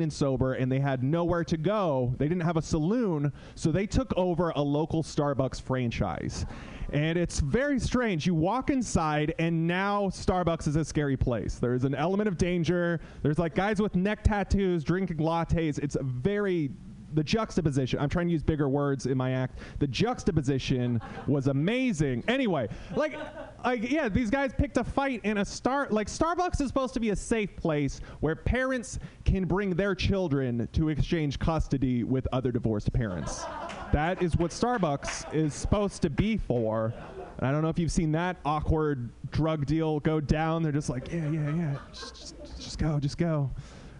[0.00, 2.14] and sober and they had nowhere to go.
[2.16, 6.46] They didn't have a saloon, so they took over a local Starbucks franchise.
[6.94, 8.26] And it's very strange.
[8.26, 11.56] You walk inside, and now Starbucks is a scary place.
[11.56, 13.00] There's an element of danger.
[13.22, 15.78] There's like guys with neck tattoos drinking lattes.
[15.78, 16.70] It's very
[17.14, 17.98] the juxtaposition.
[17.98, 19.58] I'm trying to use bigger words in my act.
[19.78, 22.24] The juxtaposition was amazing.
[22.28, 23.18] Anyway, like,
[23.64, 25.88] like yeah, these guys picked a fight in a star.
[25.90, 30.68] Like Starbucks is supposed to be a safe place where parents can bring their children
[30.72, 33.44] to exchange custody with other divorced parents.
[33.92, 36.92] That is what Starbucks is supposed to be for.
[37.38, 40.62] And I don't know if you've seen that awkward drug deal go down.
[40.62, 43.50] They're just like, yeah, yeah, yeah, just, just, just go, just go.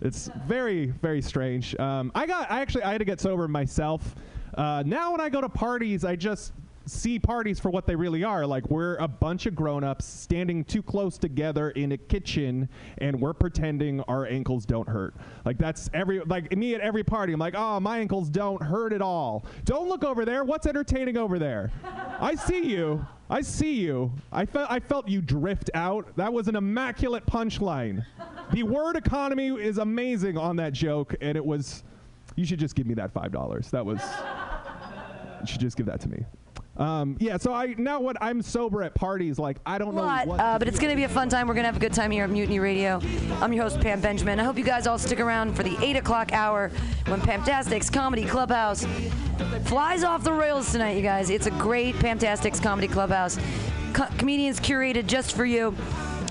[0.02, 1.78] It's very, very strange.
[1.78, 4.16] Um, I got, I actually, I had to get sober myself.
[4.54, 6.52] Uh, now when I go to parties, I just
[6.86, 8.44] see parties for what they really are.
[8.44, 13.32] Like we're a bunch of grown-ups standing too close together in a kitchen, and we're
[13.32, 15.14] pretending our ankles don't hurt.
[15.44, 17.32] Like that's every, like me at every party.
[17.32, 19.46] I'm like, oh, my ankles don't hurt at all.
[19.64, 20.42] Don't look over there.
[20.42, 21.70] What's entertaining over there?
[22.20, 23.06] I see you.
[23.32, 24.12] I see you.
[24.30, 26.14] I felt, I felt you drift out.
[26.16, 28.04] That was an immaculate punchline.
[28.52, 31.82] the word economy is amazing on that joke, and it was.
[32.36, 33.70] You should just give me that five dollars.
[33.70, 34.02] That was.
[35.40, 36.26] You should just give that to me.
[36.76, 40.26] Um, yeah, so I now what I'm sober at parties, like I don't know lot,
[40.26, 40.40] what.
[40.40, 41.46] uh, but it's going to be a fun time.
[41.46, 42.98] We're going to have a good time here at Mutiny Radio.
[43.42, 44.40] I'm your host, Pam Benjamin.
[44.40, 46.70] I hope you guys all stick around for the 8 o'clock hour
[47.06, 48.86] when Pamtastics Comedy Clubhouse
[49.64, 51.28] flies off the rails tonight, you guys.
[51.28, 53.38] It's a great Pamtastics Comedy Clubhouse.
[53.92, 55.76] Co- comedians curated just for you.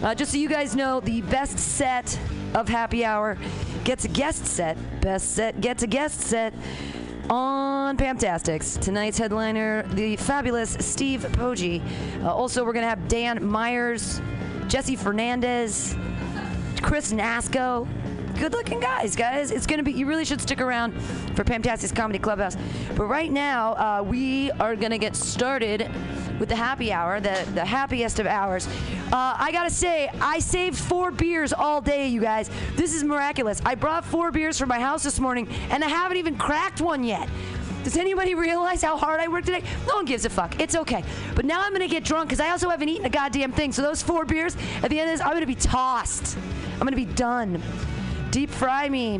[0.01, 2.19] Uh, just so you guys know, the best set
[2.55, 3.37] of Happy Hour
[3.83, 4.75] gets a guest set.
[5.01, 6.53] Best set gets a guest set
[7.31, 8.77] on Pamtastics.
[8.79, 11.81] Tonight's headliner, the fabulous Steve Poggi.
[12.21, 14.21] Uh, also, we're going to have Dan Myers,
[14.67, 15.95] Jesse Fernandez,
[16.81, 17.87] Chris Nasco.
[18.41, 19.51] Good looking guys, guys.
[19.51, 20.99] It's going to be, you really should stick around
[21.35, 22.57] for Pamtastics Comedy Clubhouse.
[22.95, 25.87] But right now, uh, we are going to get started
[26.39, 28.65] with the happy hour, the, the happiest of hours.
[29.13, 32.49] Uh, I got to say, I saved four beers all day, you guys.
[32.75, 33.61] This is miraculous.
[33.63, 37.03] I brought four beers from my house this morning, and I haven't even cracked one
[37.03, 37.29] yet.
[37.83, 39.63] Does anybody realize how hard I worked today?
[39.87, 40.59] No one gives a fuck.
[40.59, 41.03] It's okay.
[41.35, 43.71] But now I'm gonna get drunk because I also haven't eaten a goddamn thing.
[43.71, 46.39] So those four beers, at the end of this, I'm gonna be tossed.
[46.73, 47.61] I'm gonna be done.
[48.31, 49.19] Deep fry me.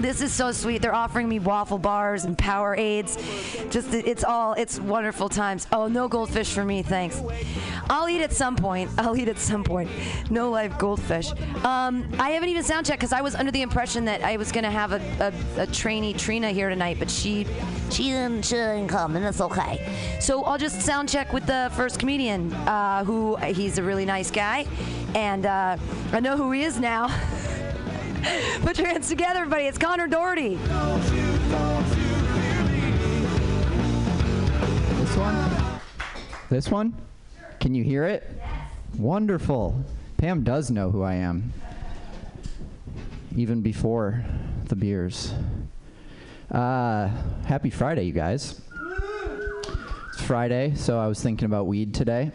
[0.00, 0.80] This is so sweet.
[0.80, 3.70] They're offering me waffle bars and Powerades.
[3.70, 5.66] Just it's all it's wonderful times.
[5.70, 7.22] Oh, no goldfish for me, thanks.
[7.90, 8.90] I'll eat at some point.
[8.98, 9.90] I'll eat at some point.
[10.30, 11.30] No live goldfish.
[11.62, 14.50] Um, I haven't even sound checked because I was under the impression that I was
[14.50, 17.46] gonna have a, a, a trainee Trina here tonight, but she
[17.90, 20.18] she didn't, she didn't come, and that's okay.
[20.20, 24.30] So I'll just sound check with the first comedian, uh, who he's a really nice
[24.30, 24.64] guy,
[25.14, 25.76] and uh,
[26.12, 27.14] I know who he is now.
[28.62, 29.64] Put your hands together, everybody.
[29.64, 30.54] It's Connor Doherty.
[34.96, 35.80] This one?
[36.48, 36.94] This one?
[37.58, 38.30] Can you hear it?
[38.96, 39.82] Wonderful.
[40.18, 41.52] Pam does know who I am.
[43.36, 44.24] Even before
[44.66, 45.32] the beers.
[46.50, 47.08] Uh,
[47.46, 48.60] happy Friday, you guys.
[50.12, 52.30] It's Friday, so I was thinking about weed today.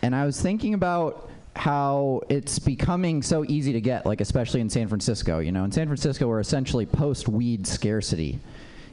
[0.00, 4.70] And I was thinking about how it's becoming so easy to get, like especially in
[4.70, 5.38] San Francisco.
[5.38, 8.38] You know, in San Francisco, we're essentially post weed scarcity.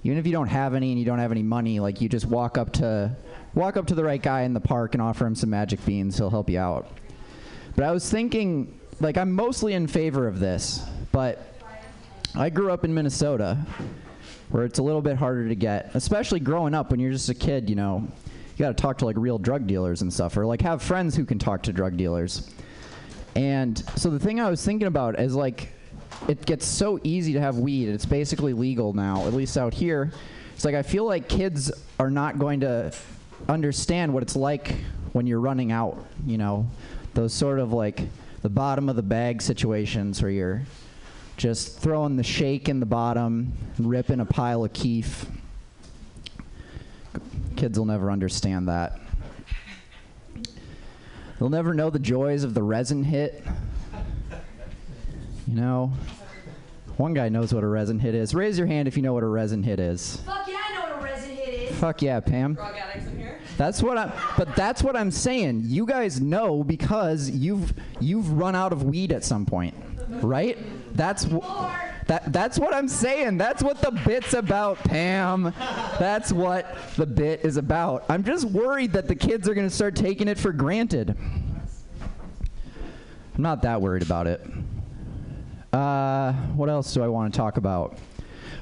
[0.04, 2.26] Even if you don't have any and you don't have any money, like you just
[2.26, 3.16] walk up to
[3.54, 6.18] walk up to the right guy in the park and offer him some magic beans.
[6.18, 6.88] He'll help you out.
[7.76, 11.54] But I was thinking, like, I'm mostly in favor of this, but
[12.36, 13.58] I grew up in Minnesota,
[14.50, 17.34] where it's a little bit harder to get, especially growing up when you're just a
[17.34, 17.70] kid.
[17.70, 18.08] You know,
[18.60, 21.16] you got to talk to like real drug dealers and stuff, or like have friends
[21.16, 22.54] who can talk to drug dealers.
[23.36, 25.70] And so the thing I was thinking about is like,
[26.28, 27.88] it gets so easy to have weed.
[27.88, 30.12] It's basically legal now, at least out here.
[30.56, 32.94] It's like I feel like kids are not going to
[33.48, 34.76] understand what it's like
[35.14, 36.06] when you're running out.
[36.26, 36.70] You know,
[37.14, 38.02] those sort of like
[38.42, 40.64] the bottom of the bag situations where you're
[41.38, 45.28] just throwing the shake in the bottom, ripping a pile of kief.
[47.60, 48.98] Kids will never understand that.
[51.38, 53.44] They'll never know the joys of the resin hit.
[55.46, 55.92] You know,
[56.96, 58.34] one guy knows what a resin hit is.
[58.34, 60.22] Raise your hand if you know what a resin hit is.
[60.26, 61.78] Fuck yeah, I know what a resin hit is.
[61.78, 62.58] Fuck yeah, Pam.
[63.58, 64.14] That's what I'm.
[64.38, 65.64] But that's what I'm saying.
[65.66, 69.76] You guys know because you've you've run out of weed at some point,
[70.24, 70.58] right?
[70.96, 71.44] That's wh-
[72.10, 72.34] that.
[72.34, 73.38] That's what I'm saying.
[73.38, 75.54] That's what the bit's about, Pam.
[75.98, 78.06] That's what the bit is about.
[78.10, 81.16] I'm just worried that the kids are gonna start taking it for granted.
[83.36, 84.46] I'm not that worried about it.
[85.72, 87.98] Uh, what else do I want to talk about?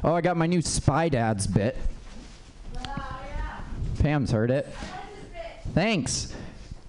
[0.04, 1.76] Oh, I got my new Spy Dads bit.
[4.00, 4.68] Pam's heard it.
[5.74, 6.34] Thanks.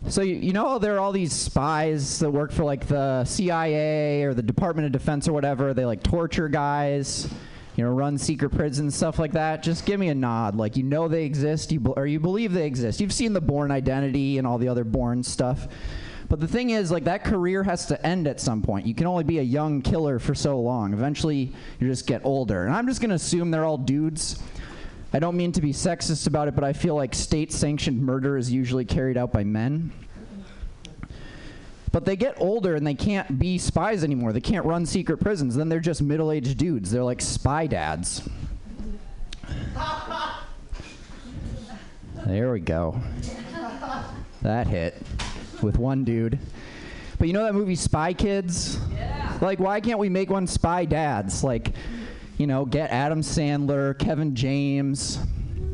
[0.06, 4.22] So you, you know there are all these spies that work for like the CIA
[4.22, 5.74] or the Department of Defense or whatever.
[5.74, 7.28] They like torture guys,
[7.74, 9.62] you know, run secret prisons stuff like that.
[9.62, 12.52] Just give me a nod, like you know they exist, you be- or you believe
[12.52, 13.00] they exist.
[13.00, 15.66] You've seen the Bourne Identity and all the other Bourne stuff.
[16.28, 18.86] But the thing is, like that career has to end at some point.
[18.86, 20.92] You can only be a young killer for so long.
[20.92, 22.66] Eventually, you just get older.
[22.66, 24.40] And I'm just gonna assume they're all dudes.
[25.12, 28.37] I don't mean to be sexist about it, but I feel like state sanctioned murder
[28.37, 29.90] is usually carried out by men.
[31.90, 34.32] But they get older and they can't be spies anymore.
[34.32, 35.55] They can't run secret prisons.
[35.55, 36.90] Then they're just middle aged dudes.
[36.90, 38.28] They're like spy dads.
[42.26, 43.00] There we go.
[44.43, 45.00] That hit
[45.62, 46.38] with one dude.
[47.19, 48.78] But you know that movie Spy Kids?
[48.94, 49.38] Yeah.
[49.40, 51.43] Like, why can't we make one Spy Dads?
[51.43, 51.72] Like,
[52.38, 55.19] you know, get Adam Sandler, Kevin James,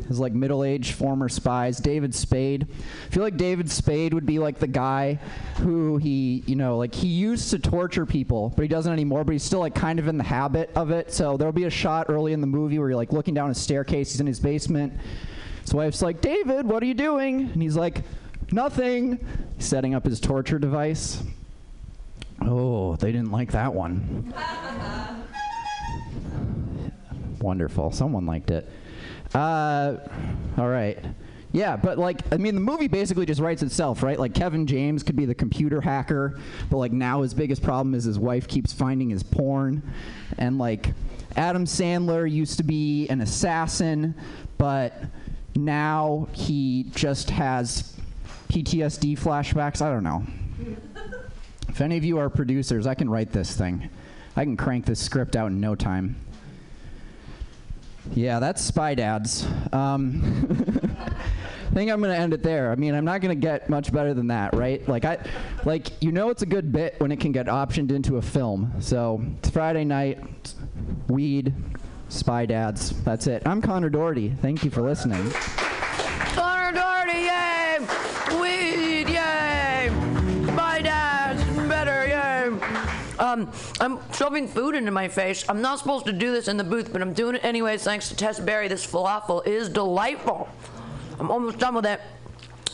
[0.09, 1.77] as like middle-aged former spies.
[1.77, 2.67] David Spade.
[2.69, 5.19] I feel like David Spade would be like the guy
[5.57, 9.23] who he, you know, like he used to torture people, but he doesn't anymore.
[9.23, 11.13] But he's still like kind of in the habit of it.
[11.13, 13.55] So there'll be a shot early in the movie where you're like looking down a
[13.55, 14.11] staircase.
[14.11, 14.93] He's in his basement.
[15.61, 17.41] His wife's like, David, what are you doing?
[17.41, 18.03] And he's like,
[18.51, 19.25] nothing.
[19.57, 21.23] He's setting up his torture device.
[22.41, 24.33] Oh, they didn't like that one.
[27.39, 27.91] Wonderful.
[27.91, 28.69] Someone liked it.
[29.33, 29.97] Uh,
[30.57, 30.97] all right.
[31.51, 34.19] Yeah, but like, I mean, the movie basically just writes itself, right?
[34.19, 36.37] Like, Kevin James could be the computer hacker,
[36.69, 39.81] but like now his biggest problem is his wife keeps finding his porn.
[40.37, 40.93] And like,
[41.37, 44.15] Adam Sandler used to be an assassin,
[44.57, 44.93] but
[45.55, 47.93] now he just has
[48.49, 49.81] PTSD flashbacks.
[49.81, 50.25] I don't know.
[51.69, 53.89] If any of you are producers, I can write this thing.
[54.35, 56.15] I can crank this script out in no time.
[58.13, 59.47] Yeah, that's Spy Dads.
[59.73, 60.21] Um,
[60.99, 62.71] I think I'm gonna end it there.
[62.71, 64.87] I mean, I'm not gonna get much better than that, right?
[64.87, 65.17] Like I,
[65.65, 68.71] like you know, it's a good bit when it can get optioned into a film.
[68.79, 70.53] So it's Friday night,
[71.07, 71.53] weed,
[72.09, 72.91] Spy Dads.
[73.03, 73.43] That's it.
[73.45, 74.29] I'm Connor Doherty.
[74.41, 75.29] Thank you for listening.
[76.33, 77.79] Connor Doherty, yay!
[78.39, 79.89] Weed, yay!
[80.53, 82.94] My dad's better, yay!
[83.19, 85.45] Um, I'm shoving food into my face.
[85.47, 88.09] I'm not supposed to do this in the booth, but I'm doing it anyways thanks
[88.09, 88.67] to Tess Berry.
[88.67, 90.49] This falafel is delightful.
[91.19, 92.01] I'm almost done with it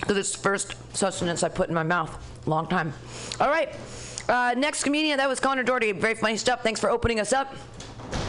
[0.09, 2.17] it's the first sustenance I put in my mouth.
[2.47, 2.93] Long time.
[3.39, 3.75] All right.
[4.27, 5.91] Uh, next comedian, that was Connor Doherty.
[5.91, 6.63] Very funny stuff.
[6.63, 7.53] Thanks for opening us up.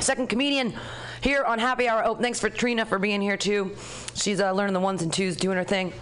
[0.00, 0.74] Second comedian
[1.20, 2.04] here on Happy Hour.
[2.04, 3.74] Oh, thanks for Trina for being here too.
[4.14, 5.92] She's uh, learning the ones and twos, doing her thing.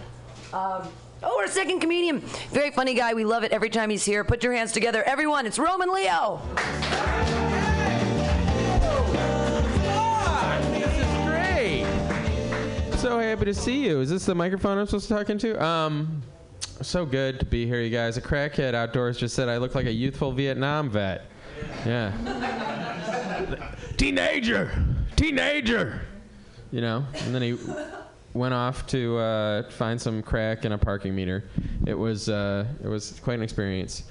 [0.53, 0.87] Um,
[1.23, 2.19] oh, our second comedian.
[2.51, 3.13] Very funny guy.
[3.13, 4.23] We love it every time he's here.
[4.23, 5.03] Put your hands together.
[5.03, 6.41] Everyone, it's Roman Leo.
[10.71, 11.85] This is great.
[12.97, 14.01] So happy to see you.
[14.01, 15.61] Is this the microphone I'm supposed to talk into?
[15.63, 16.21] Um,
[16.81, 18.17] so good to be here, you guys.
[18.17, 21.25] A crackhead outdoors just said I look like a youthful Vietnam vet.
[21.85, 22.11] Yeah.
[23.97, 24.71] teenager,
[25.15, 26.01] teenager.
[26.71, 27.57] You know, and then he
[28.33, 31.43] went off to uh, find some crack in a parking meter.
[31.85, 34.03] It was uh, it was quite an experience.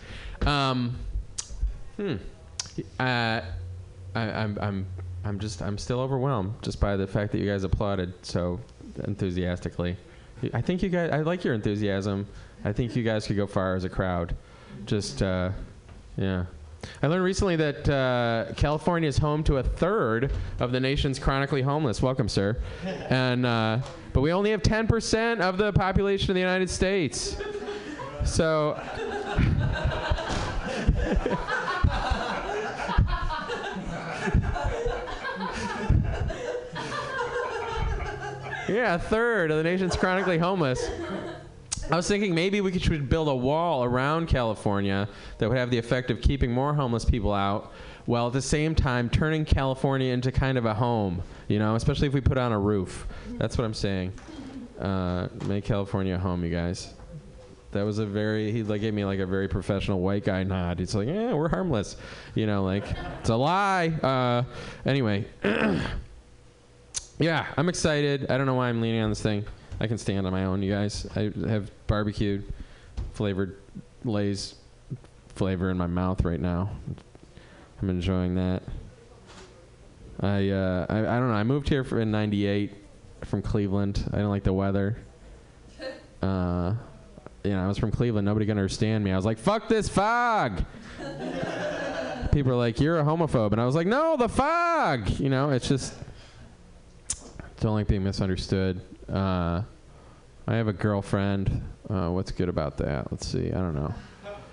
[0.46, 0.96] Um,
[1.96, 2.16] hmm.
[2.98, 3.40] Uh,
[4.14, 4.86] I, I'm I'm
[5.24, 8.60] I'm just I'm still overwhelmed just by the fact that you guys applauded so
[9.04, 9.96] enthusiastically.
[10.54, 12.26] I think you guys I like your enthusiasm.
[12.64, 14.34] I think you guys could go far as a crowd.
[14.86, 15.50] Just uh,
[16.16, 16.44] yeah.
[17.02, 21.60] I learned recently that uh, California is home to a third of the nation's chronically
[21.60, 22.00] homeless.
[22.00, 22.56] Welcome, sir.
[23.10, 23.80] And uh,
[24.12, 27.36] but we only have 10% of the population of the United States.
[28.24, 28.80] So.
[38.70, 40.88] Yeah, a third of the nation's chronically homeless.
[41.90, 45.70] I was thinking maybe we could, should build a wall around California that would have
[45.70, 47.72] the effect of keeping more homeless people out,
[48.10, 51.22] while at the same time turning California into kind of a home.
[51.46, 53.06] You know, especially if we put on a roof.
[53.38, 54.12] That's what I'm saying.
[54.80, 56.92] Uh, make California a home, you guys.
[57.70, 60.80] That was a very he like gave me like a very professional white guy nod.
[60.80, 61.94] He's like, yeah, we're harmless.
[62.34, 62.84] You know, like
[63.20, 63.88] it's a lie.
[64.02, 64.42] Uh,
[64.84, 65.24] anyway.
[67.20, 68.30] Yeah, I'm excited.
[68.30, 69.44] I don't know why I'm leaning on this thing.
[69.78, 71.06] I can stand on my own, you guys.
[71.14, 72.50] I have barbecued,
[73.12, 73.58] flavored
[74.06, 74.54] Lay's
[75.34, 76.70] flavor in my mouth right now.
[77.80, 78.62] I'm enjoying that.
[80.20, 81.34] I, uh, I I don't know.
[81.34, 82.72] I moved here for, in '98
[83.24, 84.02] from Cleveland.
[84.08, 84.96] I didn't like the weather.
[86.22, 86.74] Uh,
[87.44, 88.26] you know, I was from Cleveland.
[88.26, 89.10] Nobody can understand me.
[89.10, 90.62] I was like, "Fuck this fog."
[92.30, 95.48] people are like, "You're a homophobe," and I was like, "No, the fog." You know,
[95.48, 95.94] it's just
[97.60, 98.82] don't like being misunderstood.
[99.08, 99.62] Uh,
[100.46, 101.62] I have a girlfriend.
[101.88, 103.10] Uh, what's good about that?
[103.10, 103.48] Let's see.
[103.48, 103.94] I don't know.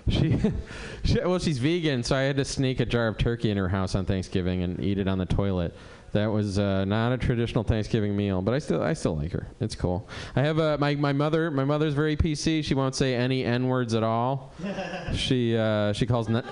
[0.08, 0.38] She,
[1.04, 3.68] she, well, she's vegan, so I had to sneak a jar of turkey in her
[3.68, 5.74] house on Thanksgiving and eat it on the toilet.
[6.12, 9.46] That was uh, not a traditional Thanksgiving meal, but I still I still like her.
[9.60, 10.08] It's cool.
[10.34, 12.64] I have a my, my mother my mother's very PC.
[12.64, 14.54] She won't say any n words at all.
[15.14, 16.42] she uh, she calls Ni-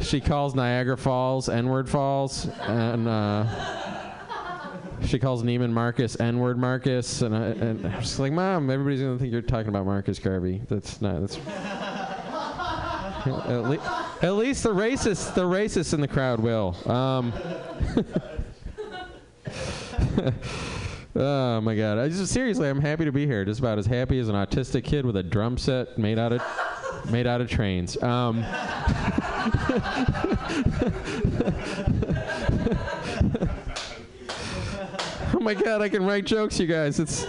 [0.00, 3.08] she calls Niagara Falls n word falls and.
[3.08, 3.80] Uh,
[5.06, 9.18] she calls Neiman Marcus N-word Marcus, and, I, and I'm just like, Mom, everybody's gonna
[9.18, 10.62] think you're talking about Marcus Garvey.
[10.68, 11.20] That's not.
[11.20, 11.38] That's.
[13.26, 16.76] At, le- at least the racists, the racists in the crowd will.
[16.90, 17.32] Um,
[21.16, 21.98] oh my God!
[21.98, 23.44] I just seriously, I'm happy to be here.
[23.44, 26.42] Just about as happy as an autistic kid with a drum set made out of
[27.10, 28.00] made out of trains.
[28.02, 28.44] Um,
[35.34, 35.82] oh my God!
[35.82, 37.00] I can write jokes, you guys.
[37.00, 37.26] It's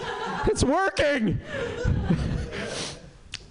[0.47, 1.39] it's working.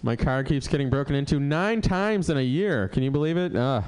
[0.02, 2.88] My car keeps getting broken into nine times in a year.
[2.88, 3.54] Can you believe it?
[3.54, 3.82] Uh,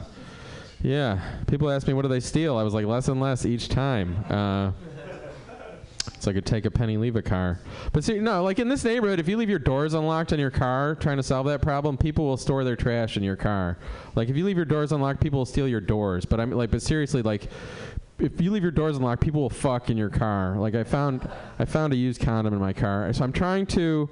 [0.83, 1.21] yeah.
[1.47, 2.59] People ask me, what do they steal?
[2.59, 4.25] I was like, less and less each time.
[4.29, 4.73] Uh,
[6.15, 7.61] it's like a take a penny, leave a car.
[7.93, 10.51] But see, no, like in this neighborhood, if you leave your doors unlocked on your
[10.51, 13.79] car trying to solve that problem, people will store their trash in your car.
[14.15, 16.25] Like if you leave your doors unlocked, people will steal your doors.
[16.25, 17.49] But I'm like, but seriously, like
[18.19, 20.57] if you leave your doors unlocked, people will fuck in your car.
[20.57, 21.29] Like I found,
[21.59, 23.13] I found a used condom in my car.
[23.13, 24.09] So I'm trying to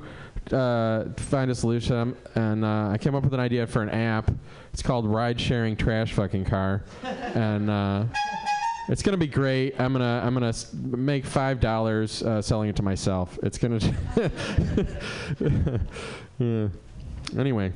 [0.52, 4.30] uh, find a solution, and uh, I came up with an idea for an app.
[4.72, 8.04] It's called Ride Sharing Trash Fucking Car, and uh,
[8.88, 9.80] it's gonna be great.
[9.80, 13.38] I'm gonna I'm gonna s- make five dollars uh, selling it to myself.
[13.42, 13.80] It's gonna.
[16.38, 16.68] yeah.
[17.38, 17.72] Anyway,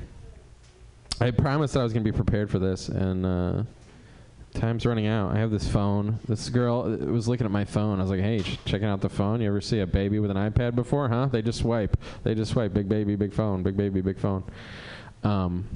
[1.21, 3.67] I promised I was gonna be prepared for this, and.
[4.55, 5.33] Time's running out.
[5.35, 6.19] I have this phone.
[6.29, 7.99] This girl uh, was looking at my phone.
[7.99, 9.41] I was like, "Hey, ch- checking out the phone.
[9.41, 11.09] You ever see a baby with an iPad before?
[11.09, 11.27] Huh?
[11.27, 11.97] They just swipe.
[12.23, 12.73] They just swipe.
[12.73, 13.63] Big baby, big phone.
[13.63, 14.45] Big baby, big phone."
[15.25, 15.67] Um,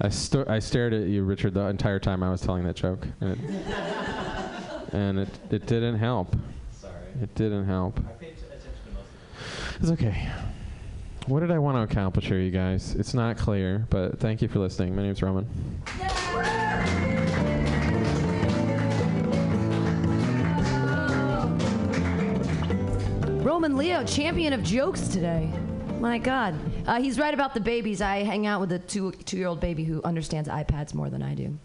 [0.00, 3.06] I sto- I stared at you, Richard, the entire time I was telling that joke,
[3.20, 3.38] and it,
[4.92, 6.34] and it it didn't help.
[6.72, 6.92] Sorry.
[7.22, 7.98] It didn't help.
[8.00, 10.28] I paid attention to most of It's okay.
[11.26, 12.94] What did I want to accomplish here, you guys?
[12.94, 14.96] It's not clear, but thank you for listening.
[14.96, 15.46] My name's Roman.
[23.42, 25.48] Roman Leo, champion of jokes today.
[26.00, 26.54] My God.
[26.86, 28.02] Uh, he's right about the babies.
[28.02, 31.22] I hang out with a two two year old baby who understands iPads more than
[31.22, 31.56] I do.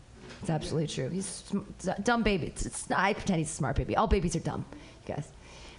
[0.42, 1.10] It's absolutely true.
[1.10, 1.60] He's sm-
[2.04, 2.48] dumb baby.
[2.48, 3.96] It's, it's, I pretend he's a smart baby.
[3.96, 4.66] All babies are dumb,
[5.08, 5.28] you guys.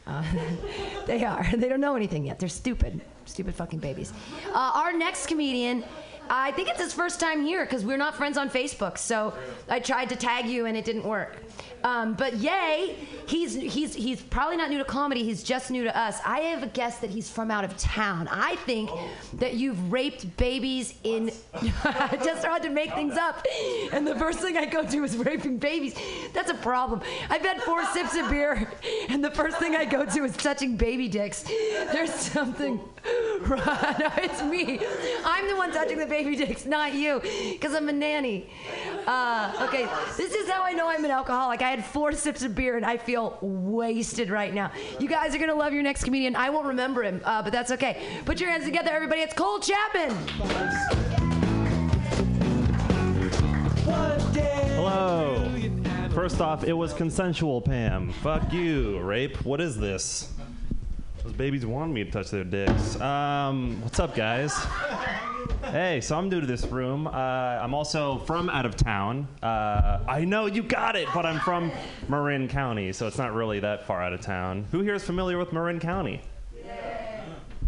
[0.07, 0.25] Uh,
[1.07, 1.47] they are.
[1.55, 2.39] They don't know anything yet.
[2.39, 3.01] They're stupid.
[3.27, 4.13] Stupid fucking babies.
[4.53, 5.85] Uh, our next comedian,
[6.29, 8.99] I think it's his first time here because we're not friends on Facebook.
[8.99, 9.33] So
[9.69, 11.37] I tried to tag you and it didn't work.
[11.85, 15.23] Um, but yay, he's he's he's probably not new to comedy.
[15.23, 16.19] He's just new to us.
[16.25, 18.27] I have a guess that he's from out of town.
[18.31, 18.91] I think
[19.35, 21.31] that you've raped babies in.
[21.85, 23.45] I just tried to make things up,
[23.93, 25.95] and the first thing I go to is raping babies.
[26.33, 27.03] That's a problem.
[27.29, 28.71] I've had four sips of beer,
[29.11, 31.43] and the first thing I go to is touching baby dicks.
[31.43, 32.81] There's something.
[33.45, 34.81] Right, no, it's me.
[35.23, 38.49] I'm the one touching the baby dicks, not you, because I'm a nanny.
[39.07, 39.87] Uh, okay,
[40.17, 41.61] this is how I know I'm an alcoholic.
[41.61, 44.71] I had four sips of beer and I feel wasted right now.
[45.01, 46.37] You guys are gonna love your next comedian.
[46.37, 48.01] I won't remember him, uh, but that's okay.
[48.25, 49.23] Put your hands together, everybody.
[49.23, 50.15] It's Cole Chapman.
[54.77, 55.51] Hello.
[56.11, 58.13] First off, it was consensual, Pam.
[58.13, 59.45] Fuck you, rape.
[59.45, 60.34] What is this?
[61.25, 63.01] Those babies want me to touch their dicks.
[63.01, 64.55] Um, what's up, guys?
[65.63, 67.07] Hey, so I'm new to this room.
[67.07, 69.27] Uh, I'm also from out of town.
[69.43, 71.73] Uh, I know you got it, but I'm from
[72.09, 74.67] Marin County, so it's not really that far out of town.
[74.71, 76.21] Who here is familiar with Marin County?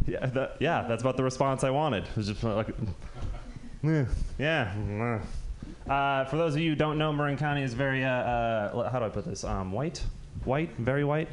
[0.06, 2.04] Yeah, that, yeah, that's about the response I wanted.
[2.04, 2.68] It was just like,
[3.84, 4.04] "Eh,
[4.38, 5.20] yeah.
[5.88, 8.90] eh." Uh, for those of you who don't know, Marin County is very, uh, uh,
[8.90, 9.44] how do I put this?
[9.44, 10.04] Um, white?
[10.44, 10.70] White?
[10.76, 11.28] Very white?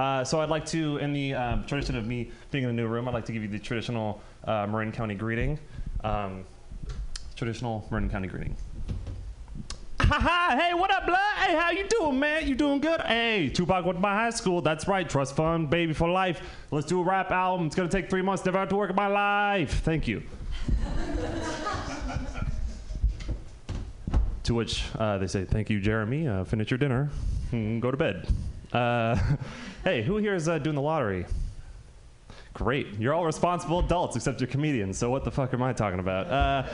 [0.00, 2.86] Uh, so I'd like to, in the um, tradition of me being in a new
[2.86, 5.58] room, I'd like to give you the traditional uh, Marin County greeting.
[6.02, 6.46] Um,
[7.36, 8.56] traditional Marin County greeting.
[10.00, 10.56] Ha ha!
[10.58, 11.18] hey, what up, blood?
[11.36, 12.48] Hey, how you doing, man?
[12.48, 13.02] You doing good?
[13.02, 14.62] Hey, Tupac went to my high school.
[14.62, 16.40] That's right, trust fund, baby for life.
[16.70, 17.66] Let's do a rap album.
[17.66, 18.42] It's gonna take three months.
[18.42, 19.82] Never have to work in my life.
[19.82, 20.22] Thank you.
[24.44, 26.26] to which uh, they say, "Thank you, Jeremy.
[26.26, 27.10] Uh, finish your dinner.
[27.52, 28.26] Mm, go to bed."
[28.72, 29.18] Uh,
[29.84, 31.26] hey, who here is uh, doing the lottery?
[32.52, 32.98] Great.
[32.98, 34.98] You're all responsible adults except you're comedians.
[34.98, 36.26] So what the fuck am I talking about?
[36.26, 36.68] Uh,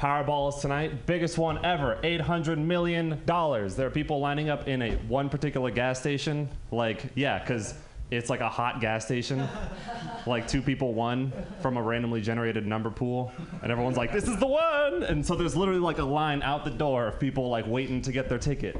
[0.00, 3.20] Powerball is tonight, biggest one ever, $800 million.
[3.26, 6.48] There are people lining up in a one particular gas station.
[6.70, 7.74] Like, yeah, because
[8.10, 9.46] it's like a hot gas station.
[10.26, 13.30] like two people won from a randomly generated number pool.
[13.62, 15.02] And everyone's like, this is the one!
[15.02, 18.10] And so there's literally like a line out the door of people like waiting to
[18.10, 18.78] get their ticket.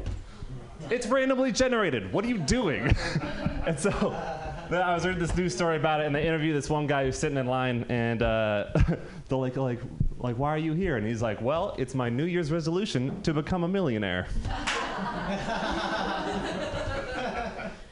[0.89, 2.13] It's randomly generated.
[2.13, 2.97] What are you doing?
[3.67, 3.91] and so
[4.71, 7.19] I was reading this news story about it, and they interview this one guy who's
[7.19, 8.67] sitting in line, and uh,
[9.29, 9.81] they're like, like,
[10.19, 10.97] like, why are you here?
[10.97, 14.27] And he's like, well, it's my New Year's resolution to become a millionaire.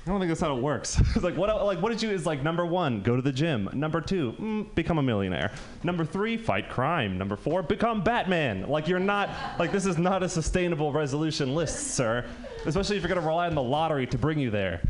[0.09, 0.99] I don't think that's how it works.
[1.15, 3.69] it's like what like what did you is like number one, go to the gym.
[3.75, 5.53] Number two, mm, become a millionaire.
[5.83, 7.19] Number three, fight crime.
[7.19, 8.71] Number four, become Batman.
[8.71, 9.29] Like you're not
[9.59, 12.25] like this is not a sustainable resolution list, sir.
[12.67, 14.83] Especially if you're gonna rely on the lottery to bring you there.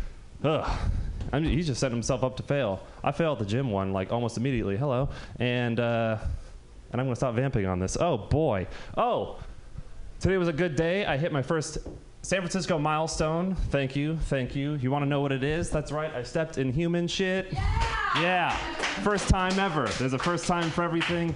[0.45, 0.79] Ugh.
[1.33, 2.81] I mean, he just setting himself up to fail.
[3.05, 4.77] I failed the gym one like almost immediately.
[4.77, 6.17] Hello, and uh,
[6.93, 7.97] and I'm gonna stop vamping on this.
[8.01, 8.67] Oh boy.
[8.97, 9.39] Oh,
[10.21, 11.05] today was a good day.
[11.05, 11.79] I hit my first
[12.23, 13.55] San Francisco milestone.
[13.55, 14.75] Thank you, thank you.
[14.75, 15.71] You want to know what it is?
[15.71, 16.13] That's right.
[16.15, 17.53] I stepped in human shit.
[17.53, 17.89] Yeah.
[18.17, 18.57] Yeah.
[19.03, 19.87] First time ever.
[19.99, 21.35] There's a first time for everything,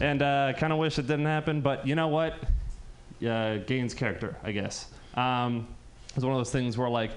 [0.00, 1.60] and uh, kind of wish it didn't happen.
[1.60, 2.34] But you know what?
[3.26, 4.88] Uh, gains character, I guess.
[5.18, 5.66] Um,
[6.14, 7.10] it's one of those things where like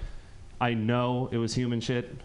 [0.59, 2.15] I know it was human shit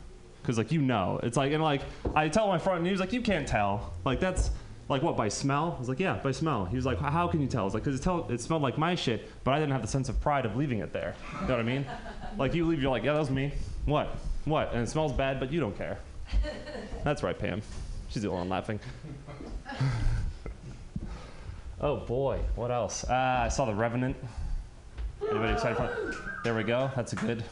[0.41, 1.21] because like you know.
[1.23, 1.83] It's like and like
[2.15, 3.93] I tell my friend and he was like you can't tell.
[4.05, 4.51] Like that's
[4.89, 5.75] like what by smell?
[5.77, 6.65] I was like yeah by smell.
[6.65, 7.63] He was like how can you tell?
[7.63, 9.83] I was like because it, tell- it smelled like my shit but I didn't have
[9.83, 11.15] the sense of pride of leaving it there.
[11.43, 11.85] You know what I mean?
[12.39, 13.53] Like you leave you're like yeah that was me.
[13.85, 14.17] What?
[14.47, 14.73] What?
[14.73, 15.99] And it smells bad but you don't care.
[17.05, 17.61] That's right Pam.
[18.09, 18.81] She's the only one laughing.
[21.79, 22.41] Oh boy.
[22.55, 23.05] What else?
[23.05, 23.13] Uh,
[23.45, 24.17] I saw the Revenant
[25.23, 27.45] anybody excited for it there we go that's a good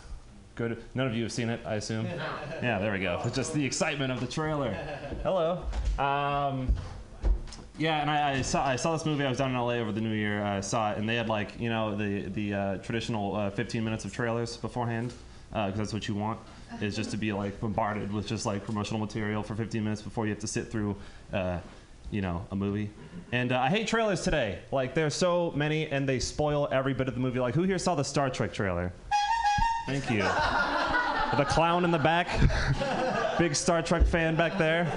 [0.55, 0.85] Good.
[0.95, 2.07] None of you have seen it, I assume.
[2.07, 3.21] Yeah, there we go.
[3.25, 4.73] It's just the excitement of the trailer.
[5.25, 5.65] Hello.
[5.99, 6.73] Um,
[7.77, 9.25] yeah, and I, I saw I saw this movie.
[9.25, 10.45] I was down in LA over the New Year.
[10.45, 13.83] I saw it, and they had like you know the the uh, traditional uh, 15
[13.83, 15.13] minutes of trailers beforehand,
[15.51, 16.39] because that's what you want.
[16.81, 20.25] Is just to be like bombarded with just like promotional material for 15 minutes before
[20.25, 20.95] you have to sit through.
[22.11, 22.91] You know, a movie.
[23.33, 24.61] And uh, I hate trailers today.
[24.71, 27.41] Like, there's so many, and they spoil every bit of the movie.
[27.41, 28.93] Like, who here saw the Star Trek trailer?
[29.87, 30.19] Thank you.
[31.37, 32.29] the clown in the back.
[33.39, 34.91] Big Star Trek fan back there.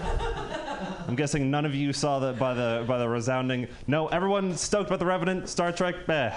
[1.08, 3.67] I'm guessing none of you saw that by the by the resounding.
[3.88, 5.96] No, everyone stoked about the Revenant, Star Trek.
[6.10, 6.30] Eh,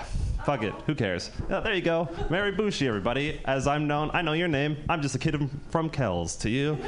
[0.44, 0.72] fuck it.
[0.86, 1.30] Who cares?
[1.50, 2.08] Yeah, there you go.
[2.30, 3.40] Mary Bushi, everybody.
[3.44, 4.76] As I'm known, I know your name.
[4.88, 6.36] I'm just a kid from Kells.
[6.36, 6.78] To you.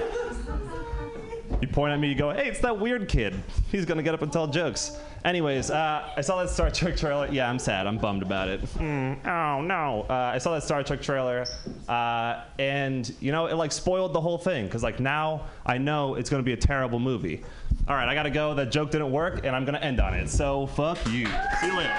[1.62, 3.40] You point at me, you go, hey, it's that weird kid.
[3.70, 4.98] He's gonna get up and tell jokes.
[5.24, 7.28] Anyways, uh, I saw that Star Trek trailer.
[7.30, 7.86] Yeah, I'm sad.
[7.86, 8.60] I'm bummed about it.
[8.74, 10.04] Mm, oh no!
[10.10, 11.46] Uh, I saw that Star Trek trailer,
[11.88, 14.68] uh, and you know, it like spoiled the whole thing.
[14.68, 17.44] Cause like now I know it's gonna be a terrible movie.
[17.86, 18.54] All right, I gotta go.
[18.54, 20.30] That joke didn't work, and I'm gonna end on it.
[20.30, 21.26] So fuck you.
[21.60, 21.96] See you later.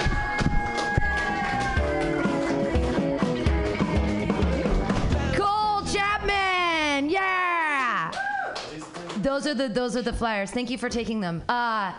[5.38, 7.53] Cole Chapman, yeah.
[9.24, 10.52] Those are the those are the flyers.
[10.52, 11.44] Thank you for taking them.
[11.48, 11.94] Uh,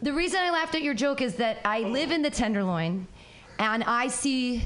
[0.00, 3.08] the reason I laughed at your joke is that I live in the Tenderloin,
[3.58, 4.62] and I see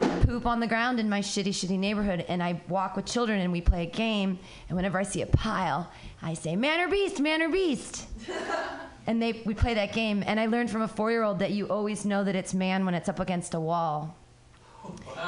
[0.00, 3.52] poop on the ground in my shitty, shitty neighborhood, and I walk with children and
[3.52, 4.38] we play a game.
[4.68, 5.90] And whenever I see a pile,
[6.22, 8.06] I say, "Man or beast, man or beast."
[9.06, 10.24] and they we play that game.
[10.26, 13.10] And I learned from a four-year-old that you always know that it's man when it's
[13.10, 14.16] up against a wall.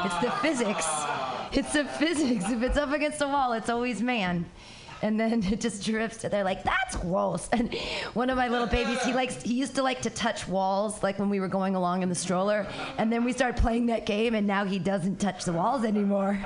[0.04, 0.86] It's the physics.
[1.52, 2.48] It's the physics.
[2.48, 4.46] If it's up against a wall, it's always man.
[5.02, 6.24] And then it just drifts.
[6.24, 7.74] And they're like, "That's gross." And
[8.14, 11.18] one of my little babies, he likes, he used to like to touch walls, like
[11.18, 12.66] when we were going along in the stroller.
[12.98, 16.38] And then we started playing that game, and now he doesn't touch the walls anymore.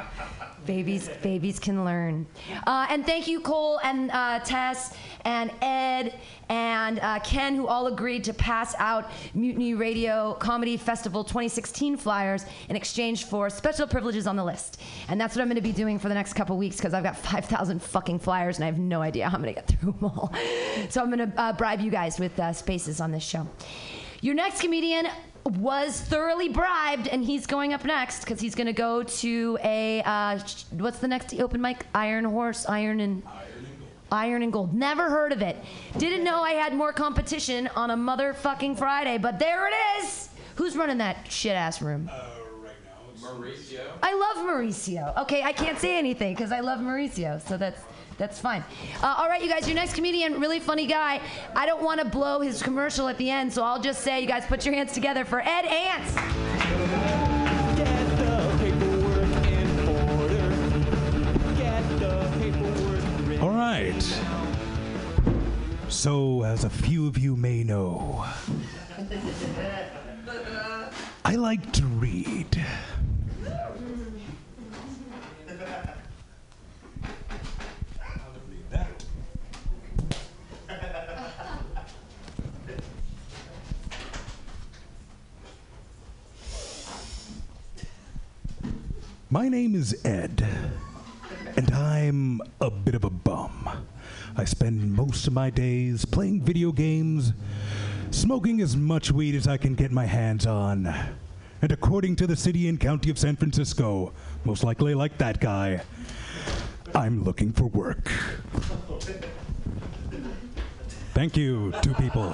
[0.66, 2.26] Babies, babies can learn.
[2.66, 7.86] Uh, and thank you, Cole and uh, Tess and Ed and uh, Ken, who all
[7.86, 14.26] agreed to pass out Mutiny Radio Comedy Festival 2016 flyers in exchange for special privileges
[14.26, 14.80] on the list.
[15.08, 17.04] And that's what I'm going to be doing for the next couple weeks because I've
[17.04, 19.92] got 5,000 fucking flyers and I have no idea how I'm going to get through
[19.92, 20.32] them all.
[20.90, 23.46] So I'm going to uh, bribe you guys with uh, spaces on this show.
[24.20, 25.06] Your next comedian
[25.44, 30.02] was thoroughly bribed, and he's going up next because he's going to go to a
[30.02, 30.38] uh,
[30.72, 31.86] what's the next open mic?
[31.94, 33.22] Iron Horse, Iron and
[34.10, 34.74] Iron and Gold.
[34.74, 35.56] Never heard of it.
[35.98, 40.30] Didn't know I had more competition on a motherfucking Friday, but there it is.
[40.56, 42.08] Who's running that shit ass room?
[42.12, 42.24] Uh,
[42.62, 42.72] right
[43.20, 43.80] now, Mauricio.
[44.02, 45.16] I love Mauricio.
[45.22, 47.80] Okay, I can't say anything because I love Mauricio, so that's
[48.16, 48.62] that's fine.
[49.02, 51.20] Uh, all right, you guys, your next comedian, really funny guy.
[51.54, 54.26] I don't want to blow his commercial at the end, so I'll just say, you
[54.26, 56.14] guys, put your hands together for Ed Ants.
[57.76, 60.50] Get the paperwork in order.
[61.56, 63.38] Get the paperwork ready.
[63.40, 64.20] All right.
[65.88, 68.24] So, as a few of you may know,
[71.24, 72.64] I like to read.
[89.34, 90.46] My name is Ed,
[91.56, 93.68] and I'm a bit of a bum.
[94.36, 97.32] I spend most of my days playing video games,
[98.12, 100.86] smoking as much weed as I can get my hands on.
[101.60, 104.12] And according to the city and county of San Francisco,
[104.44, 105.82] most likely like that guy,
[106.94, 108.06] I'm looking for work.
[111.12, 112.32] Thank you, two people.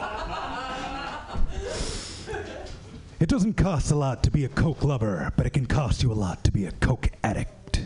[3.21, 6.11] It doesn't cost a lot to be a Coke lover, but it can cost you
[6.11, 7.83] a lot to be a Coke addict.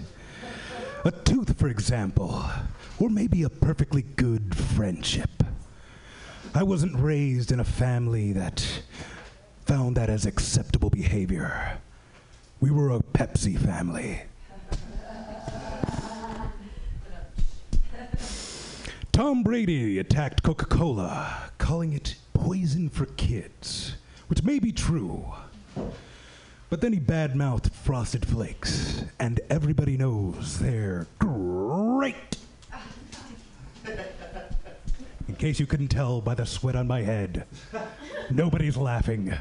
[1.05, 2.45] A tooth, for example,
[3.01, 5.43] or maybe a perfectly good friendship.
[6.55, 8.83] I wasn't raised in a family that
[9.67, 11.79] found that as acceptable behavior.
[12.61, 14.23] We were a Pepsi family.
[19.11, 23.97] Tom Brady attacked Coca Cola, calling it poison for kids,
[24.29, 25.25] which may be true.
[26.71, 32.37] But then he badmouthed Frosted Flakes, and everybody knows they're great.
[35.29, 37.47] In case you couldn't tell by the sweat on my head,
[38.31, 39.35] nobody's laughing.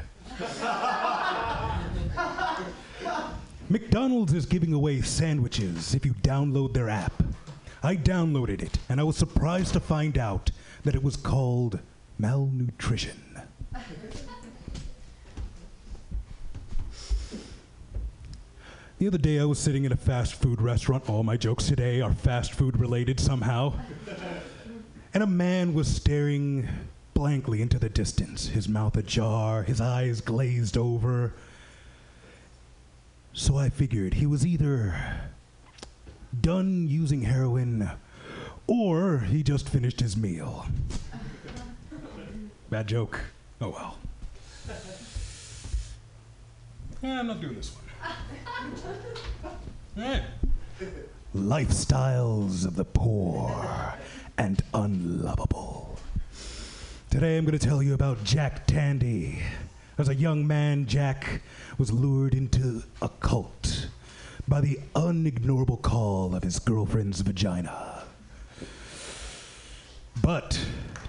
[3.68, 7.22] McDonald's is giving away sandwiches if you download their app.
[7.82, 10.50] I downloaded it, and I was surprised to find out
[10.84, 11.80] that it was called
[12.18, 13.40] malnutrition.
[19.04, 21.10] The other day, I was sitting in a fast food restaurant.
[21.10, 23.74] All my jokes today are fast food related somehow.
[25.12, 26.66] And a man was staring
[27.12, 31.34] blankly into the distance, his mouth ajar, his eyes glazed over.
[33.34, 34.96] So I figured he was either
[36.40, 37.90] done using heroin
[38.66, 40.64] or he just finished his meal.
[42.70, 43.20] Bad joke.
[43.60, 43.98] Oh well.
[47.02, 47.83] Yeah, I'm not doing this one.
[49.96, 50.18] Hmm.
[51.34, 53.94] Lifestyles of the poor
[54.38, 55.98] and unlovable.
[57.10, 59.40] Today I'm going to tell you about Jack Tandy.
[59.98, 61.42] As a young man, Jack
[61.78, 63.88] was lured into a cult
[64.48, 68.02] by the unignorable call of his girlfriend's vagina.
[70.20, 70.60] But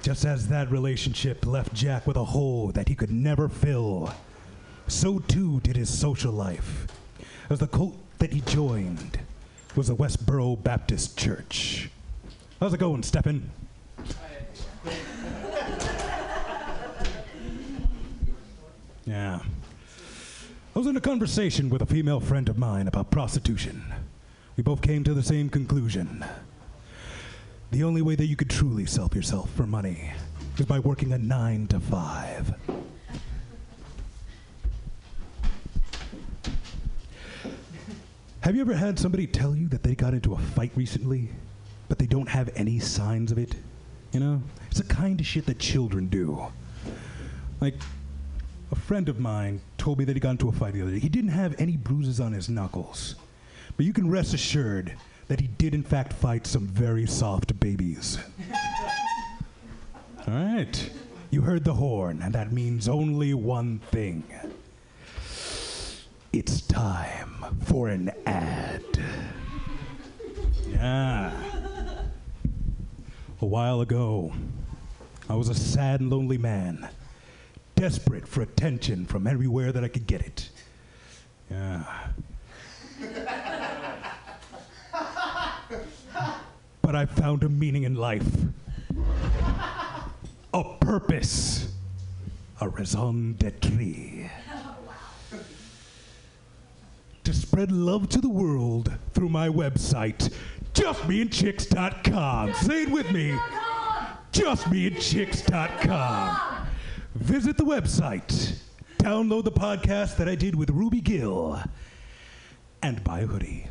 [0.03, 4.13] just as that relationship left Jack with a hole that he could never fill,
[4.87, 6.87] so too did his social life,
[7.49, 9.19] as the cult that he joined
[9.75, 11.89] was the Westboro Baptist Church.
[12.59, 13.51] How's it going, Stephen?
[19.05, 19.39] Yeah.
[20.75, 23.83] I was in a conversation with a female friend of mine about prostitution.
[24.57, 26.25] We both came to the same conclusion.
[27.71, 30.11] The only way that you could truly sell yourself for money
[30.57, 32.55] is by working a nine to five.
[38.45, 41.29] Have you ever had somebody tell you that they got into a fight recently,
[41.89, 43.55] but they don't have any signs of it?
[44.11, 44.43] You know?
[44.69, 46.45] It's the kind of shit that children do.
[47.59, 47.73] Like,
[48.71, 50.99] a friend of mine told me that he got into a fight the other day.
[50.99, 53.15] He didn't have any bruises on his knuckles.
[53.77, 54.93] But you can rest assured
[55.27, 58.19] that he did, in fact, fight some very soft babies.
[60.27, 60.91] All right.
[61.31, 64.23] You heard the horn, and that means only one thing.
[66.37, 68.83] It's time for an ad.
[70.67, 71.31] Yeah.
[73.39, 74.33] A while ago,
[75.29, 76.89] I was a sad and lonely man,
[77.75, 80.49] desperate for attention from everywhere that I could get it.
[81.49, 81.85] Yeah.
[86.81, 88.27] but I found a meaning in life,
[90.53, 91.71] a purpose,
[92.59, 94.29] a raison d'etre.
[97.25, 100.31] To spread love to the world through my website,
[100.75, 102.53] justmeandchicks.com.
[102.53, 103.35] Say it with me.
[104.31, 106.67] Justmeandchicks.com.
[107.15, 108.59] Visit the website,
[108.99, 111.59] download the podcast that I did with Ruby Gill,
[112.83, 113.69] and buy a hoodie.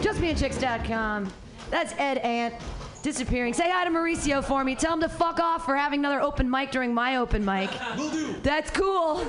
[0.00, 1.30] JustMeandChicks.com.
[1.70, 2.54] That's Ed Ant.
[3.04, 3.52] Disappearing.
[3.52, 4.74] Say hi to Mauricio for me.
[4.74, 7.68] Tell him to fuck off for having another open mic during my open mic.
[7.98, 8.34] Will do.
[8.42, 9.20] That's cool.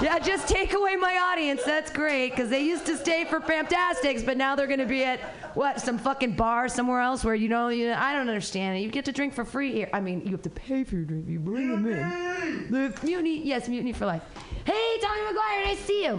[0.00, 1.64] Yeah, just take away my audience.
[1.64, 5.18] That's great because they used to stay for Pamtastics, but now they're gonna be at
[5.56, 8.82] what some fucking bar somewhere else where you know you, I don't understand it.
[8.82, 9.90] You get to drink for free here.
[9.92, 11.26] I mean, you have to pay for your drink.
[11.26, 12.70] You bring them in.
[12.70, 14.22] The mutiny, yes, mutiny for life.
[14.64, 16.18] Hey, Tommy McGuire, nice to see you.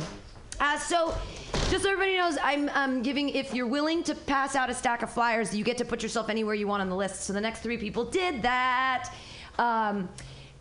[0.59, 1.15] Uh, so,
[1.69, 5.01] just so everybody knows, I'm um, giving, if you're willing to pass out a stack
[5.01, 7.21] of flyers, you get to put yourself anywhere you want on the list.
[7.21, 9.13] So the next three people did that.
[9.57, 10.09] Um,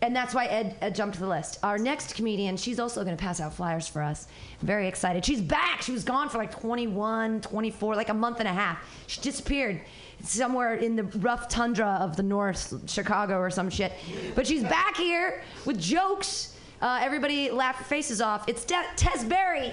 [0.03, 1.59] and that's why Ed, Ed jumped to the list.
[1.62, 4.29] Our next comedian, she's also going to pass out flyers for us.
[4.62, 5.24] Very excited.
[5.24, 5.83] She's back.
[5.83, 8.79] She was gone for like 21, 24, like a month and a half.
[9.07, 9.83] She disappeared
[10.22, 13.92] somewhere in the rough tundra of the North, Chicago or some shit.
[14.35, 16.49] But she's back here with jokes.
[16.81, 18.49] Uh, everybody laugh your faces off.
[18.49, 19.73] It's De- Tess Berry.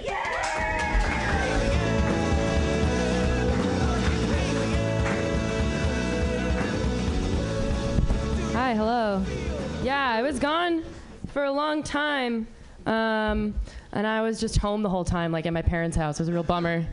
[8.52, 9.24] Hi, hello.
[9.82, 10.84] Yeah, I was gone
[11.28, 12.46] for a long time,
[12.86, 13.54] um,
[13.92, 16.18] and I was just home the whole time, like at my parents' house.
[16.18, 16.84] It was a real bummer.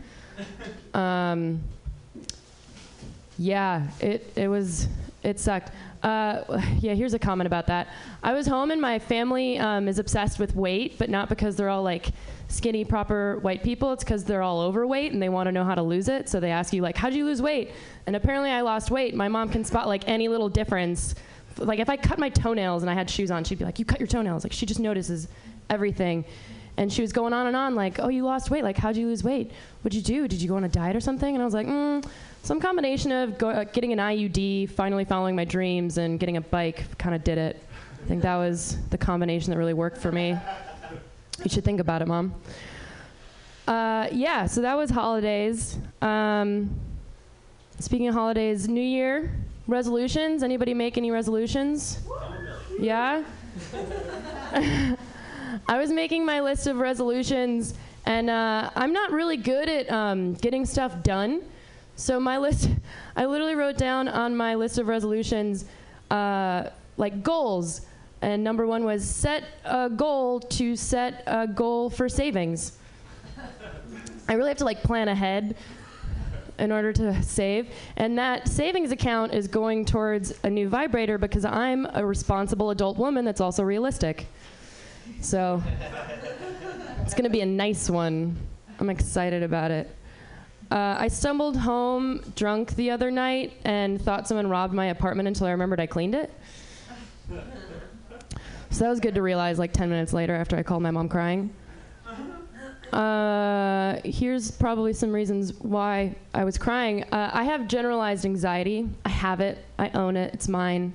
[0.93, 1.61] Um,
[3.37, 4.87] yeah, it it was
[5.23, 5.71] it sucked.
[6.05, 7.87] Uh, yeah, here's a comment about that.
[8.21, 11.69] I was home and my family um, is obsessed with weight, but not because they're
[11.69, 12.11] all like
[12.47, 13.91] skinny, proper white people.
[13.91, 16.29] It's because they're all overweight and they want to know how to lose it.
[16.29, 17.71] So they ask you like, "How'd you lose weight?"
[18.05, 19.15] And apparently, I lost weight.
[19.15, 21.15] My mom can spot like any little difference.
[21.57, 23.85] Like if I cut my toenails and I had shoes on, she'd be like, "You
[23.85, 25.27] cut your toenails." Like she just notices
[25.71, 26.23] everything.
[26.77, 28.63] And she was going on and on, like, "Oh, you lost weight.
[28.63, 29.51] Like, how'd you lose weight?
[29.81, 30.27] What'd you do?
[30.27, 32.05] Did you go on a diet or something?" And I was like, mm,
[32.45, 36.41] "Some combination of go, uh, getting an IUD, finally following my dreams, and getting a
[36.41, 36.95] bike.
[36.99, 37.59] Kind of did it.
[38.03, 40.37] I think that was the combination that really worked for me.
[41.43, 42.35] You should think about it, mom."
[43.67, 45.79] Uh, yeah, so that was holidays.
[46.03, 46.69] Um,
[47.79, 49.31] speaking of holidays, New Year
[49.65, 50.43] resolutions.
[50.43, 51.99] Anybody make any resolutions?
[52.79, 53.23] Yeah.
[54.53, 57.73] I was making my list of resolutions,
[58.05, 61.41] and uh, I'm not really good at um, getting stuff done.
[61.95, 62.69] So my list,
[63.15, 65.65] I literally wrote down on my list of resolutions,
[66.11, 67.81] uh, like goals.
[68.21, 72.77] And number one was set a goal to set a goal for savings.
[74.27, 75.55] I really have to like plan ahead
[76.57, 77.69] in order to save.
[77.97, 82.97] And that savings account is going towards a new vibrator because I'm a responsible adult
[82.97, 84.27] woman that's also realistic.
[85.21, 85.61] So
[87.03, 88.37] it's going to be a nice one.
[88.79, 89.93] I'm excited about it.
[90.71, 95.47] Uh, I stumbled home drunk the other night and thought someone robbed my apartment until
[95.47, 96.33] I remembered I cleaned it.
[98.71, 101.07] So that was good to realize like 10 minutes later after I called my mom
[101.07, 101.53] crying.
[102.91, 107.03] Uh, here's probably some reasons why I was crying.
[107.05, 108.89] Uh, I have generalized anxiety.
[109.03, 109.63] I have it.
[109.77, 110.33] I own it.
[110.33, 110.93] It's mine.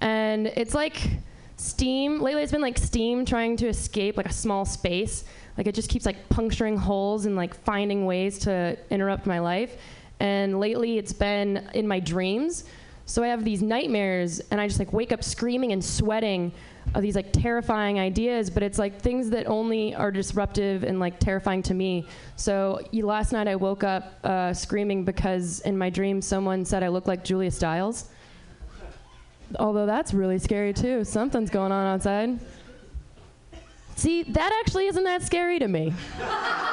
[0.00, 1.10] And it's like
[1.56, 2.20] steam.
[2.20, 5.24] Lately, it's been like steam trying to escape like a small space.
[5.56, 9.76] Like it just keeps like puncturing holes and like finding ways to interrupt my life.
[10.20, 12.64] And lately, it's been in my dreams.
[13.04, 16.52] So I have these nightmares, and I just like wake up screaming and sweating
[16.94, 21.18] of these like terrifying ideas, but it's like things that only are disruptive and like
[21.18, 22.06] terrifying to me.
[22.36, 26.82] So y- last night I woke up uh, screaming because in my dream someone said
[26.82, 28.08] I look like Julia Stiles.
[29.58, 31.04] Although that's really scary too.
[31.04, 32.38] Something's going on outside.
[33.96, 35.92] See, that actually isn't that scary to me.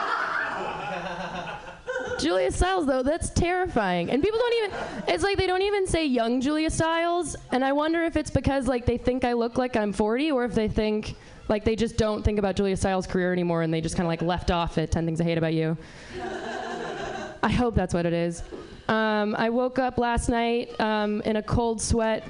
[2.20, 4.12] Julia Stiles, though, that's terrifying.
[4.12, 4.72] And people don't even,
[5.08, 7.36] it's like they don't even say young Julia Stiles.
[7.52, 10.44] And I wonder if it's because, like, they think I look like I'm 40 or
[10.44, 11.16] if they think,
[11.48, 14.10] like, they just don't think about Julia Stiles' career anymore and they just kind of,
[14.10, 15.78] like, left off at 10 Things I Hate About You.
[17.42, 18.44] I hope that's what it is.
[18.90, 22.28] Um, I woke up last night um, in a cold sweat.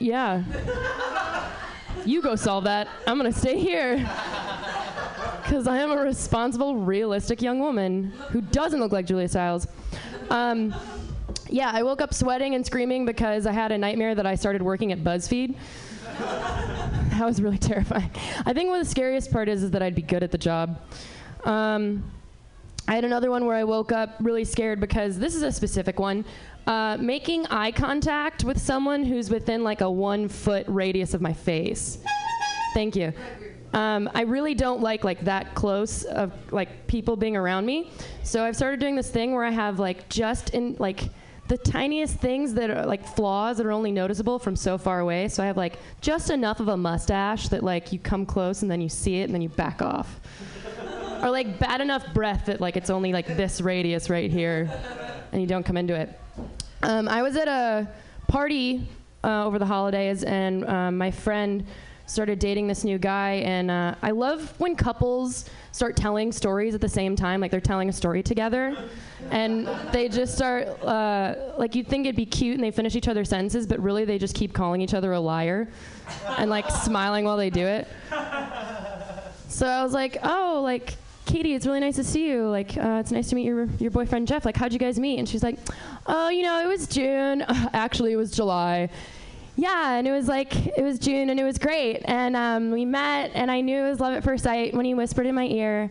[0.00, 0.44] Yeah.
[2.04, 2.88] You go solve that.
[3.06, 3.96] I'm going to stay here.
[5.42, 9.66] Because I am a responsible, realistic young woman who doesn't look like Julia Stiles.
[10.30, 10.74] Um,
[11.48, 14.60] yeah, I woke up sweating and screaming because I had a nightmare that I started
[14.62, 15.54] working at BuzzFeed.
[16.18, 18.10] that was really terrifying.
[18.44, 20.38] I think one of the scariest part is, is that I'd be good at the
[20.38, 20.80] job.
[21.44, 22.04] Um,
[22.88, 26.00] I had another one where I woke up really scared because this is a specific
[26.00, 26.24] one.
[26.66, 31.34] Uh, making eye contact with someone who's within like a one foot radius of my
[31.34, 31.98] face.
[32.72, 33.12] Thank you.
[33.74, 37.90] Um, I really don't like like that close of like people being around me.
[38.22, 41.10] So I've started doing this thing where I have like just in like
[41.48, 45.28] the tiniest things that are like flaws that are only noticeable from so far away.
[45.28, 48.70] So I have like just enough of a mustache that like you come close and
[48.70, 50.20] then you see it and then you back off.
[51.22, 54.70] Or like bad enough breath that like it's only like this radius right here
[55.32, 56.18] and you don't come into it.
[56.82, 57.88] Um, I was at a
[58.28, 58.86] party
[59.24, 61.66] uh, over the holidays, and um, my friend
[62.06, 63.32] started dating this new guy.
[63.44, 67.60] And uh, I love when couples start telling stories at the same time, like they're
[67.60, 68.76] telling a story together.
[69.30, 73.08] And they just start, uh, like, you'd think it'd be cute and they finish each
[73.08, 75.68] other's sentences, but really they just keep calling each other a liar
[76.38, 77.86] and, like, smiling while they do it.
[79.48, 80.94] So I was like, oh, like,
[81.28, 82.48] Katie, it's really nice to see you.
[82.48, 84.46] Like, uh, it's nice to meet your, your boyfriend Jeff.
[84.46, 85.18] Like, how'd you guys meet?
[85.18, 85.58] And she's like,
[86.06, 87.42] oh, you know, it was June.
[87.74, 88.88] Actually, it was July.
[89.54, 92.00] Yeah, and it was like, it was June and it was great.
[92.06, 94.94] And um, we met, and I knew it was love at first sight when he
[94.94, 95.90] whispered in my ear,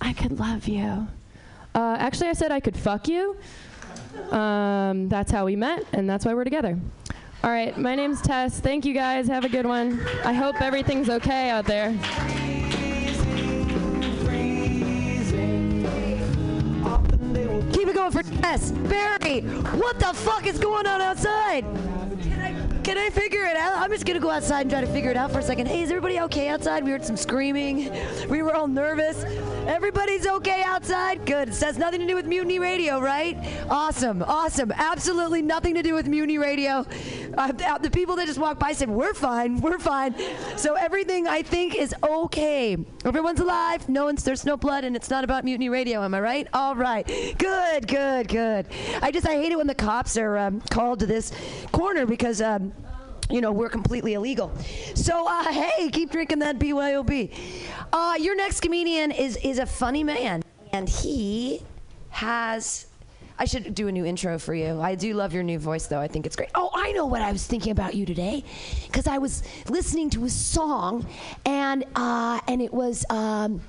[0.00, 1.08] I could love you.
[1.74, 3.36] Uh, actually, I said I could fuck you.
[4.30, 6.78] Um, that's how we met, and that's why we're together.
[7.42, 8.60] All right, my name's Tess.
[8.60, 9.26] Thank you guys.
[9.26, 10.00] Have a good one.
[10.24, 11.96] I hope everything's okay out there.
[17.98, 18.70] Going for Tess.
[18.70, 19.40] Barry,
[19.76, 21.64] what the fuck is going on outside?
[22.22, 23.76] Can I, can I figure it out?
[23.78, 25.66] I'm just gonna go outside and try to figure it out for a second.
[25.66, 26.84] Hey, is everybody okay outside?
[26.84, 27.90] We heard some screaming.
[28.28, 29.24] We were all nervous.
[29.68, 31.26] Everybody's okay outside?
[31.26, 31.50] Good.
[31.50, 33.36] It has nothing to do with Mutiny Radio, right?
[33.68, 34.72] Awesome, awesome.
[34.72, 36.86] Absolutely nothing to do with Mutiny Radio.
[37.36, 40.14] Uh, uh, the people that just walked by said, We're fine, we're fine.
[40.56, 42.78] So everything I think is okay.
[43.04, 46.20] Everyone's alive, no one's, there's no blood, and it's not about Mutiny Radio, am I
[46.20, 46.48] right?
[46.54, 47.06] All right.
[47.36, 48.66] Good, good, good.
[49.02, 51.30] I just, I hate it when the cops are um, called to this
[51.72, 52.40] corner because.
[52.40, 52.72] Um,
[53.30, 54.50] you know, we're completely illegal.
[54.94, 57.30] So, uh, hey, keep drinking that BYOB.
[57.92, 61.62] Uh, your next comedian is is a funny man, and he
[62.10, 62.86] has.
[63.40, 64.80] I should do a new intro for you.
[64.80, 66.00] I do love your new voice, though.
[66.00, 66.48] I think it's great.
[66.56, 68.42] Oh, I know what I was thinking about you today,
[68.86, 71.06] because I was listening to a song,
[71.46, 73.04] and uh, and it was.
[73.10, 73.60] Um,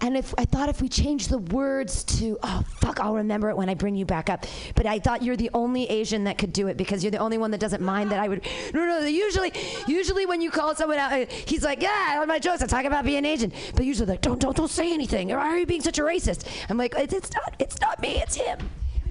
[0.00, 3.56] and if I thought if we changed the words to oh fuck, I'll remember it
[3.56, 4.46] when I bring you back up.
[4.74, 7.38] But I thought you're the only Asian that could do it because you're the only
[7.38, 8.46] one that doesn't mind that I would.
[8.72, 9.00] No, no.
[9.00, 9.52] Usually,
[9.86, 12.62] usually when you call someone out, uh, he's like, yeah, on my jokes.
[12.62, 13.52] I talk about being Asian.
[13.74, 15.32] But usually, like, don't, don't, don't say anything.
[15.32, 16.46] Or are you being such a racist?
[16.68, 18.20] I'm like, it's, it's not, it's not me.
[18.20, 18.58] It's him.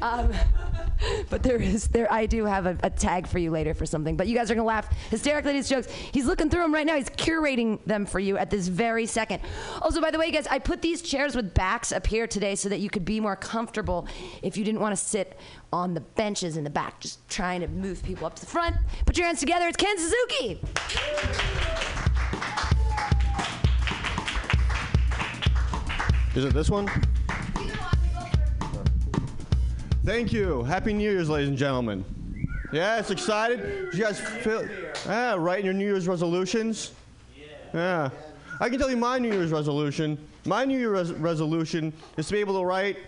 [0.01, 0.31] Um,
[1.29, 2.12] but there is there.
[2.12, 4.15] I do have a, a tag for you later for something.
[4.17, 5.88] But you guys are gonna laugh hysterically at these jokes.
[5.91, 6.95] He's looking through them right now.
[6.95, 9.41] He's curating them for you at this very second.
[9.81, 12.69] Also, by the way, guys, I put these chairs with backs up here today so
[12.69, 14.07] that you could be more comfortable
[14.41, 15.38] if you didn't want to sit
[15.71, 16.99] on the benches in the back.
[16.99, 18.75] Just trying to move people up to the front.
[19.05, 19.67] Put your hands together.
[19.67, 20.62] It's Ken Suzuki.
[26.36, 26.88] Is it this one?
[30.08, 30.63] Thank you.
[30.63, 32.06] Happy New Year's, ladies and gentlemen.
[32.72, 33.91] Yes, excited?
[33.91, 34.65] Did you guys feel?
[35.06, 36.93] Yeah, writing your New Year's resolutions?
[37.74, 38.10] Yeah.
[38.62, 40.17] I can tell you my New Year's resolution.
[40.46, 43.00] My New Year's res- resolution is to be able to write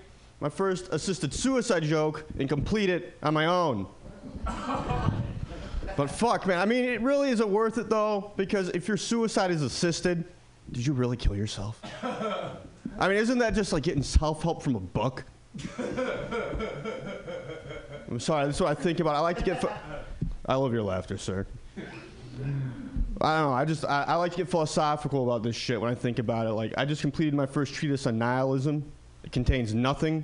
[0.42, 3.88] my first assisted suicide joke and complete it on my own.
[5.96, 6.60] But fuck, man.
[6.60, 10.26] I mean, it really isn't worth it though, because if your suicide is assisted,
[10.72, 11.82] did you really kill yourself?
[13.00, 15.24] I mean, isn't that just like getting self help from a book?
[18.10, 19.16] I'm sorry, that's what I think about.
[19.16, 19.64] I like to get.
[20.46, 21.46] I love your laughter, sir.
[23.22, 23.54] I don't know.
[23.54, 26.48] I just I, I like to get philosophical about this shit when I think about
[26.48, 26.52] it.
[26.52, 28.84] Like I just completed my first treatise on nihilism.
[29.24, 30.24] It contains nothing.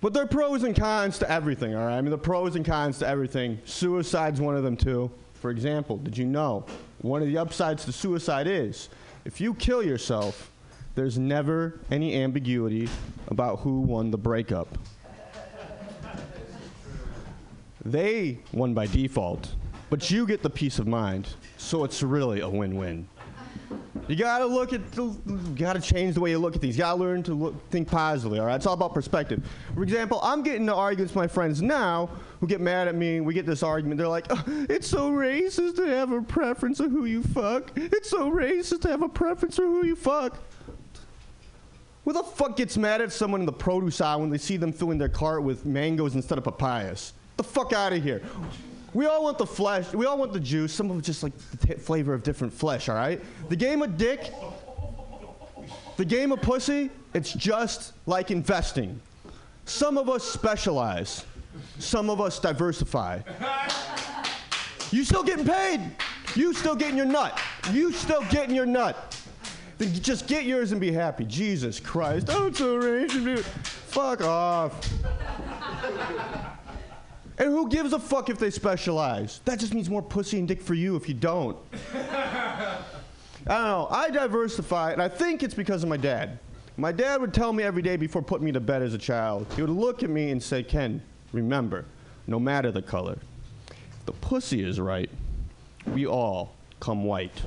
[0.00, 1.98] But there are pros and cons to everything, all right?
[1.98, 3.58] I mean, the pros and cons to everything.
[3.64, 5.10] Suicide's one of them, too.
[5.34, 6.64] For example, did you know
[7.00, 8.88] one of the upsides to suicide is
[9.24, 10.52] if you kill yourself,
[10.98, 12.88] there's never any ambiguity
[13.28, 14.66] about who won the breakup.
[17.84, 19.54] They won by default,
[19.90, 23.08] but you get the peace of mind, so it's really a win win.
[24.08, 26.76] You gotta look at, the, you gotta change the way you look at things.
[26.76, 28.40] You gotta learn to look, think positively.
[28.40, 29.48] All right, it's all about perspective.
[29.76, 33.20] For example, I'm getting into arguments with my friends now who get mad at me.
[33.20, 33.98] We get this argument.
[33.98, 37.70] They're like, "Oh, "It's so racist to have a preference of who you fuck.
[37.76, 40.38] It's so racist to have a preference for who you fuck."
[42.08, 44.72] Who the fuck gets mad at someone in the produce aisle when they see them
[44.72, 47.12] filling their cart with mangoes instead of papayas?
[47.36, 48.22] The fuck out of here.
[48.94, 49.92] We all want the flesh.
[49.92, 50.72] We all want the juice.
[50.72, 53.20] Some of it's just like the flavor of different flesh, all right?
[53.50, 54.32] The game of dick,
[55.98, 58.98] the game of pussy, it's just like investing.
[59.66, 61.26] Some of us specialize,
[61.78, 63.20] some of us diversify.
[64.92, 65.94] You still getting paid.
[66.34, 67.38] You still getting your nut.
[67.70, 69.17] You still getting your nut.
[69.78, 71.24] Then just get yours and be happy.
[71.24, 72.28] Jesus Christ.
[72.30, 73.44] Oh, it's racist.
[73.44, 74.92] Fuck off.
[77.38, 79.40] And who gives a fuck if they specialize?
[79.44, 81.56] That just means more pussy and dick for you if you don't.
[81.94, 82.80] I
[83.46, 83.86] don't know.
[83.90, 86.40] I diversify, and I think it's because of my dad.
[86.76, 89.46] My dad would tell me every day before putting me to bed as a child.
[89.54, 91.00] He would look at me and say, Ken,
[91.32, 91.84] remember,
[92.26, 93.18] no matter the color,
[94.06, 95.10] the pussy is right,
[95.86, 97.42] we all come white.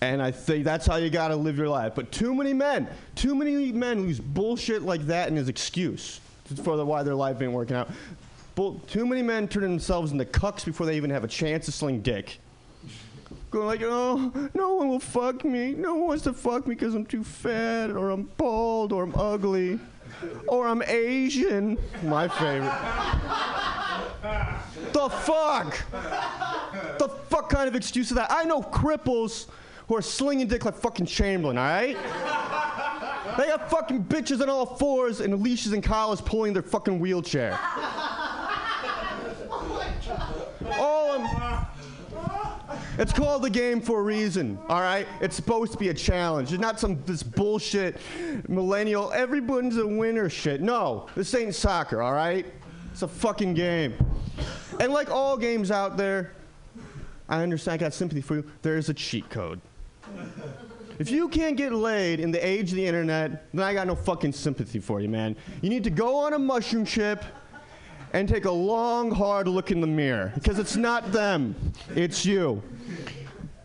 [0.00, 1.94] And I think that's how you gotta live your life.
[1.94, 6.20] But too many men, too many men use bullshit like that in his excuse
[6.62, 7.90] for the, why their life ain't working out.
[8.54, 11.72] Bull, too many men turn themselves into cucks before they even have a chance to
[11.72, 12.38] sling dick.
[13.50, 15.72] Going like, oh, no one will fuck me.
[15.72, 19.14] No one wants to fuck me because I'm too fat, or I'm bald, or I'm
[19.14, 19.78] ugly,
[20.46, 21.78] or I'm Asian.
[22.02, 22.72] My favorite.
[24.92, 25.84] the fuck?
[26.98, 28.30] The fuck kind of excuse is that?
[28.30, 29.46] I know cripples
[29.88, 31.96] who are slinging dick like fucking Chamberlain, all right?
[33.38, 37.58] They got fucking bitches on all fours and leashes and collars pulling their fucking wheelchair.
[42.98, 45.06] It's called the game for a reason, all right?
[45.20, 46.52] It's supposed to be a challenge.
[46.52, 47.96] It's not some this bullshit
[48.48, 50.60] millennial, everyone's a winner shit.
[50.60, 52.46] No, this ain't soccer, all right?
[52.92, 53.94] It's a fucking game.
[54.78, 56.32] And like all games out there,
[57.28, 58.44] I understand, I got sympathy for you.
[58.60, 59.60] There is a cheat code.
[60.98, 63.94] If you can't get laid in the age of the internet, then I got no
[63.94, 65.36] fucking sympathy for you, man.
[65.60, 67.24] You need to go on a mushroom chip
[68.12, 70.32] and take a long, hard look in the mirror.
[70.34, 71.54] Because it's not them,
[71.96, 72.62] it's you.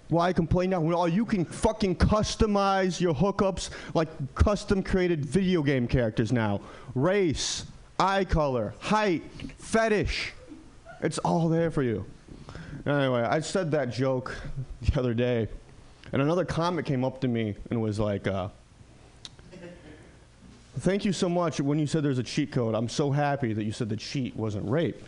[0.10, 0.80] Why complain now?
[0.80, 6.62] Well, you can fucking customize your hookups like custom created video game characters now.
[6.96, 7.66] Race,
[8.00, 9.24] eye color, height,
[9.58, 10.32] fetish.
[11.02, 12.06] It's all there for you.
[12.86, 14.34] Anyway, I said that joke
[14.82, 15.50] the other day,
[16.12, 18.50] and another comic came up to me and was like, uh,
[20.80, 21.60] Thank you so much.
[21.60, 24.36] When you said there's a cheat code, I'm so happy that you said the cheat
[24.36, 25.04] wasn't rape.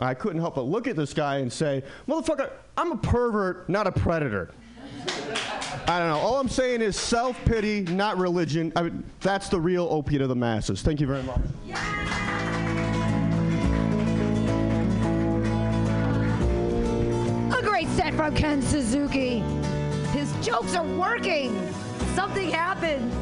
[0.00, 3.86] I couldn't help but look at this guy and say, Motherfucker, I'm a pervert, not
[3.86, 4.50] a predator.
[5.86, 6.18] I don't know.
[6.18, 8.72] All I'm saying is self pity, not religion.
[8.74, 10.82] I mean, that's the real opiate of the masses.
[10.82, 11.40] Thank you very much.
[17.52, 19.42] A great set from Ken Suzuki.
[20.42, 21.54] Jokes are working.
[22.14, 23.12] Something happened.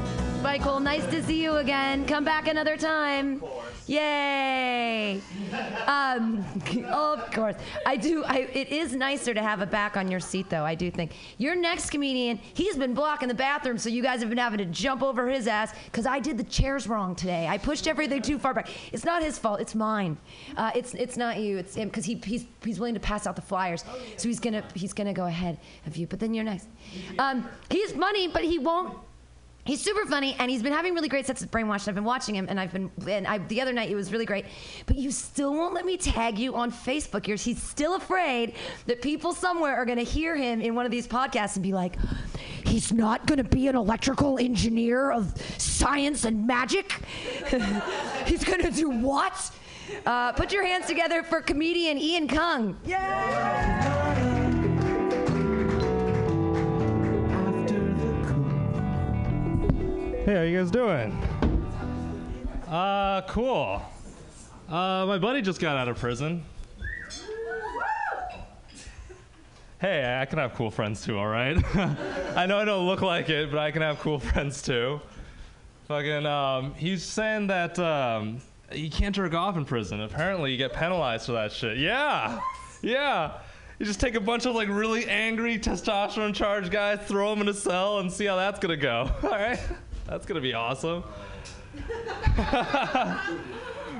[0.40, 2.06] Michael, nice to see you again.
[2.06, 3.42] Come back another time.
[3.88, 5.22] Yay!
[5.86, 6.44] Um,
[6.92, 8.22] of course, I do.
[8.24, 10.62] I, it is nicer to have a back on your seat, though.
[10.62, 12.38] I do think your next comedian.
[12.52, 15.46] He's been blocking the bathroom, so you guys have been having to jump over his
[15.46, 17.46] ass because I did the chairs wrong today.
[17.48, 18.68] I pushed everything too far back.
[18.92, 19.58] It's not his fault.
[19.58, 20.18] It's mine.
[20.54, 21.56] Uh, it's it's not you.
[21.56, 23.86] It's him because he he's he's willing to pass out the flyers,
[24.18, 26.06] so he's gonna he's gonna go ahead of you.
[26.06, 26.68] But then you're next.
[27.18, 28.98] Um, he's money, but he won't
[29.68, 31.88] He's super funny, and he's been having really great sets of brainwashed.
[31.88, 34.24] I've been watching him, and I've been and I, the other night it was really
[34.24, 34.46] great.
[34.86, 37.26] But you still won't let me tag you on Facebook.
[37.26, 38.54] You're, he's still afraid
[38.86, 41.74] that people somewhere are going to hear him in one of these podcasts and be
[41.74, 41.98] like,
[42.64, 46.90] "He's not going to be an electrical engineer of science and magic.
[48.24, 49.50] he's going to do what?"
[50.06, 52.78] Uh, put your hands together for comedian Ian Kung.
[60.28, 61.10] Hey, how you guys doing?
[62.68, 63.80] Uh, cool.
[64.68, 66.44] Uh, my buddy just got out of prison.
[69.80, 71.56] Hey, I can have cool friends too, all right?
[72.36, 75.00] I know I don't look like it, but I can have cool friends too.
[75.86, 80.02] Fucking, um, he's saying that um, you can't jerk off in prison.
[80.02, 81.78] Apparently, you get penalized for that shit.
[81.78, 82.38] Yeah,
[82.82, 83.38] yeah.
[83.78, 87.48] You just take a bunch of like really angry testosterone charged guys, throw them in
[87.48, 89.10] a cell, and see how that's gonna go.
[89.22, 89.58] All right,
[90.08, 91.04] that's gonna be awesome.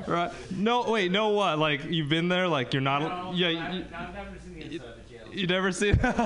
[0.07, 0.31] right?
[0.51, 1.59] No, wait, no, what?
[1.59, 2.49] Like you've been there?
[2.49, 3.35] Like you're not?
[3.35, 3.49] yeah.
[3.49, 5.27] You, I've never seen the inside of jail.
[5.33, 5.99] you never seen?
[6.03, 6.17] I've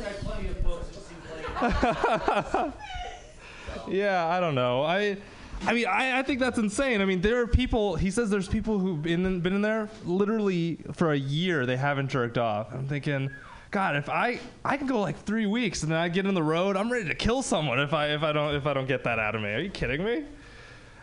[0.00, 0.88] read plenty of books.
[0.88, 1.22] It seems
[2.50, 2.72] like
[3.88, 4.82] yeah, I don't know.
[4.82, 5.16] I,
[5.62, 7.00] I mean, I, I think that's insane.
[7.00, 7.96] I mean, there are people.
[7.96, 11.66] He says there's people who've been in, been in there literally for a year.
[11.66, 12.72] They haven't jerked off.
[12.72, 13.30] I'm thinking,
[13.70, 16.42] God, if I I can go like three weeks and then I get in the
[16.42, 19.04] road, I'm ready to kill someone if I if I don't if I don't get
[19.04, 19.50] that out of me.
[19.50, 20.24] Are you kidding me?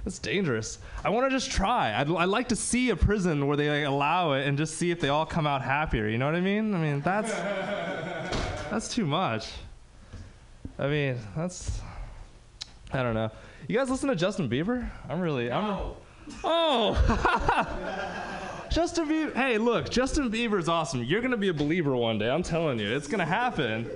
[0.03, 0.80] That's dangerous.
[1.03, 1.99] I want to just try.
[1.99, 4.91] I'd, I'd like to see a prison where they like, allow it and just see
[4.91, 6.07] if they all come out happier.
[6.07, 6.74] You know what I mean?
[6.74, 7.32] I mean that's
[8.70, 9.51] that's too much.
[10.80, 11.82] I mean that's
[12.91, 13.32] I don't know.
[13.68, 14.89] You guys listen to Justin Bieber?
[15.07, 15.93] I'm really I'm
[16.43, 16.95] Oh.
[18.76, 19.34] Justin Bieber.
[19.34, 21.01] Hey, look, Justin Bieber's awesome.
[21.01, 22.30] You're to be a believer one day.
[22.30, 22.93] I'm telling you.
[22.93, 23.89] It's to happen.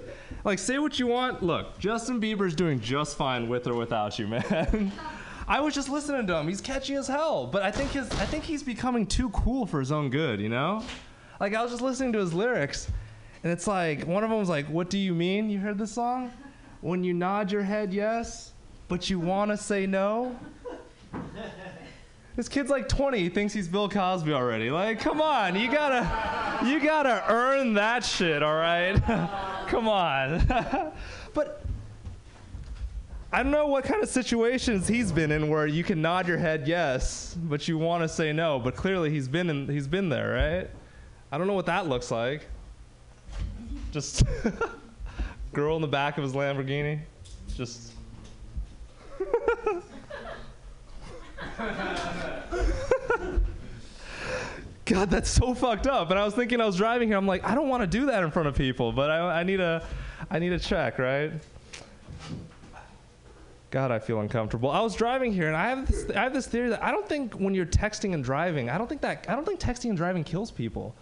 [0.45, 1.43] Like say what you want.
[1.43, 4.93] Look, Justin Bieber's doing just fine with or without you, man.
[5.49, 6.47] I was just listening to him.
[6.47, 9.81] He's catchy as hell, but I think his I think he's becoming too cool for
[9.81, 10.81] his own good, you know?
[11.41, 12.89] Like I was just listening to his lyrics
[13.43, 15.49] and it's like one of them was like, "What do you mean?
[15.49, 16.31] You heard this song?"
[16.79, 18.53] when you nod your head yes,
[18.87, 20.39] but you want to say no?
[22.39, 23.19] This kid's like 20.
[23.19, 24.71] He thinks he's Bill Cosby already.
[24.71, 28.93] Like, come on, you gotta, you gotta earn that shit, all right?
[29.67, 30.47] come on.
[31.33, 31.65] but
[33.33, 36.37] I don't know what kind of situations he's been in where you can nod your
[36.37, 38.57] head yes, but you want to say no.
[38.57, 40.69] But clearly he's been in, he's been there, right?
[41.33, 42.47] I don't know what that looks like.
[43.91, 44.23] Just
[45.51, 47.01] girl in the back of his Lamborghini,
[47.57, 47.91] just.
[54.85, 56.09] God, that's so fucked up.
[56.09, 57.17] And I was thinking I was driving here.
[57.17, 59.43] I'm like, I don't want to do that in front of people, but I, I
[59.43, 59.85] need a,
[60.31, 61.31] I need a check, right?
[63.71, 64.71] God, I feel uncomfortable.
[64.71, 67.07] I was driving here, and I have this, I have this theory that I don't
[67.07, 69.97] think when you're texting and driving, I don't think that I don't think texting and
[69.97, 70.95] driving kills people.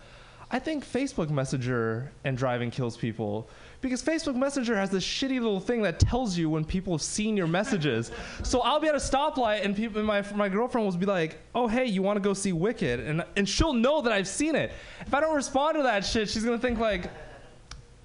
[0.52, 3.48] I think Facebook Messenger and driving kills people
[3.82, 7.38] because Facebook Messenger has this shitty little thing that tells you when people have seen
[7.38, 8.12] your messages.
[8.44, 11.40] So I'll be at a stoplight, and people, and my my girlfriend will be like,
[11.54, 14.56] "Oh, hey, you want to go see Wicked?" And and she'll know that I've seen
[14.56, 14.72] it.
[15.06, 17.10] If I don't respond to that shit, she's gonna think like.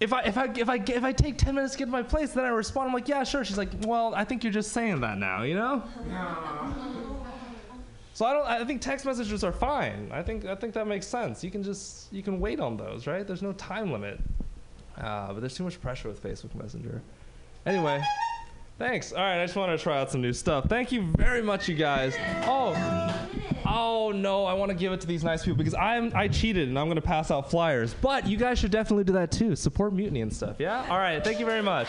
[0.00, 2.02] If I, if, I, if, I, if I take 10 minutes to get to my
[2.02, 3.44] place, then I respond, I'm like, yeah, sure.
[3.44, 5.84] She's like, well, I think you're just saying that now, you know?
[6.08, 7.22] No.
[8.14, 8.46] So I don't.
[8.46, 10.10] I think text messages are fine.
[10.12, 11.42] I think I think that makes sense.
[11.42, 13.26] You can just you can wait on those, right?
[13.26, 14.20] There's no time limit.
[14.98, 17.02] Uh, but there's too much pressure with Facebook Messenger.
[17.64, 18.02] Anyway,
[18.78, 19.12] thanks.
[19.12, 20.66] All right, I just wanted to try out some new stuff.
[20.68, 22.14] Thank you very much, you guys.
[22.44, 22.74] Oh,
[23.66, 26.68] oh no, I want to give it to these nice people because I'm I cheated
[26.68, 27.94] and I'm gonna pass out flyers.
[27.94, 29.56] But you guys should definitely do that too.
[29.56, 30.56] Support Mutiny and stuff.
[30.58, 30.86] Yeah.
[30.90, 31.22] All right.
[31.22, 31.88] Thank you very much.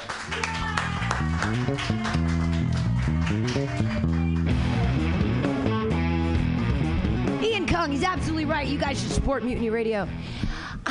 [7.43, 8.67] Ian Kung, he's absolutely right.
[8.67, 10.07] You guys should support Mutiny Radio.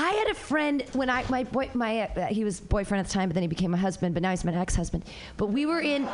[0.02, 3.12] I had a friend when I my boy my uh, he was boyfriend at the
[3.12, 4.14] time, but then he became a husband.
[4.14, 5.04] But now he's my ex-husband.
[5.36, 6.08] But we were in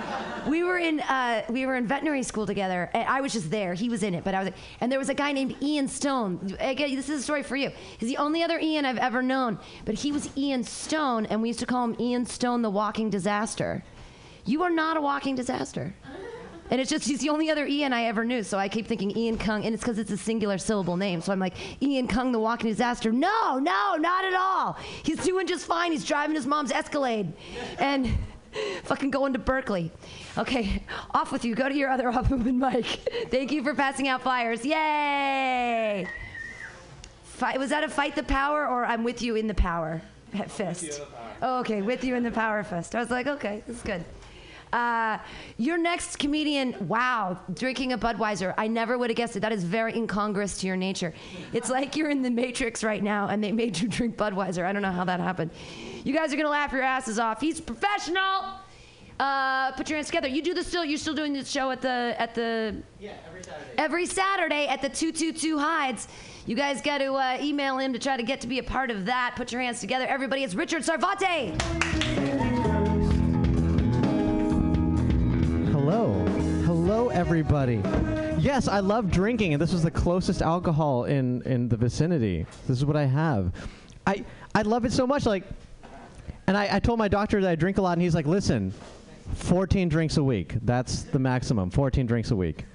[0.46, 3.72] we were in uh, we were in veterinary school together, and I was just there.
[3.72, 4.52] He was in it, but I was.
[4.82, 6.54] And there was a guy named Ian Stone.
[6.60, 7.70] Again, this is a story for you.
[7.96, 11.48] He's the only other Ian I've ever known, but he was Ian Stone, and we
[11.48, 13.82] used to call him Ian Stone, the walking disaster.
[14.44, 15.94] You are not a walking disaster.
[16.70, 18.42] And it's just, he's the only other Ian I ever knew.
[18.42, 21.20] So I keep thinking Ian Kung, and it's because it's a singular syllable name.
[21.20, 23.10] So I'm like, Ian Kung, the walking disaster.
[23.12, 24.76] No, no, not at all.
[25.02, 25.92] He's doing just fine.
[25.92, 27.32] He's driving his mom's Escalade
[27.78, 28.10] and
[28.84, 29.90] fucking going to Berkeley.
[30.36, 31.54] Okay, off with you.
[31.54, 32.86] Go to your other off moving mic.
[33.30, 34.64] Thank you for passing out flyers.
[34.64, 36.06] Yay!
[37.24, 40.02] Fight, was that a fight the power or I'm with you in the power
[40.48, 41.00] fist?
[41.40, 42.96] Oh, okay, with you in the power fist.
[42.96, 44.04] I was like, okay, this is good.
[44.72, 45.18] Uh,
[45.56, 48.54] your next comedian, wow, drinking a Budweiser.
[48.58, 49.40] I never would have guessed it.
[49.40, 51.14] That is very incongruous to your nature.
[51.52, 54.64] It's like you're in the Matrix right now and they made you drink Budweiser.
[54.64, 55.50] I don't know how that happened.
[56.04, 57.40] You guys are going to laugh your asses off.
[57.40, 58.44] He's professional.
[59.18, 60.28] Uh, put your hands together.
[60.28, 60.84] You do this still.
[60.84, 63.70] You're still doing the show at the at the Yeah, every Saturday.
[63.76, 66.06] every Saturday at the 222 Hides.
[66.46, 68.92] You guys got to uh, email him to try to get to be a part
[68.92, 69.32] of that.
[69.34, 70.06] Put your hands together.
[70.06, 72.07] Everybody, it's Richard Sarvate.
[75.88, 76.22] Hello.
[76.66, 77.80] Hello, everybody.
[78.38, 82.44] Yes, I love drinking, and this was the closest alcohol in, in the vicinity.
[82.66, 83.54] This is what I have.
[84.06, 84.22] I,
[84.54, 85.24] I love it so much.
[85.24, 85.44] Like,
[86.46, 88.70] and I, I told my doctor that I drink a lot, and he's like, listen,
[89.36, 90.56] 14 drinks a week.
[90.60, 92.66] That's the maximum, 14 drinks a week.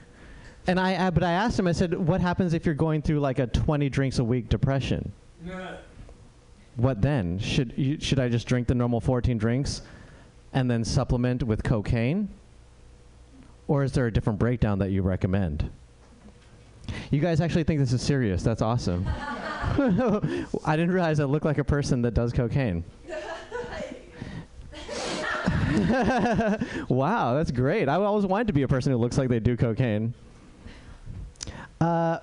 [0.66, 3.38] And I, but I asked him, I said, what happens if you're going through like
[3.38, 5.12] a 20 drinks a week depression?
[6.78, 7.38] What then?
[7.38, 9.84] Should, you, should I just drink the normal 14 drinks
[10.52, 12.28] and then supplement with cocaine?
[13.68, 15.70] Or is there a different breakdown that you recommend?
[17.12, 18.44] You guys actually think this is serious.
[18.44, 19.06] That's awesome.
[20.66, 22.84] I didn't realize I look like a person that does cocaine.
[26.88, 27.90] wow, that's great.
[27.90, 30.14] I always wanted to be a person who looks like they do cocaine.
[31.82, 32.20] Uh,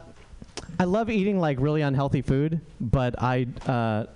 [0.79, 4.07] I love eating like really unhealthy food, but I, uh,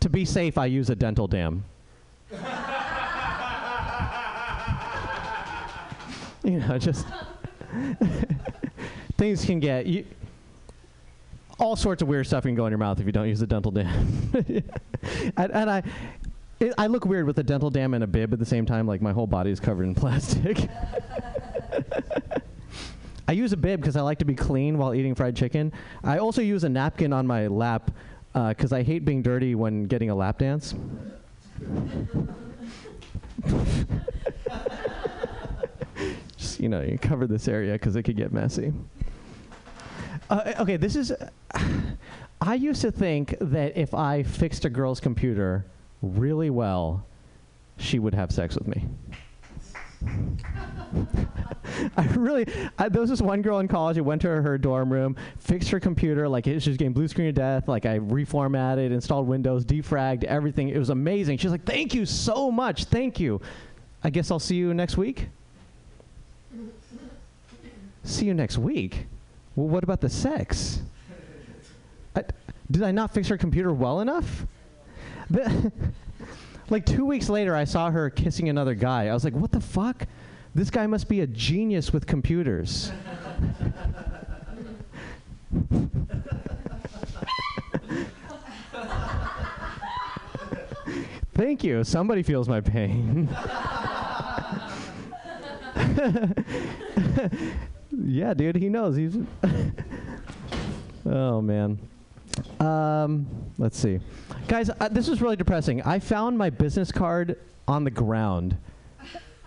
[0.00, 1.64] to be safe, I use a dental dam.
[6.52, 7.06] you know, just
[9.16, 10.04] things can get you.
[11.58, 13.46] All sorts of weird stuff can go in your mouth if you don't use a
[13.46, 14.30] dental dam.
[15.36, 15.82] and, and I,
[16.60, 18.86] it, I look weird with a dental dam and a bib at the same time.
[18.86, 20.68] Like my whole body is covered in plastic.
[23.26, 25.72] I use a bib because I like to be clean while eating fried chicken.
[26.02, 27.90] I also use a napkin on my lap
[28.34, 30.74] uh, because I hate being dirty when getting a lap dance.
[36.64, 38.72] You know, you cover this area because it could get messy.
[40.30, 41.12] Uh, okay, this is.
[42.40, 45.66] I used to think that if I fixed a girl's computer
[46.00, 47.04] really well,
[47.76, 48.82] she would have sex with me.
[51.98, 52.46] I really,
[52.78, 53.98] I, there was this one girl in college.
[53.98, 56.94] I went to her, her dorm room, fixed her computer, like it, she was getting
[56.94, 57.68] blue screen of death.
[57.68, 60.70] Like I reformatted, installed Windows, defragged everything.
[60.70, 61.36] It was amazing.
[61.36, 63.42] She's like, "Thank you so much, thank you."
[64.02, 65.28] I guess I'll see you next week.
[68.04, 69.06] See you next week.
[69.56, 70.82] Well, what about the sex?
[72.14, 72.22] I,
[72.70, 74.46] did I not fix her computer well enough?
[75.30, 75.72] The-
[76.70, 79.08] like two weeks later, I saw her kissing another guy.
[79.08, 80.06] I was like, what the fuck?
[80.54, 82.92] This guy must be a genius with computers.
[91.34, 91.82] Thank you.
[91.82, 93.28] Somebody feels my pain.
[98.04, 98.96] yeah, dude, he knows.
[98.96, 99.16] He's.
[101.06, 101.78] oh man.
[102.60, 103.26] Um,
[103.58, 104.00] let's see,
[104.48, 104.70] guys.
[104.70, 105.82] Uh, this is really depressing.
[105.82, 108.56] I found my business card on the ground.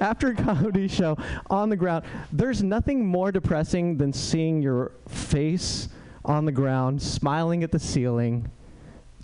[0.00, 1.16] After a comedy show
[1.48, 5.88] on the ground, there's nothing more depressing than seeing your face
[6.24, 8.50] on the ground, smiling at the ceiling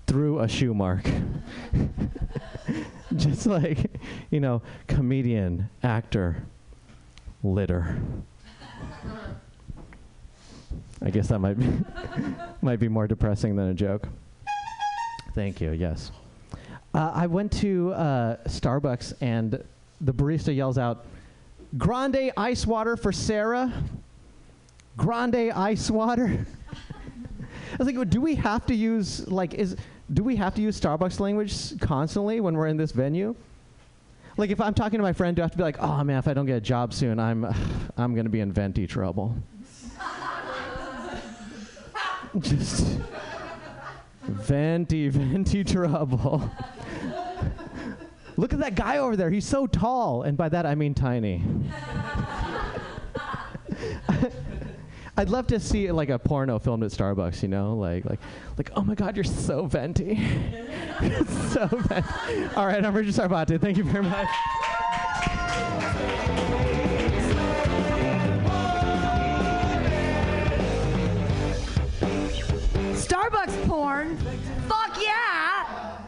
[0.06, 1.08] through a shoe mark.
[3.16, 3.90] Just like,
[4.30, 6.44] you know, comedian, actor,
[7.42, 8.00] litter.
[11.02, 11.66] I guess that might be
[12.62, 14.06] might be more depressing than a joke.
[15.34, 15.70] Thank you.
[15.72, 16.12] Yes.
[16.92, 19.62] Uh, I went to uh, Starbucks and
[20.00, 21.06] the barista yells out,
[21.78, 23.72] "Grande ice water for Sarah."
[24.96, 26.44] Grande ice water.
[27.72, 29.76] I was like, well, do we have to use like is
[30.12, 33.34] do we have to use Starbucks language constantly when we're in this venue?
[34.40, 36.16] Like if I'm talking to my friend, do I have to be like, oh man,
[36.16, 37.44] if I don't get a job soon, I'm
[37.98, 39.36] I'm gonna be in venti trouble.
[42.38, 42.98] Just
[44.22, 46.50] venti, venti trouble.
[48.38, 49.28] Look at that guy over there.
[49.28, 51.44] He's so tall, and by that I mean tiny.
[55.20, 58.20] I'd love to see like a porno filmed at Starbucks, you know, like like
[58.56, 60.18] like oh my god, you're so venti.
[61.50, 62.54] So venti.
[62.56, 63.60] All right, I'm Richard Sarvate.
[63.60, 64.28] Thank you very much.
[72.96, 74.16] Starbucks porn.
[74.68, 75.98] Fuck yeah.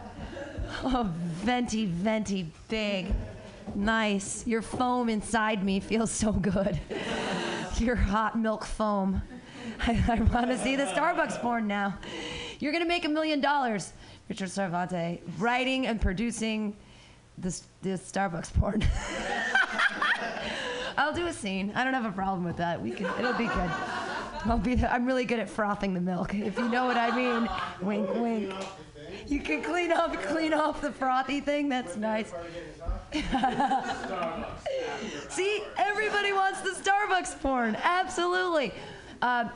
[0.85, 1.11] Oh,
[1.43, 3.13] venti, venti, big.
[3.75, 4.47] Nice.
[4.47, 6.81] Your foam inside me feels so good.
[7.81, 9.23] Your hot milk foam.
[9.81, 11.99] I, I want to see the Starbucks porn now.
[12.59, 13.93] You're going to make a million dollars,
[14.29, 16.77] Richard Sarvate, writing and producing
[17.39, 18.83] this, this Starbucks porn.
[20.97, 21.73] I'll do a scene.
[21.75, 22.81] I don't have a problem with that.
[22.81, 23.07] We can.
[23.19, 23.71] It'll be good.
[24.45, 24.85] I'll be.
[24.85, 27.49] I'm really good at frothing the milk, if you know what I mean.
[27.81, 28.53] Wink, wink.
[29.27, 31.69] You can clean up, clean off the frothy thing.
[31.69, 32.33] That's nice.
[35.29, 37.77] See, everybody wants the Starbucks porn.
[37.83, 38.73] Absolutely.
[39.21, 39.49] Uh,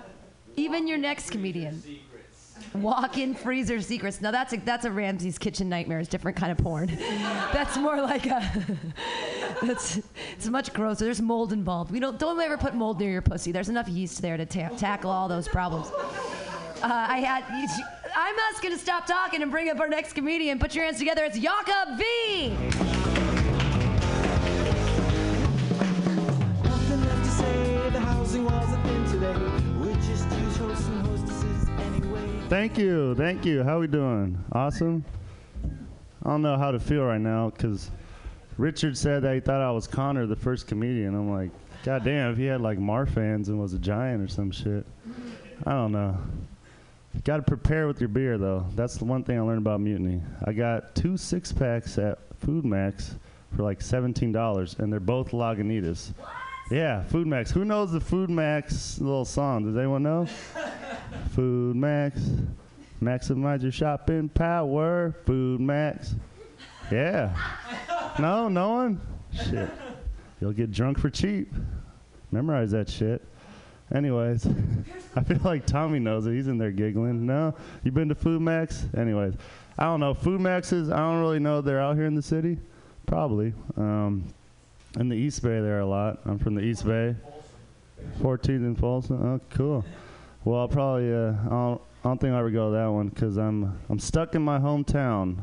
[0.57, 1.83] even your next comedian.
[2.75, 4.21] Walk-in freezer secrets.
[4.21, 5.99] Now that's a that's a Ramsay's Kitchen nightmare.
[5.99, 6.87] Nightmares, different kind of porn.
[7.53, 8.51] that's more like a.
[9.62, 10.01] That's
[10.33, 11.07] it's much grosser.
[11.07, 11.91] There's mold involved.
[11.91, 13.53] We don't don't ever put mold near your pussy.
[13.53, 15.91] There's enough yeast there to ta- tackle all those problems.
[16.83, 17.43] Uh, I had.
[18.19, 20.59] I'm just gonna stop talking and bring up our next comedian.
[20.59, 21.23] Put your hands together.
[21.27, 22.49] It's Yaka V.
[26.64, 27.91] Nothing left to say.
[27.91, 29.35] The housing wasn't in today.
[29.79, 32.27] We just use hosts and hostesses anyway.
[32.49, 33.62] Thank you, thank you.
[33.62, 34.43] How we doing?
[34.53, 35.05] Awesome.
[36.23, 37.91] I don't know how to feel right now because
[38.57, 41.14] Richard said that he thought I was Connor, the first comedian.
[41.14, 41.51] I'm like,
[41.85, 44.87] God damn, if he had like Marfans and was a giant or some shit.
[45.67, 46.17] I don't know.
[47.25, 48.67] Got to prepare with your beer though.
[48.75, 50.21] That's the one thing I learned about Mutiny.
[50.45, 53.17] I got two six packs at Food Max
[53.57, 56.12] for like seventeen dollars, and they're both Lagunitas.
[56.71, 57.51] Yeah, Food Max.
[57.51, 59.64] Who knows the Food Max little song?
[59.67, 60.27] Does anyone know?
[61.31, 62.21] Food Max.
[63.03, 65.14] Maximize your shopping power.
[65.27, 66.14] Food Max.
[66.91, 67.37] Yeah.
[68.19, 69.01] No, no one?
[69.33, 69.69] Shit.
[70.41, 71.53] You'll get drunk for cheap.
[72.31, 73.23] Memorize that shit.
[73.95, 74.47] Anyways,
[75.16, 76.32] I feel like Tommy knows it.
[76.32, 77.26] He's in there giggling.
[77.26, 77.55] No?
[77.84, 78.87] You been to Food Max?
[78.97, 79.34] Anyways,
[79.78, 80.14] I don't know.
[80.14, 81.61] Food Maxes, I don't really know.
[81.61, 82.59] They're out here in the city?
[83.07, 83.53] Probably.
[83.76, 84.24] Um,
[84.99, 86.18] in the East Bay, there are a lot.
[86.24, 87.14] I'm from the East Bay.
[88.20, 89.22] 14th and Folsom.
[89.24, 89.84] Oh, cool.
[90.45, 91.12] Well, I'll probably.
[91.12, 93.99] Uh, I don't, I don't think I'll ever go to that one because I'm I'm
[93.99, 95.39] stuck in my hometown,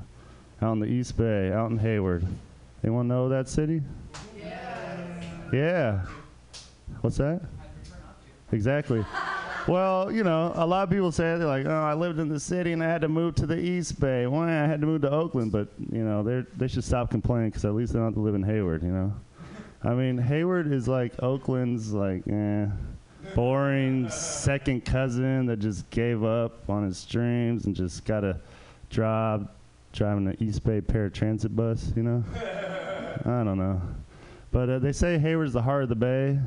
[0.61, 2.25] out in the East Bay, out in Hayward.
[2.83, 3.81] Anyone know that city?
[4.37, 5.07] Yeah.
[5.51, 6.05] Yeah.
[7.01, 7.41] What's that?
[8.53, 9.03] Exactly.
[9.67, 12.39] well, you know, a lot of people say they're like, "Oh, I lived in the
[12.39, 14.27] city and I had to move to the East Bay.
[14.27, 17.49] Why I had to move to Oakland?" But you know, they they should stop complaining
[17.49, 18.83] because at least they don't have to live in Hayward.
[18.83, 19.13] You know,
[19.83, 22.67] I mean, Hayward is like Oakland's like, eh,
[23.35, 28.39] boring second cousin that just gave up on his dreams and just got a
[28.89, 29.49] job
[29.91, 31.91] driving an East Bay paratransit bus.
[31.95, 32.23] You know,
[33.25, 33.81] I don't know.
[34.51, 36.37] But uh, they say Hayward's the heart of the Bay,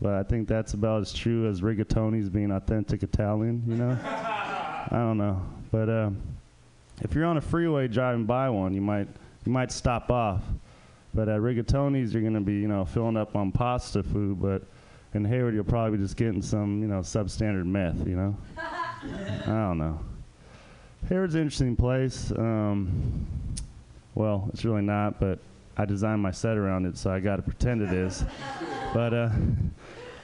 [0.00, 3.98] but I think that's about as true as rigatoni's being authentic Italian, you know?
[4.04, 5.42] I don't know.
[5.70, 6.10] But uh,
[7.02, 9.08] if you're on a freeway driving by one, you might
[9.44, 10.42] you might stop off.
[11.12, 14.62] But at rigatoni's, you're going to be, you know, filling up on pasta food, but
[15.12, 18.36] in Hayward, you'll probably be just getting some, you know, substandard meth, you know?
[18.58, 19.98] I don't know.
[21.08, 22.30] Hayward's an interesting place.
[22.30, 23.26] Um,
[24.14, 25.40] well, it's really not, but
[25.76, 28.24] I designed my set around it, so I got to pretend it is.
[28.92, 29.30] But uh,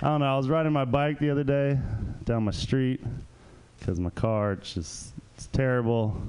[0.03, 0.27] I don't know.
[0.27, 1.79] I was riding my bike the other day
[2.25, 3.03] down my street
[3.79, 6.21] because my car it's just it's terrible.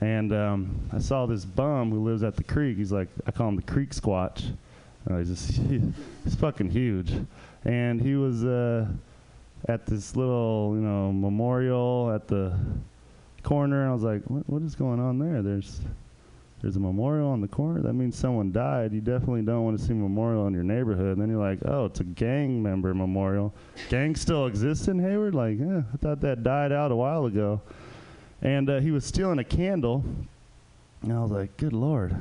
[0.00, 2.76] And um, I saw this bum who lives at the creek.
[2.76, 4.50] He's like I call him the creek squatch.
[5.08, 5.60] Uh, he's just
[6.24, 7.12] he's fucking huge,
[7.64, 8.88] and he was uh,
[9.68, 12.58] at this little you know memorial at the
[13.44, 13.82] corner.
[13.82, 15.42] And I was like, what, what is going on there?
[15.42, 15.80] There's
[16.64, 17.82] there's a memorial on the corner.
[17.82, 18.94] That means someone died.
[18.94, 21.18] You definitely don't want to see a memorial in your neighborhood.
[21.18, 23.52] And then you're like, oh, it's a gang member memorial.
[23.90, 25.34] Gangs still exist in Hayward?
[25.34, 27.60] Like, yeah, I thought that died out a while ago.
[28.40, 30.06] And uh, he was stealing a candle.
[31.02, 32.16] And I was like, good Lord,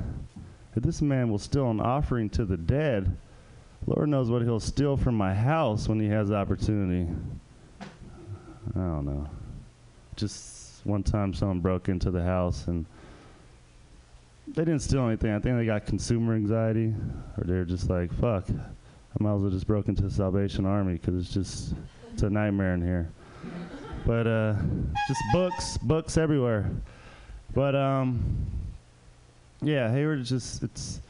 [0.76, 3.16] if this man will steal an offering to the dead,
[3.88, 7.10] Lord knows what he'll steal from my house when he has the opportunity.
[7.80, 7.86] I
[8.76, 9.26] don't know.
[10.18, 12.86] Just one time someone broke into the house and
[14.56, 15.32] they didn't steal anything.
[15.32, 16.94] I think they got consumer anxiety,
[17.38, 20.94] or they're just like, "Fuck, I might as well just broke into the Salvation Army
[20.94, 21.74] because it's just
[22.14, 23.10] it's a nightmare in here."
[24.06, 24.56] But uh,
[25.08, 26.70] just books, books everywhere.
[27.54, 28.22] But um,
[29.62, 31.02] yeah, Hayward just it's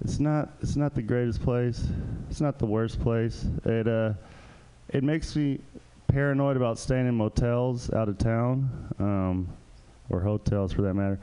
[0.00, 1.84] it's not it's not the greatest place.
[2.30, 3.44] It's not the worst place.
[3.64, 4.12] It uh,
[4.90, 5.58] it makes me
[6.06, 8.70] paranoid about staying in motels out of town,
[9.00, 9.48] um,
[10.10, 11.18] or hotels for that matter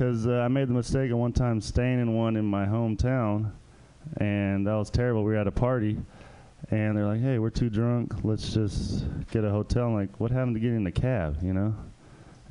[0.00, 3.52] because uh, I made the mistake of one time staying in one in my hometown,
[4.16, 5.22] and that was terrible.
[5.24, 5.98] We were at a party,
[6.70, 8.14] and they're like, "Hey, we're too drunk.
[8.24, 11.36] Let's just get a hotel." I'm like, what happened to getting a cab?
[11.42, 11.74] You know?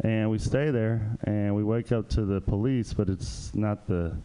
[0.01, 4.15] And we stay there, and we wake up to the police, but it's not the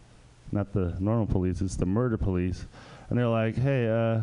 [0.51, 1.61] not the normal police.
[1.61, 2.67] It's the murder police,
[3.09, 4.21] and they're like, "Hey, uh,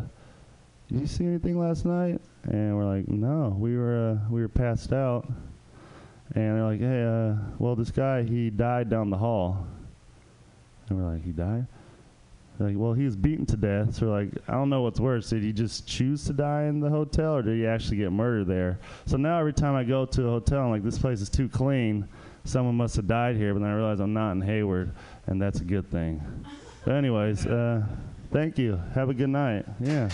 [0.86, 4.48] did you see anything last night?" And we're like, "No, we were uh, we were
[4.48, 5.26] passed out."
[6.34, 9.66] And they're like, hey, uh, well, this guy, he died down the hall.
[10.88, 11.66] And we're like, he died?
[12.58, 13.94] They're like, well, he was beaten to death.
[13.96, 15.30] So we're like, I don't know what's worse.
[15.30, 18.46] Did he just choose to die in the hotel or did he actually get murdered
[18.46, 18.78] there?
[19.06, 21.48] So now every time I go to a hotel, I'm like, this place is too
[21.48, 22.08] clean.
[22.44, 23.52] Someone must have died here.
[23.54, 24.92] But then I realize I'm not in Hayward,
[25.26, 26.22] and that's a good thing.
[26.84, 27.84] But, anyways, uh,
[28.32, 28.80] thank you.
[28.94, 29.64] Have a good night.
[29.80, 30.08] Yeah.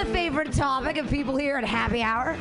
[0.00, 2.34] A favorite topic of people here at Happy Hour.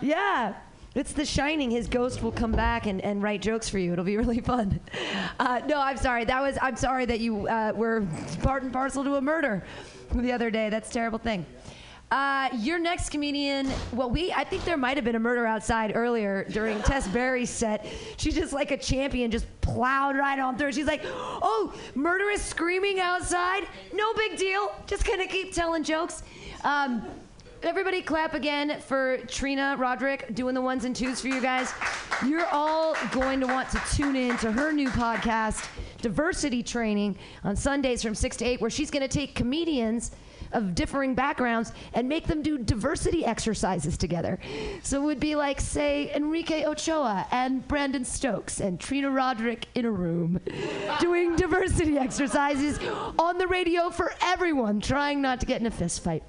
[0.00, 0.54] Yeah.
[0.94, 1.70] It's The Shining.
[1.70, 3.92] His ghost will come back and, and write jokes for you.
[3.92, 4.80] It'll be really fun.
[5.38, 6.24] Uh, no, I'm sorry.
[6.24, 6.56] That was.
[6.62, 8.06] I'm sorry that you uh, were
[8.42, 9.62] part and parcel to a murder
[10.14, 10.70] the other day.
[10.70, 11.44] That's a terrible thing.
[12.10, 13.68] Uh, your next comedian.
[13.92, 14.32] Well, we.
[14.32, 17.86] I think there might have been a murder outside earlier during Tess Barry's set.
[18.16, 20.72] She's just like a champion, just plowed right on through.
[20.72, 23.66] She's like, "Oh, murder is screaming outside.
[23.92, 24.72] No big deal.
[24.86, 26.22] Just gonna keep telling jokes."
[26.62, 27.04] Um,
[27.64, 31.72] Everybody clap again for Trina Roderick doing the ones and twos for you guys.
[32.26, 35.66] You're all going to want to tune in to her new podcast,
[36.02, 40.10] Diversity Training, on Sundays from 6 to 8, where she's going to take comedians
[40.54, 44.38] of differing backgrounds and make them do diversity exercises together.
[44.82, 49.84] So it would be like, say, Enrique Ochoa and Brandon Stokes and Trina Roderick in
[49.84, 50.40] a room
[51.00, 52.78] doing diversity exercises
[53.18, 56.22] on the radio for everyone, trying not to get in a fist fight.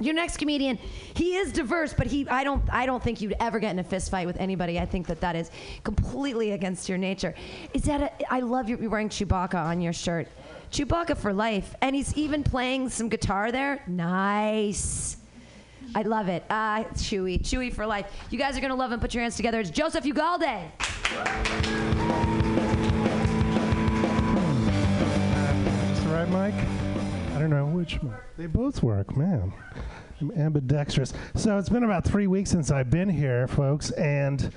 [0.00, 0.78] Your next comedian,
[1.14, 3.84] he is diverse, but he I don't I don't think you'd ever get in a
[3.84, 4.80] fist fight with anybody.
[4.80, 5.50] I think that that is
[5.84, 7.34] completely against your nature.
[7.72, 10.28] Is that a, I love you wearing Chewbacca on your shirt.
[10.72, 13.82] Chewbacca for life, and he's even playing some guitar there.
[13.86, 15.18] Nice.
[15.94, 16.44] I love it.
[16.48, 18.06] Uh, Chewy, Chewy for life.
[18.30, 18.98] You guys are gonna love him.
[18.98, 19.60] Put your hands together.
[19.60, 20.70] It's Joseph Ugalde.
[26.10, 26.54] Right mic?
[27.34, 28.12] I don't know which mic.
[28.38, 29.52] They both work, man.
[30.22, 31.12] I'm ambidextrous.
[31.34, 34.50] So it's been about three weeks since I've been here, folks, and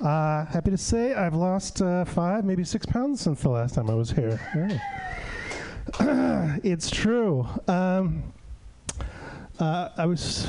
[0.00, 3.90] uh, happy to say I've lost uh, five, maybe six pounds since the last time
[3.90, 4.40] I was here.
[4.54, 4.78] Yeah.
[6.62, 7.46] it's true.
[7.66, 8.22] Um,
[9.58, 10.46] uh, I was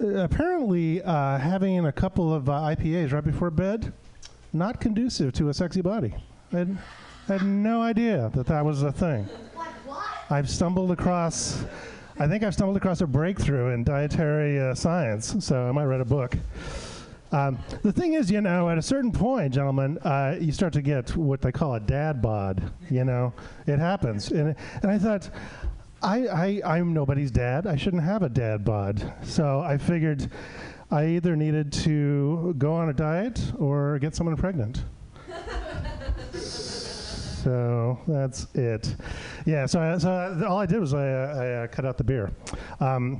[0.00, 3.92] apparently uh, having a couple of uh, IPAs right before bed,
[4.52, 6.14] not conducive to a sexy body.
[6.52, 6.78] I had,
[7.28, 9.28] I had no idea that that was a thing.
[10.28, 11.64] I've stumbled across,
[12.18, 16.00] I think I've stumbled across a breakthrough in dietary uh, science, so I might write
[16.00, 16.36] a book.
[17.32, 20.82] Um, the thing is, you know, at a certain point, gentlemen, uh, you start to
[20.82, 22.72] get what they call a dad bod.
[22.90, 23.32] You know,
[23.66, 25.30] it happens, and and I thought,
[26.02, 27.66] I, I I'm nobody's dad.
[27.66, 29.14] I shouldn't have a dad bod.
[29.22, 30.30] So I figured,
[30.90, 34.84] I either needed to go on a diet or get someone pregnant.
[37.42, 38.94] So that's it.
[39.46, 39.64] Yeah.
[39.64, 42.30] So, I, so I, all I did was I, I uh, cut out the beer.
[42.80, 43.16] Um,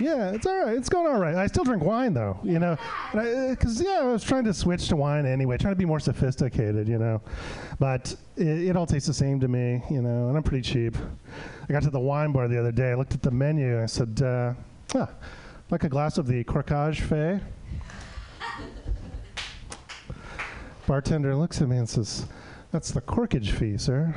[0.00, 0.76] yeah, it's all right.
[0.76, 1.34] It's going all right.
[1.34, 2.76] I still drink wine though, you know,
[3.12, 6.88] because yeah, I was trying to switch to wine anyway, trying to be more sophisticated,
[6.88, 7.20] you know,
[7.78, 10.96] but it, it all tastes the same to me, you know, and I'm pretty cheap.
[11.68, 12.92] I got to the wine bar the other day.
[12.92, 13.74] I looked at the menu.
[13.74, 14.54] and I said, uh,
[14.94, 15.10] ah,
[15.70, 17.40] like a glass of the Corkage Fay.
[20.86, 22.26] Bartender looks at me and says,
[22.72, 24.12] "That's the corkage fee, sir."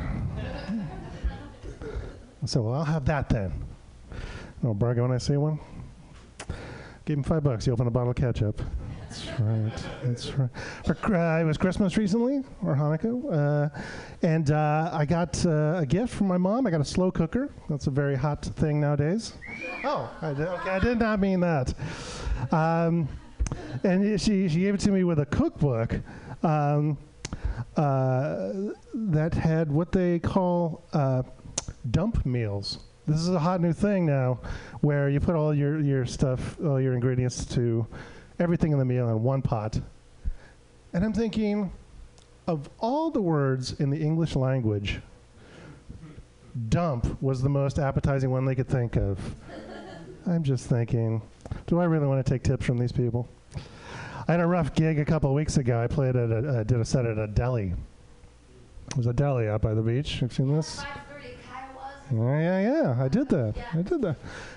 [2.41, 3.53] I said, "Well, I'll have that then."
[4.63, 5.59] No bargain when I see one.
[7.05, 7.65] Gave him five bucks.
[7.65, 8.61] He opened a bottle of ketchup.
[9.09, 9.71] That's right.
[10.03, 10.49] That's right.
[10.85, 13.79] For, uh, it was Christmas recently, or Hanukkah, uh,
[14.21, 16.65] and uh, I got uh, a gift from my mom.
[16.65, 17.51] I got a slow cooker.
[17.69, 19.33] That's a very hot thing nowadays.
[19.83, 20.69] Oh, I did, okay.
[20.69, 21.73] I did not mean that.
[22.51, 23.07] Um,
[23.83, 25.99] and she she gave it to me with a cookbook.
[26.41, 26.97] Um,
[27.75, 28.51] uh,
[28.93, 31.23] that had what they call uh,
[31.91, 32.79] dump meals.
[33.05, 34.39] This is a hot new thing now,
[34.79, 37.85] where you put all your, your stuff, all your ingredients to
[38.39, 39.79] everything in the meal in one pot.
[40.93, 41.69] And I'm thinking,
[42.47, 45.01] of all the words in the English language,
[46.69, 49.19] dump was the most appetizing one they could think of.
[50.25, 51.21] I'm just thinking,
[51.67, 53.27] do I really want to take tips from these people?
[54.29, 55.81] I had a rough gig a couple weeks ago.
[55.83, 57.73] I played at a, uh, did a set at a deli.
[58.87, 60.21] It was a deli out by the beach.
[60.21, 60.81] You've seen this?
[62.11, 63.03] Yeah, yeah, yeah.
[63.03, 63.55] I did that.
[63.73, 64.15] I did that.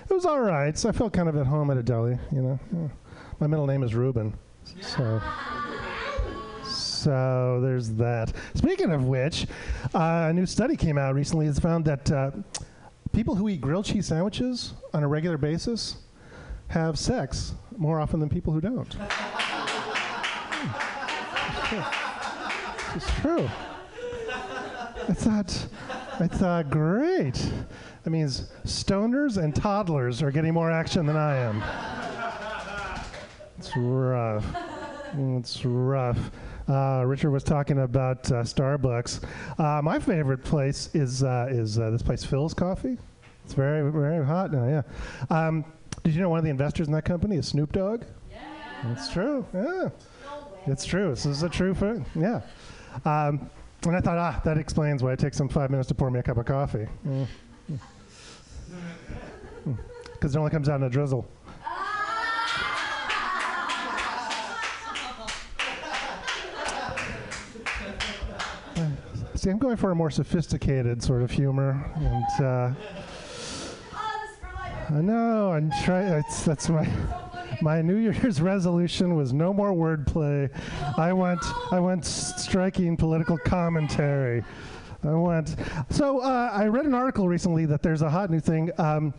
[0.09, 0.77] It was all right.
[0.77, 2.17] So I felt kind of at home at a deli.
[2.31, 2.87] You know, Yeah.
[3.39, 4.33] my middle name is Ruben,
[4.81, 5.21] so.
[6.65, 8.33] So there's that.
[8.55, 9.47] Speaking of which,
[9.95, 11.47] uh, a new study came out recently.
[11.47, 12.31] It's found that uh,
[13.13, 15.97] people who eat grilled cheese sandwiches on a regular basis
[16.67, 18.95] have sex more often than people who don't.
[22.95, 23.47] It's true.
[25.07, 25.67] I thought,
[26.19, 27.51] I thought, great.
[28.03, 31.61] That means stoners and toddlers are getting more action than I am.
[33.59, 34.45] It's rough.
[35.15, 36.31] It's rough.
[36.67, 39.23] Uh, Richard was talking about uh, Starbucks.
[39.59, 42.97] Uh, my favorite place is uh, is uh, this place, Philz Coffee.
[43.45, 44.67] It's very very hot now.
[44.67, 44.81] Yeah.
[45.29, 45.65] Um,
[46.03, 48.03] did you know one of the investors in that company is Snoop Dogg?
[48.29, 48.91] Yeah.
[48.91, 49.45] It's true.
[49.53, 49.89] Yeah.
[50.65, 51.09] It's true.
[51.11, 52.05] This is a true thing.
[52.15, 52.41] Yeah.
[53.05, 53.49] Um,
[53.87, 56.19] and I thought, ah, that explains why it takes them five minutes to pour me
[56.19, 56.87] a cup of coffee.
[60.13, 61.27] Because it only comes out in a drizzle.
[69.35, 72.73] See, I'm going for a more sophisticated sort of humor, and uh,
[74.89, 76.23] I know I'm trying.
[76.45, 76.87] That's my
[77.61, 80.49] my New Year's resolution was no more wordplay.
[80.97, 84.43] I want I want striking political commentary.
[85.03, 85.55] I want.
[85.89, 88.71] So uh, I read an article recently that there's a hot new thing.
[88.77, 89.13] Um,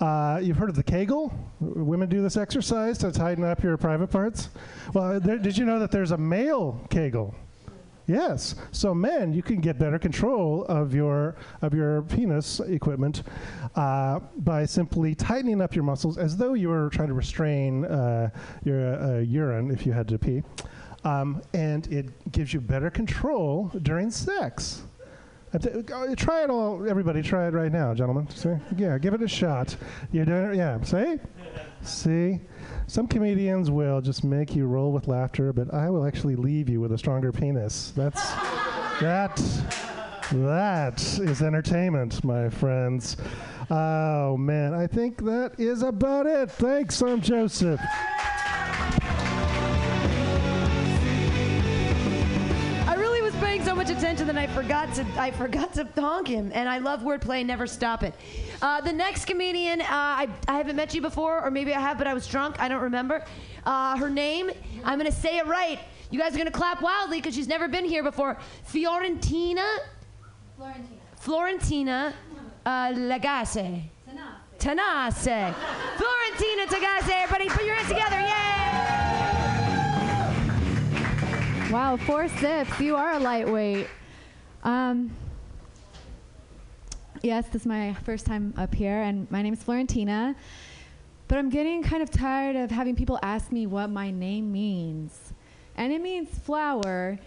[0.00, 1.32] uh, you've heard of the Kegel?
[1.60, 4.48] Women do this exercise to tighten up your private parts.
[4.94, 7.34] Well, there, did you know that there's a male Kegel?
[8.10, 8.56] Yes.
[8.72, 13.22] So men, you can get better control of your of your penis equipment
[13.76, 18.30] uh, by simply tightening up your muscles as though you were trying to restrain uh,
[18.64, 20.42] your uh, urine if you had to pee,
[21.04, 24.82] um, and it gives you better control during sex.
[25.60, 25.86] Th-
[26.16, 27.22] Try it all, everybody.
[27.22, 28.28] Try it right now, gentlemen.
[28.30, 28.54] See?
[28.76, 29.76] Yeah, give it a shot.
[30.12, 30.56] You're doing it.
[30.56, 30.80] Yeah.
[30.82, 31.18] See?
[31.82, 32.40] See?
[32.90, 36.80] Some comedians will just make you roll with laughter, but I will actually leave you
[36.80, 37.92] with a stronger penis.
[37.94, 38.20] That's
[39.00, 39.36] that.
[40.32, 43.16] That is entertainment, my friends.
[43.70, 46.50] Oh man, I think that is about it.
[46.50, 47.80] Thanks, I'm Joseph.
[54.30, 55.86] I really was paying so much attention that I forgot forgot to I forgot to
[56.00, 57.44] honk him, and I love wordplay.
[57.44, 58.14] Never stop it.
[58.62, 61.98] Uh, the next comedian, uh, I I haven't met you before, or maybe I have,
[61.98, 62.60] but I was drunk.
[62.60, 63.24] I don't remember.
[63.64, 64.50] Uh, her name,
[64.84, 65.78] I'm gonna say it right.
[66.10, 68.38] You guys are gonna clap wildly because she's never been here before.
[68.66, 69.78] Fiorentina.
[70.56, 70.96] Florentina.
[71.16, 72.14] Florentina
[72.66, 73.82] uh, Lagasse.
[74.58, 75.54] Tenace.
[75.96, 77.10] Florentina Tagasse.
[77.10, 78.20] Everybody put your hands together.
[78.20, 78.26] Yay!
[81.72, 82.80] Wow, four sips.
[82.80, 83.86] You are a lightweight.
[84.62, 85.10] Um,
[87.22, 90.36] yes, this is my first time up here, and my name is Florentina.
[91.28, 95.32] But I'm getting kind of tired of having people ask me what my name means.
[95.76, 97.18] And it means flower,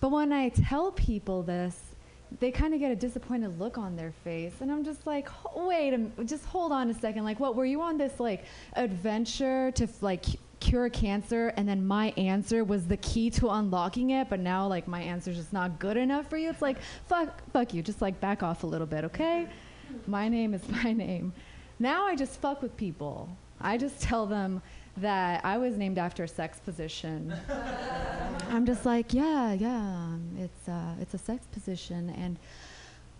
[0.00, 1.76] but when I tell people this,
[2.40, 4.60] they kind of get a disappointed look on their face.
[4.60, 7.24] And I'm just like, wait, a m- just hold on a second.
[7.24, 10.26] Like, what, were you on this, like, adventure to, f- like,
[10.60, 14.88] cure cancer, and then my answer was the key to unlocking it, but now, like,
[14.88, 16.50] my answer's just not good enough for you?
[16.50, 17.82] It's like, fuck, fuck you.
[17.82, 19.48] Just, like, back off a little bit, okay?
[20.06, 21.32] My name is my name.
[21.78, 23.28] Now I just fuck with people.
[23.60, 24.62] I just tell them
[24.96, 27.32] that I was named after a sex position.
[28.50, 32.36] I'm just like, yeah, yeah, um, it's uh, it's a sex position, and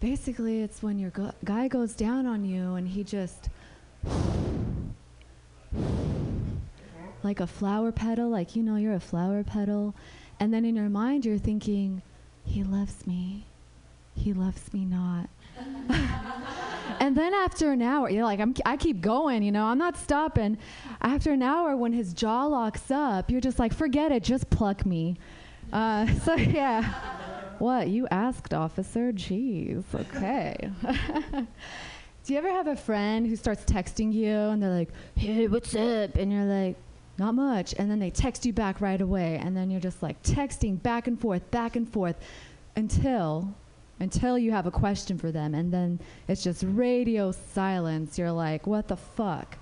[0.01, 3.49] basically, it's when your gu- guy goes down on you, and he just
[7.23, 9.95] like a flower petal, like you know, you're a flower petal,
[10.41, 12.03] and then in your mind, you're thinking,
[12.45, 13.47] he loves me,
[14.15, 15.29] he loves me not.
[17.01, 19.97] and then after an hour, you're like, I'm, I keep going, you know, I'm not
[19.97, 20.59] stopping.
[21.01, 24.87] After an hour, when his jaw locks up, you're just like, forget it, just pluck
[24.87, 25.17] me.
[25.73, 26.95] Uh, so yeah.
[27.59, 29.13] What you asked, officer?
[29.13, 29.83] Jeez.
[29.93, 30.71] Okay.
[32.25, 35.75] Do you ever have a friend who starts texting you and they're like, "Hey, what's
[35.75, 36.77] up?" and you're like,
[37.19, 40.23] "Not much," and then they text you back right away, and then you're just like
[40.23, 42.17] texting back and forth, back and forth,
[42.77, 43.55] until
[44.01, 45.99] until you have a question for them, and then
[46.29, 48.19] it's just radio silence.
[48.19, 49.59] You're like, "What the fuck?"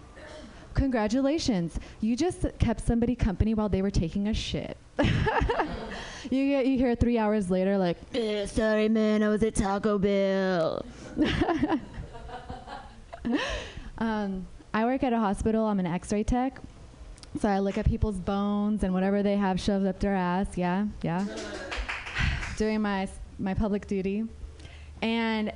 [0.74, 4.76] Congratulations, you just kept somebody company while they were taking a shit.
[4.98, 9.98] you get you hear three hours later like, "Eh, sorry man, I was at Taco
[9.98, 10.84] Bell.
[13.98, 15.64] um, I work at a hospital.
[15.64, 16.60] I'm an X-ray tech,
[17.40, 20.56] so I look at people's bones and whatever they have shoved up their ass.
[20.56, 21.24] Yeah, yeah.
[22.56, 23.08] Doing my
[23.38, 24.24] my public duty,
[25.02, 25.52] and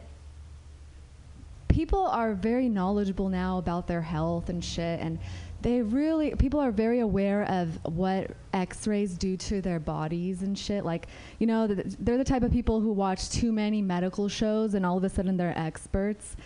[1.69, 5.19] people are very knowledgeable now about their health and shit and
[5.63, 10.85] they really people are very aware of what x-rays do to their bodies and shit
[10.85, 11.07] like
[11.39, 14.85] you know th- they're the type of people who watch too many medical shows and
[14.85, 16.37] all of a sudden they're experts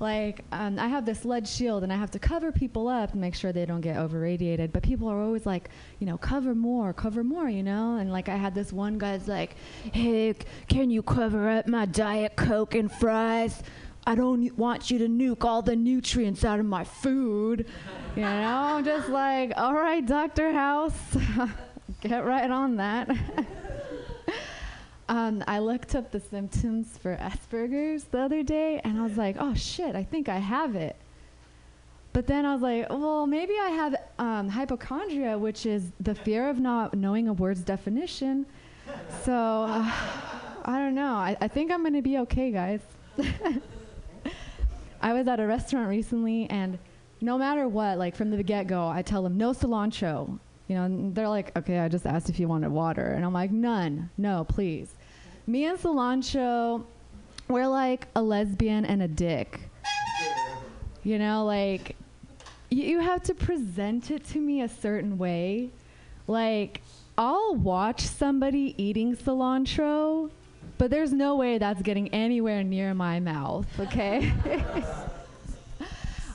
[0.00, 3.20] like um, i have this lead shield and i have to cover people up and
[3.20, 6.54] make sure they don't get over radiated but people are always like you know cover
[6.54, 9.54] more cover more you know and like i had this one guy's like
[9.92, 10.34] hey
[10.68, 13.62] can you cover up my diet coke and fries
[14.06, 17.66] I don't want you to nuke all the nutrients out of my food.
[18.16, 20.52] You know, I'm just like, all right, Dr.
[20.52, 20.98] House,
[22.00, 23.10] get right on that.
[25.10, 29.34] um, I looked up the symptoms for Asperger's the other day and I was like,
[29.40, 30.94] oh shit, I think I have it.
[32.12, 36.48] But then I was like, well, maybe I have um, hypochondria, which is the fear
[36.48, 38.46] of not knowing a word's definition.
[39.24, 39.90] So uh,
[40.64, 41.14] I don't know.
[41.14, 42.80] I, I think I'm going to be okay, guys.
[45.02, 46.78] I was at a restaurant recently, and
[47.20, 50.38] no matter what, like from the get go, I tell them no cilantro.
[50.68, 53.06] You know, and they're like, okay, I just asked if you wanted water.
[53.06, 54.08] And I'm like, none.
[54.16, 54.94] No, please.
[55.50, 56.84] Me and cilantro,
[57.48, 59.58] we're like a lesbian and a dick.
[61.02, 61.96] You know, like,
[62.70, 65.70] y- you have to present it to me a certain way.
[66.28, 66.82] Like,
[67.18, 70.30] I'll watch somebody eating cilantro,
[70.78, 74.32] but there's no way that's getting anywhere near my mouth, okay?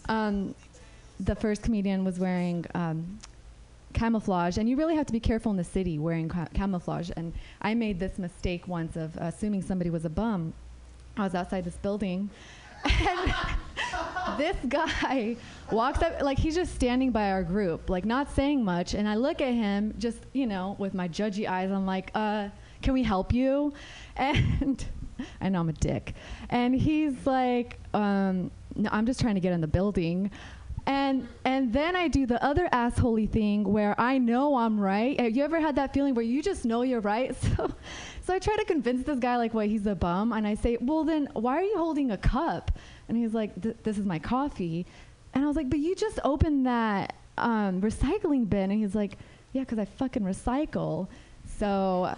[0.09, 0.53] um,
[1.21, 3.17] the first comedian was wearing um,
[3.95, 7.09] camouflage, and you really have to be careful in the city wearing ca- camouflage.
[7.15, 10.53] And I made this mistake once of assuming somebody was a bum.
[11.17, 12.29] I was outside this building,
[12.83, 13.33] and
[14.37, 15.37] this guy
[15.71, 18.93] walks up, like he's just standing by our group, like not saying much.
[18.93, 21.71] And I look at him, just you know, with my judgy eyes.
[21.71, 22.49] I'm like, uh,
[22.81, 23.73] "Can we help you?"
[24.17, 24.85] And
[25.39, 26.13] I know I'm a dick.
[26.49, 30.31] And he's like, um, "No, I'm just trying to get in the building."
[30.87, 35.19] And and then I do the other assholey thing where I know I'm right.
[35.19, 37.35] Have you ever had that feeling where you just know you're right?
[37.55, 37.71] So
[38.21, 40.77] so I try to convince this guy like what he's a bum and I say,
[40.81, 42.71] "Well then why are you holding a cup?"
[43.07, 44.85] And he's like, "This is my coffee."
[45.33, 49.17] And I was like, "But you just opened that um, recycling bin." And he's like,
[49.53, 51.07] "Yeah, cuz I fucking recycle."
[51.59, 52.15] So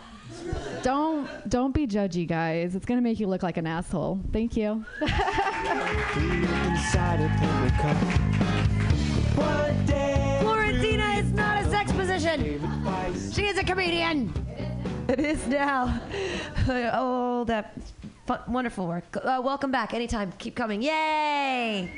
[0.82, 2.76] don't don't be judgy, guys.
[2.76, 4.20] It's gonna make you look like an asshole.
[4.32, 4.86] Thank you.
[9.38, 12.60] Florentina is not a sex position.
[13.32, 14.34] She is a comedian.
[15.08, 16.02] It is now.
[16.68, 17.78] Oh, that
[18.26, 19.16] fun, wonderful work.
[19.16, 19.94] Uh, welcome back.
[19.94, 20.32] Anytime.
[20.40, 20.82] Keep coming.
[20.82, 21.92] Yay!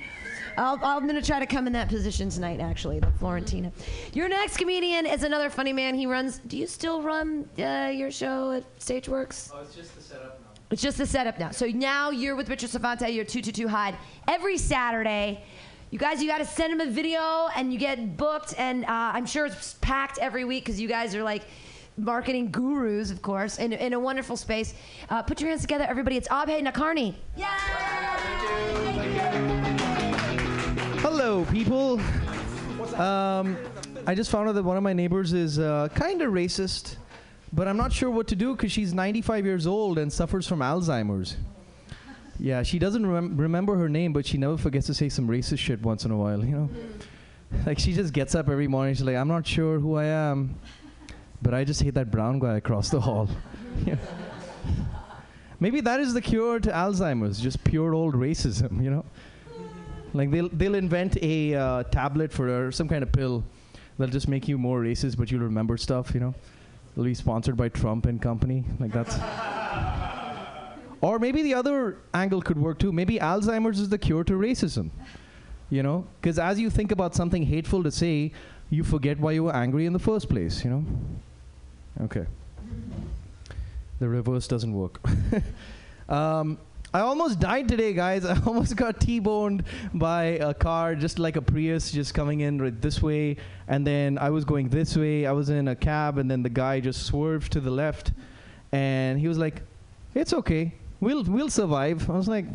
[0.58, 3.72] I'll, I'm going to try to come in that position tonight, actually, the Florentina.
[4.14, 5.96] Your next comedian is another funny man.
[5.96, 6.40] He runs.
[6.40, 9.52] Do you still run uh, your show at Stageworks?
[9.54, 10.62] Oh, it's just the setup now.
[10.72, 11.52] It's just the setup now.
[11.52, 13.96] So now you're with Richard Sarvate, you're 222 Hyde
[14.28, 15.44] every Saturday.
[15.92, 18.54] You guys, you got to send him a video and you get booked.
[18.60, 21.42] And uh, I'm sure it's packed every week because you guys are like
[21.98, 24.76] marketing gurus, of course, in, in a wonderful space.
[25.10, 26.16] Uh, put your hands together, everybody.
[26.16, 27.16] It's Abhay Nadkarni.
[31.00, 32.00] Hello, people.
[32.96, 33.58] Um,
[34.06, 36.98] I just found out that one of my neighbors is uh, kind of racist,
[37.52, 40.60] but I'm not sure what to do because she's 95 years old and suffers from
[40.60, 41.36] Alzheimer's.
[42.40, 45.60] Yeah, she doesn't remem- remember her name, but she never forgets to say some racist
[45.60, 46.70] shit once in a while, you know?
[47.66, 50.56] like, she just gets up every morning, she's like, I'm not sure who I am,
[51.42, 53.30] but I just hate that brown guy across the hall.
[55.60, 59.06] Maybe that is the cure to Alzheimer's, just pure old racism, you know?
[60.14, 63.44] Like they'll they'll invent a uh, tablet for her, some kind of pill
[63.98, 66.14] that'll just make you more racist, but you'll remember stuff.
[66.14, 66.36] You know,
[66.94, 68.64] it'll be sponsored by Trump and company.
[68.80, 69.20] Like that's.
[71.02, 72.92] or maybe the other angle could work too.
[72.92, 74.90] Maybe Alzheimer's is the cure to racism.
[75.70, 78.32] You know, because as you think about something hateful to say,
[78.72, 80.64] you forget why you were angry in the first place.
[80.64, 80.86] You know.
[82.02, 82.26] Okay.
[84.00, 85.00] The reverse doesn't work.
[86.10, 86.58] um,
[86.92, 88.26] I almost died today, guys.
[88.26, 92.82] I almost got T-boned by a car, just like a Prius, just coming in right
[92.82, 93.38] this way,
[93.68, 95.26] and then I was going this way.
[95.26, 98.12] I was in a cab, and then the guy just swerved to the left,
[98.72, 99.62] and he was like,
[100.16, 102.46] "It's okay, we'll we'll survive." I was like,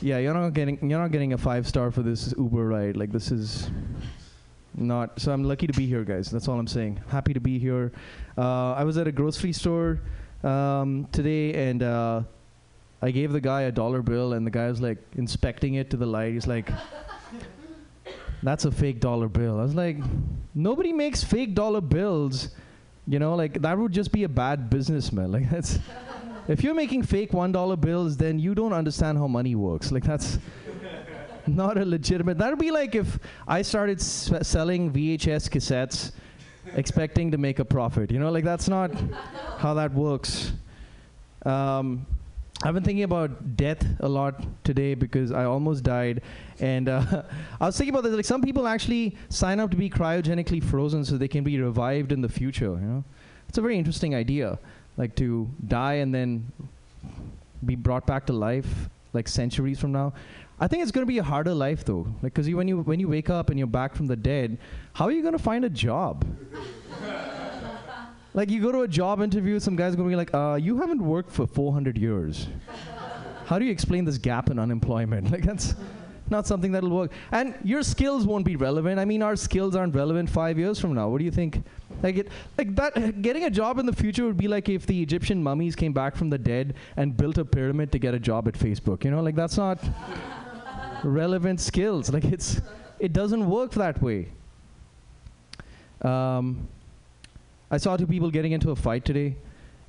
[0.00, 2.96] "Yeah, you're not getting you're not getting a five star for this Uber ride.
[2.96, 3.70] Like this is."
[4.76, 5.30] Not so.
[5.32, 6.30] I'm lucky to be here, guys.
[6.30, 7.00] That's all I'm saying.
[7.06, 7.92] Happy to be here.
[8.36, 10.00] Uh, I was at a grocery store
[10.42, 12.22] um, today, and uh,
[13.00, 15.96] I gave the guy a dollar bill, and the guy was like inspecting it to
[15.96, 16.32] the light.
[16.32, 16.70] He's like,
[18.42, 19.98] "That's a fake dollar bill." I was like,
[20.56, 22.48] "Nobody makes fake dollar bills."
[23.06, 25.30] You know, like that would just be a bad businessman.
[25.30, 25.78] Like that's,
[26.48, 29.90] if you're making fake one dollar bills, then you don't understand how money works.
[29.92, 30.38] Like that's
[31.46, 32.38] not a legitimate.
[32.38, 36.12] That would be like if I started s- selling VHS cassettes,
[36.74, 38.10] expecting to make a profit.
[38.10, 38.90] You know, like that's not
[39.58, 40.52] how that works.
[41.44, 42.06] Um,
[42.62, 46.22] I've been thinking about death a lot today because I almost died,
[46.60, 47.22] and uh,
[47.60, 48.14] I was thinking about this.
[48.14, 52.12] Like some people actually sign up to be cryogenically frozen so they can be revived
[52.12, 52.66] in the future.
[52.80, 53.04] You know,
[53.48, 54.58] it's a very interesting idea,
[54.96, 56.50] like to die and then
[57.64, 60.12] be brought back to life like centuries from now.
[60.60, 62.80] I think it's going to be a harder life though, like because you, when you
[62.80, 64.58] when you wake up and you're back from the dead,
[64.92, 66.24] how are you going to find a job?
[68.34, 70.78] like you go to a job interview, some guy's going to be like, uh, "You
[70.78, 72.46] haven't worked for 400 years.
[73.46, 75.74] How do you explain this gap in unemployment?" Like that's
[76.30, 77.12] not something that'll work.
[77.32, 78.98] And your skills won't be relevant.
[78.98, 81.08] I mean, our skills aren't relevant five years from now.
[81.08, 81.62] What do you think?
[82.02, 83.22] Like it, like that.
[83.22, 86.16] Getting a job in the future would be like if the Egyptian mummies came back
[86.16, 89.04] from the dead and built a pyramid to get a job at Facebook.
[89.04, 89.78] You know, like that's not
[91.04, 92.10] relevant skills.
[92.10, 92.60] Like it's,
[92.98, 94.28] it doesn't work that way.
[96.02, 96.68] Um,
[97.70, 99.36] I saw two people getting into a fight today,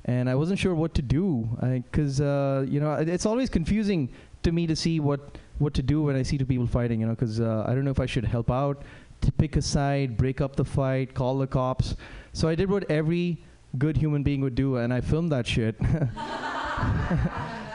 [0.04, 1.48] and I wasn't sure what to do
[1.90, 4.08] because uh, you know it's always confusing
[4.42, 7.00] to me to see what what to do when I see two people fighting.
[7.00, 8.82] You know, because uh, I don't know if I should help out,
[9.22, 11.96] to pick a side, break up the fight, call the cops.
[12.32, 13.42] So I did what every
[13.78, 15.76] good human being would do, and I filmed that shit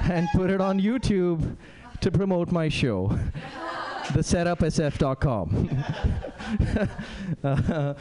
[0.09, 1.57] and put it on YouTube
[2.01, 3.19] to promote my show.
[4.11, 5.69] thesetupsf.com.
[7.43, 7.93] uh,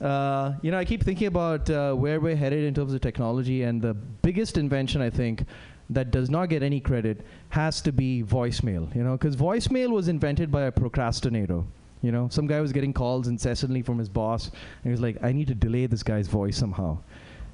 [0.00, 3.62] uh, you know, I keep thinking about uh, where we're headed in terms of technology,
[3.62, 5.44] and the biggest invention I think
[5.90, 8.94] that does not get any credit has to be voicemail.
[8.94, 11.62] You know, because voicemail was invented by a procrastinator.
[12.02, 15.22] You know, some guy was getting calls incessantly from his boss, and he was like,
[15.22, 16.98] "I need to delay this guy's voice somehow."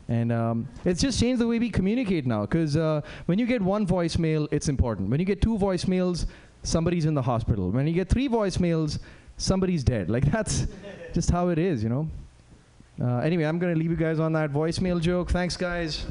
[0.08, 2.42] And um, it's just changed the way we communicate now.
[2.42, 5.08] Because uh, when you get one voicemail, it's important.
[5.08, 6.26] When you get two voicemails,
[6.62, 7.70] somebody's in the hospital.
[7.70, 8.98] When you get three voicemails,
[9.36, 10.10] somebody's dead.
[10.10, 10.66] Like that's
[11.14, 12.08] just how it is, you know.
[13.00, 15.30] Uh, anyway, I'm gonna leave you guys on that voicemail joke.
[15.30, 16.06] Thanks, guys.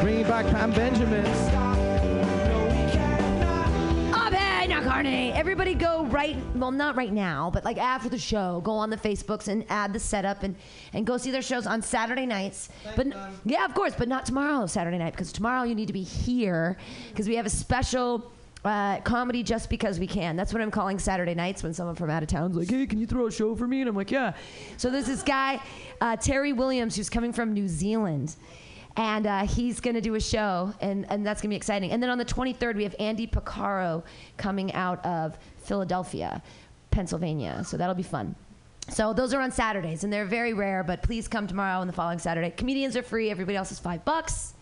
[0.00, 1.68] Bringing back Pam Benjamin.
[4.98, 5.30] Barney.
[5.32, 8.96] Everybody go right, well, not right now, but like after the show, go on the
[8.96, 10.56] Facebooks and add the setup and,
[10.92, 12.68] and go see their shows on Saturday nights.
[12.96, 13.06] but
[13.44, 16.76] yeah, of course, but not tomorrow, Saturday night, because tomorrow you need to be here
[17.10, 18.32] because we have a special.
[18.64, 20.34] Uh, comedy just because we can.
[20.34, 22.98] That's what I'm calling Saturday nights when someone from out of town's like, hey, can
[22.98, 23.80] you throw a show for me?
[23.80, 24.32] And I'm like, yeah.
[24.76, 25.62] So there's this guy,
[26.00, 28.34] uh, Terry Williams, who's coming from New Zealand
[28.98, 31.92] and uh, he's going to do a show, and, and that's going to be exciting.
[31.92, 34.02] And then on the 23rd, we have Andy Picaro
[34.36, 36.42] coming out of Philadelphia,
[36.90, 37.62] Pennsylvania.
[37.64, 38.34] So that'll be fun.
[38.88, 41.92] So those are on Saturdays, and they're very rare, but please come tomorrow and the
[41.92, 42.50] following Saturday.
[42.50, 44.54] Comedians are free, everybody else is five bucks.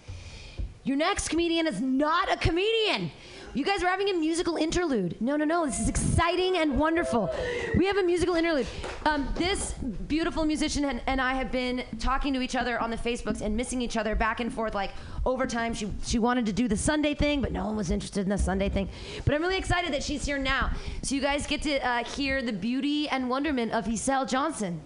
[0.85, 3.11] Your next comedian is not a comedian.
[3.55, 5.20] You guys are having a musical interlude.
[5.20, 5.66] No, no, no.
[5.66, 7.35] This is exciting and wonderful.
[7.77, 8.66] We have a musical interlude.
[9.05, 9.73] Um, this
[10.09, 13.56] beautiful musician and, and I have been talking to each other on the Facebooks and
[13.56, 14.93] missing each other back and forth like
[15.24, 15.74] over time.
[15.74, 18.39] She, she wanted to do the Sunday thing, but no one was interested in the
[18.39, 18.89] Sunday thing.
[19.24, 20.70] But I'm really excited that she's here now.
[21.02, 24.82] So you guys get to uh, hear the beauty and wonderment of Isel Johnson.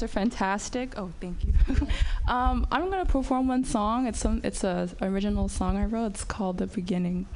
[0.00, 0.98] Guys are fantastic.
[0.98, 1.52] Oh, thank you.
[2.28, 4.06] um, I'm gonna perform one song.
[4.06, 4.40] It's some.
[4.44, 6.12] It's a original song I wrote.
[6.12, 7.26] It's called "The Beginning."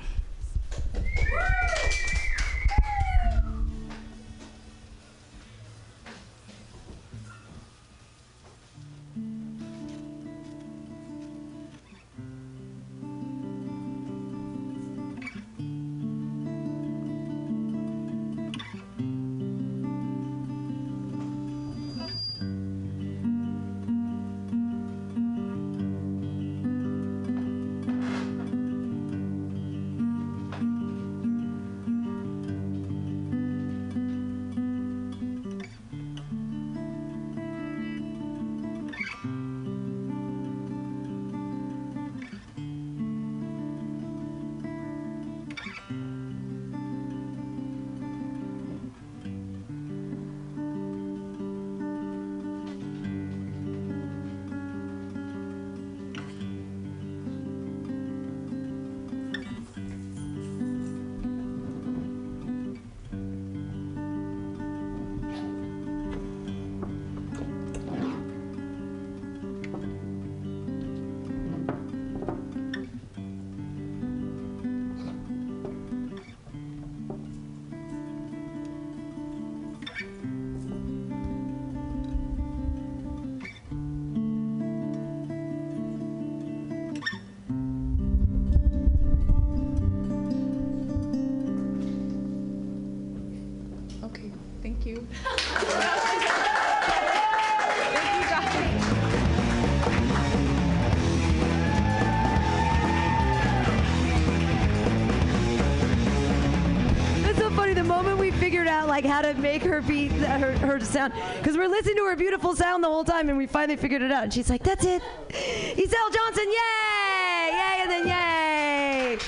[108.95, 112.55] Like how to make her beat her, her sound, because we're listening to her beautiful
[112.55, 114.23] sound the whole time, and we finally figured it out.
[114.23, 119.19] And she's like, "That's it, Isel Johnson, yay, yay, and then yay."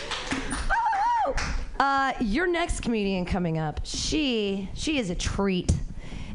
[1.81, 5.73] Uh, your next comedian coming up, she she is a treat.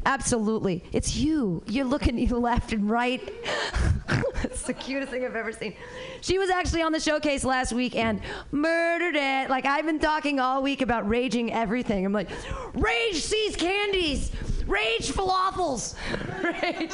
[0.05, 1.63] Absolutely, it's you.
[1.67, 3.21] You're looking left and right.
[4.43, 5.73] it's the cutest thing I've ever seen.
[6.21, 8.21] She was actually on the showcase last week and
[8.51, 9.49] murdered it.
[9.49, 12.05] Like I've been talking all week about raging everything.
[12.05, 12.29] I'm like,
[12.75, 14.31] rage See's Candies,
[14.67, 15.95] rage falafels,
[16.61, 16.91] rage.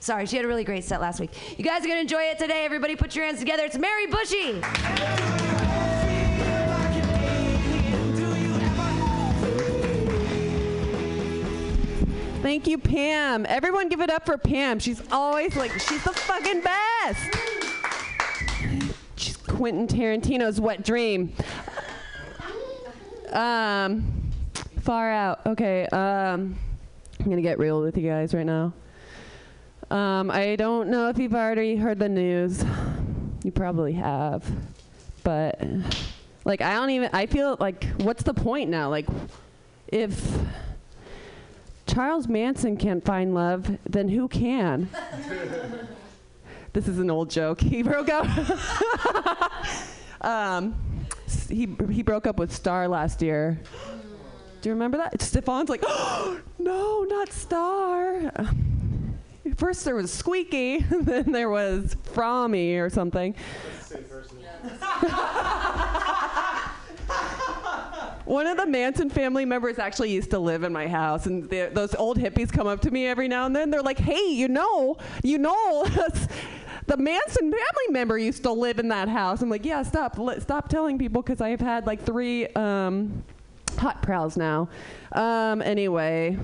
[0.00, 1.58] Sorry, she had a really great set last week.
[1.58, 2.64] You guys are gonna enjoy it today.
[2.64, 3.64] Everybody, put your hands together.
[3.64, 4.60] It's Mary Bushy.
[12.42, 13.46] Thank you, Pam.
[13.48, 14.80] Everyone give it up for Pam.
[14.80, 17.61] She's always like, she's the fucking best.
[19.62, 21.32] Quentin Tarantino's wet dream.
[23.30, 24.32] Um,
[24.80, 25.46] far out.
[25.46, 25.86] Okay.
[25.86, 26.58] Um,
[27.20, 28.72] I'm gonna get real with you guys right now.
[29.88, 32.64] Um, I don't know if you've already heard the news.
[33.44, 34.44] You probably have,
[35.22, 35.62] but
[36.44, 37.10] like I don't even.
[37.12, 38.90] I feel like what's the point now?
[38.90, 39.06] Like,
[39.86, 40.38] if
[41.86, 44.88] Charles Manson can't find love, then who can?
[46.72, 47.60] this is an old joke.
[47.72, 48.26] He broke up.
[50.20, 50.74] um,
[51.48, 53.60] he he broke up with Star last year.
[54.60, 55.20] Do you remember that?
[55.20, 58.32] Stefan's like, oh, no, not Star.
[59.56, 63.34] first there was Squeaky, then there was Frommy or something.
[68.24, 71.94] One of the Manson family members actually used to live in my house, and those
[71.96, 73.70] old hippies come up to me every now and then.
[73.70, 75.84] They're like, "Hey, you know, you know,
[76.92, 80.68] the Manson family member used to live in that house." I'm like, "Yeah, stop, stop
[80.68, 83.24] telling people because I've had like three um,
[83.78, 84.68] hot prowls now."
[85.12, 86.36] Um, anyway,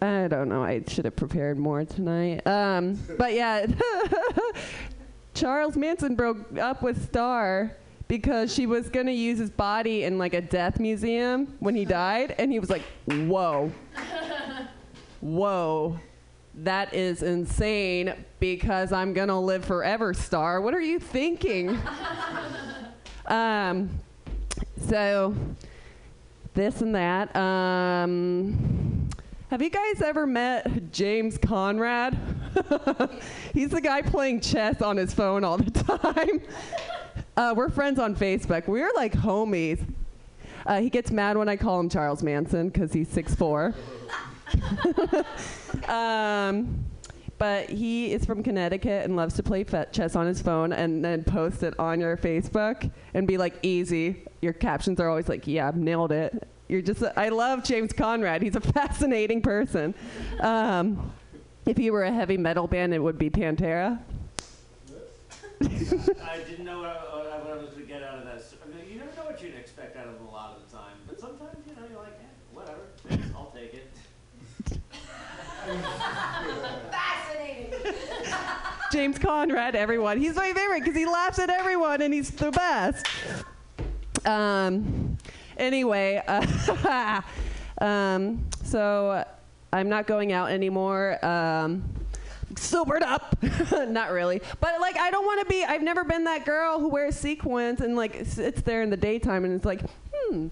[0.00, 0.64] I don't know.
[0.64, 2.46] I should have prepared more tonight.
[2.46, 3.66] Um, but yeah,
[5.34, 7.76] Charles Manson broke up with Star
[8.08, 11.84] because she was going to use his body in like a death museum when he
[11.84, 12.34] died.
[12.38, 13.72] And he was like, whoa,
[15.20, 15.98] whoa.
[16.54, 20.60] That is insane because I'm gonna live forever, Star.
[20.60, 21.78] What are you thinking?
[23.26, 23.88] um,
[24.88, 25.34] so,
[26.54, 27.34] this and that.
[27.34, 29.08] Um,
[29.50, 32.18] have you guys ever met James Conrad?
[33.54, 36.42] He's the guy playing chess on his phone all the time.
[37.34, 38.68] Uh, we're friends on Facebook.
[38.68, 39.82] We're like homies.
[40.66, 43.74] Uh, he gets mad when I call him Charles Manson because he's 6'4.
[45.88, 46.84] um,
[47.38, 51.24] but he is from Connecticut and loves to play chess on his phone and then
[51.24, 54.24] post it on your Facebook and be like, easy.
[54.40, 56.46] Your captions are always like, yeah, I've nailed it.
[56.68, 58.42] You're just, I love James Conrad.
[58.42, 59.94] He's a fascinating person.
[60.40, 61.12] Um,
[61.66, 63.98] if he were a heavy metal band, it would be Pantera.
[65.62, 68.36] I didn't know what I was going to get out of that.
[68.36, 70.70] s- I mean, you never know what you'd expect out of them a lot of
[70.70, 70.94] the time.
[71.06, 72.80] But sometimes, you know, you're like, eh, whatever.
[73.08, 73.90] Thanks, I'll take it.
[76.90, 77.72] Fascinating.
[78.92, 80.18] James Conrad, everyone.
[80.18, 83.06] He's my favorite because he laughs at everyone and he's the best.
[84.26, 85.16] Um,
[85.56, 87.22] anyway, uh,
[87.80, 89.24] um, so
[89.72, 91.24] I'm not going out anymore.
[91.24, 91.84] Um,
[92.56, 93.34] sobered up
[93.88, 96.86] not really but like i don't want to be i've never been that girl who
[96.86, 99.80] wears sequins and like sits there in the daytime and it's like
[100.14, 100.48] hmm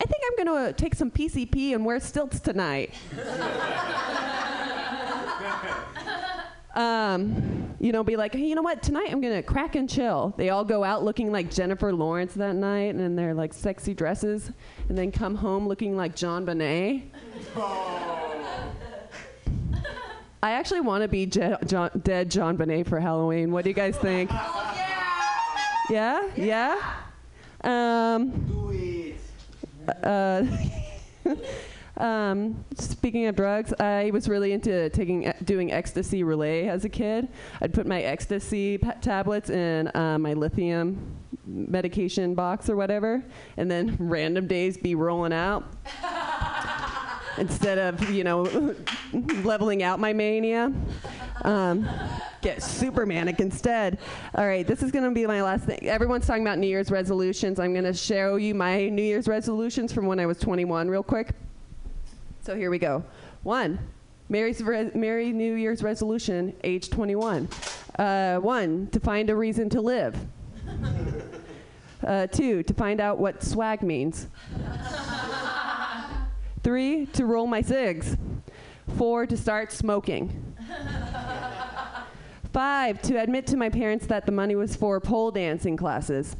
[0.00, 2.94] i think i'm gonna take some pcp and wear stilts tonight
[6.74, 8.82] um, you know, be like, hey, you know what?
[8.82, 10.34] Tonight I'm gonna crack and chill.
[10.36, 13.94] They all go out looking like Jennifer Lawrence that night, and in their like sexy
[13.94, 14.50] dresses,
[14.88, 17.04] and then come home looking like JonBenét.
[20.42, 23.50] I actually want to be Je- John, dead JonBenét for Halloween.
[23.52, 24.30] What do you guys think?
[25.90, 26.80] yeah, yeah.
[27.62, 29.16] Um, Do it.
[30.02, 30.46] Uh,
[32.00, 36.88] um, speaking of drugs, I was really into taking e, doing ecstasy relay as a
[36.88, 37.28] kid.
[37.60, 41.16] I'd put my ecstasy pa- tablets in uh, my lithium
[41.46, 43.22] medication box or whatever,
[43.58, 45.64] and then random days be rolling out
[47.38, 48.74] instead of you know
[49.42, 50.72] leveling out my mania.
[51.42, 51.88] Um,
[52.42, 53.98] get super manic instead.
[54.34, 55.86] All right, this is going to be my last thing.
[55.86, 57.60] Everyone's talking about New Year's resolutions.
[57.60, 61.02] I'm going to show you my New Year's resolutions from when I was 21, real
[61.02, 61.34] quick.
[62.50, 63.04] So here we go.
[63.44, 63.78] One,
[64.28, 67.48] Mary's re- Merry New Year's resolution, age 21.
[67.96, 70.16] Uh, one, to find a reason to live.
[72.04, 74.26] Uh, two, to find out what swag means.
[76.62, 78.16] Three, to roll my cigs.
[78.96, 80.56] Four, to start smoking.
[82.54, 86.36] Five, to admit to my parents that the money was for pole dancing classes.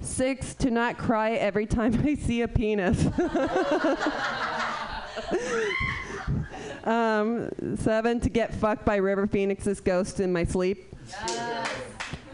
[0.00, 3.06] Six, to not cry every time I see a penis.
[6.84, 10.94] um, seven, to get fucked by River Phoenix's ghost in my sleep.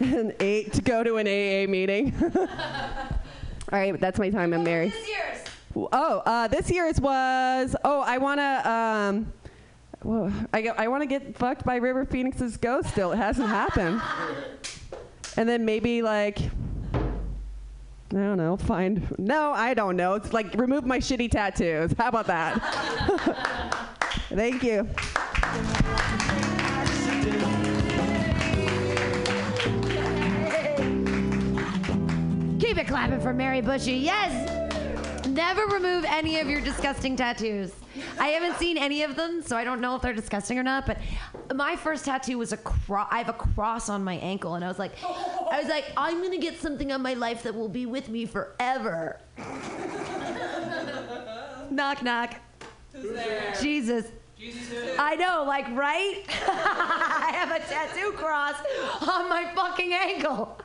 [0.00, 2.14] and eight, to go to an AA meeting.
[3.72, 4.52] All right, that's my time.
[4.52, 4.92] I'm Mary.
[5.74, 7.74] Oh, uh, this year's was.
[7.84, 8.60] Oh, I wanna.
[8.64, 9.32] Um,
[10.02, 12.90] whoa, I, I want to get fucked by River Phoenix's ghost.
[12.90, 14.02] Still, it hasn't happened.
[15.36, 16.38] And then maybe like.
[18.12, 18.58] I don't know.
[18.58, 19.14] Find.
[19.18, 20.14] No, I don't know.
[20.14, 21.94] It's like remove my shitty tattoos.
[21.96, 22.60] How about that?
[24.28, 24.86] Thank you.
[32.60, 33.94] Keep it clapping for Mary Bushy.
[33.94, 35.26] Yes.
[35.26, 37.72] Never remove any of your disgusting tattoos.
[38.18, 40.86] I haven't seen any of them, so I don't know if they're disgusting or not.
[40.86, 40.98] But
[41.54, 43.08] my first tattoo was a cross.
[43.10, 46.22] I have a cross on my ankle, and I was like, I was like, I'm
[46.22, 49.18] gonna get something on my life that will be with me forever.
[51.70, 52.34] knock knock.
[52.92, 53.54] Who's there?
[53.60, 54.06] Jesus.
[54.98, 56.24] I know, like, right?
[56.28, 58.56] I have a tattoo cross
[59.00, 60.60] on my fucking ankle.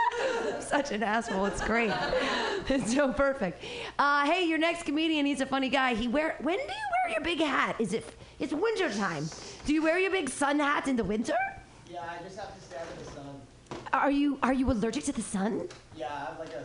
[0.60, 1.46] Such an asshole.
[1.46, 1.92] It's great.
[2.68, 3.62] It's so perfect.
[3.98, 5.94] Uh, hey, your next comedian, he's a funny guy.
[5.94, 6.68] He wear when do you
[7.04, 7.76] wear your big hat?
[7.78, 8.04] Is it
[8.38, 9.28] It's winter time.
[9.66, 11.34] Do you wear your big sun hat in the winter?
[11.90, 13.40] Yeah, I just have to stand in the sun.
[13.92, 15.68] Are you are you allergic to the sun?
[15.96, 16.58] Yeah, I have like a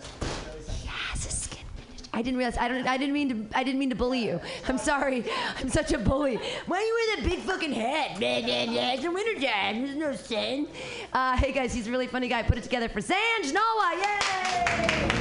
[0.50, 2.08] really Yes, a skin condition.
[2.14, 2.58] I didn't realize.
[2.58, 2.88] I don't.
[2.88, 3.58] I didn't mean to.
[3.58, 4.42] I didn't mean to bully you.
[4.68, 5.24] I'm sorry.
[5.60, 6.38] I'm such a bully.
[6.66, 8.20] Why do you wear that big fucking hat?
[8.20, 8.92] Blah, blah, blah.
[8.94, 9.86] It's the winter time.
[9.86, 10.68] There's no sun.
[11.14, 12.42] Uh, hey guys, he's a really funny guy.
[12.44, 13.94] Put it together for Sanj Noah.
[14.02, 15.21] Yay!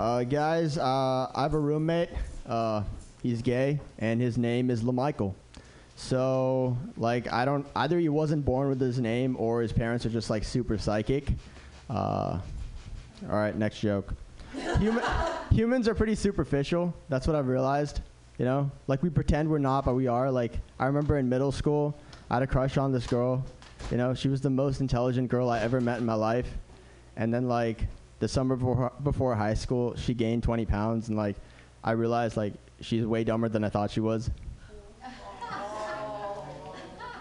[0.00, 2.08] Uh, guys, uh, I have a roommate.
[2.48, 2.82] Uh,
[3.22, 5.34] he's gay, and his name is LaMichael.
[5.94, 10.08] So, like, I don't either he wasn't born with his name, or his parents are
[10.08, 11.28] just like super psychic.
[11.90, 12.38] Uh,
[13.28, 14.14] all right, next joke.
[14.78, 15.04] Human,
[15.52, 16.94] humans are pretty superficial.
[17.10, 18.00] That's what I've realized.
[18.38, 20.30] You know, like we pretend we're not, but we are.
[20.30, 21.94] Like, I remember in middle school,
[22.30, 23.44] I had a crush on this girl.
[23.90, 26.48] You know, she was the most intelligent girl I ever met in my life.
[27.16, 27.86] And then, like,
[28.20, 31.36] the summer before, before high school, she gained 20 pounds, and like,
[31.82, 34.30] I realized like she's way dumber than I thought she was.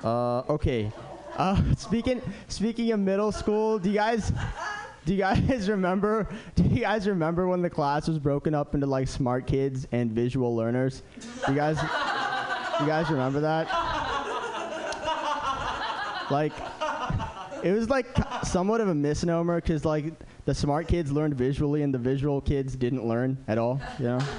[0.02, 0.90] Uh, okay.
[1.36, 4.32] Uh, speaking speaking of middle school, do you guys
[5.06, 6.28] do you guys remember?
[6.56, 10.12] Do you guys remember when the class was broken up into like smart kids and
[10.12, 11.04] visual learners?
[11.48, 11.82] You guys,
[12.80, 13.68] you guys remember that?
[16.32, 16.54] Like,
[17.64, 18.08] it was like
[18.44, 20.14] somewhat of a misnomer because like
[20.50, 23.80] the smart kids learned visually and the visual kids didn't learn at all.
[24.00, 24.20] You know.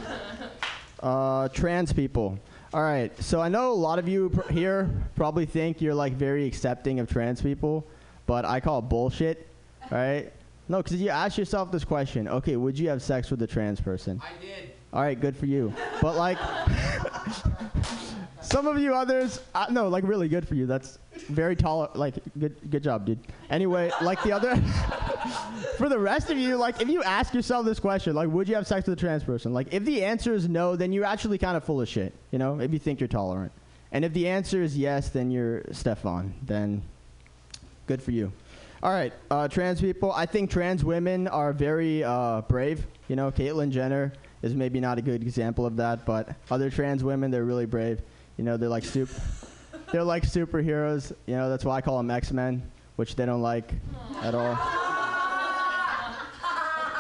[1.03, 2.39] Uh, trans people.
[2.75, 6.13] All right, so I know a lot of you pr- here probably think you're like
[6.13, 7.87] very accepting of trans people,
[8.27, 9.49] but I call it bullshit.
[9.85, 10.31] All right?
[10.69, 13.81] No, because you ask yourself this question: Okay, would you have sex with a trans
[13.81, 14.21] person?
[14.23, 14.73] I did.
[14.93, 15.73] All right, good for you.
[16.03, 16.37] But like,
[18.43, 20.67] some of you others, uh, no, like really good for you.
[20.67, 20.99] That's
[21.29, 21.91] very tall.
[21.95, 23.19] Like, good, good job, dude.
[23.51, 24.57] Anyway, like the other,
[25.77, 28.55] for the rest of you, like if you ask yourself this question, like, would you
[28.55, 29.53] have sex with a trans person?
[29.53, 32.15] Like, if the answer is no, then you're actually kind of full of shit.
[32.31, 33.53] You know, if you think you're tolerant.
[33.93, 36.35] And if the answer is yes, then you're Stefan.
[36.43, 36.83] Then,
[37.87, 38.33] good for you.
[38.83, 40.11] All right, uh, trans people.
[40.13, 42.87] I think trans women are very uh, brave.
[43.09, 44.13] You know, Caitlyn Jenner
[44.43, 48.01] is maybe not a good example of that, but other trans women, they're really brave.
[48.41, 49.21] You know, they're like super,
[49.93, 51.13] they're like superheroes.
[51.27, 52.63] You know, that's why I call them X-Men,
[52.97, 53.71] which they don't like
[54.23, 54.59] at all.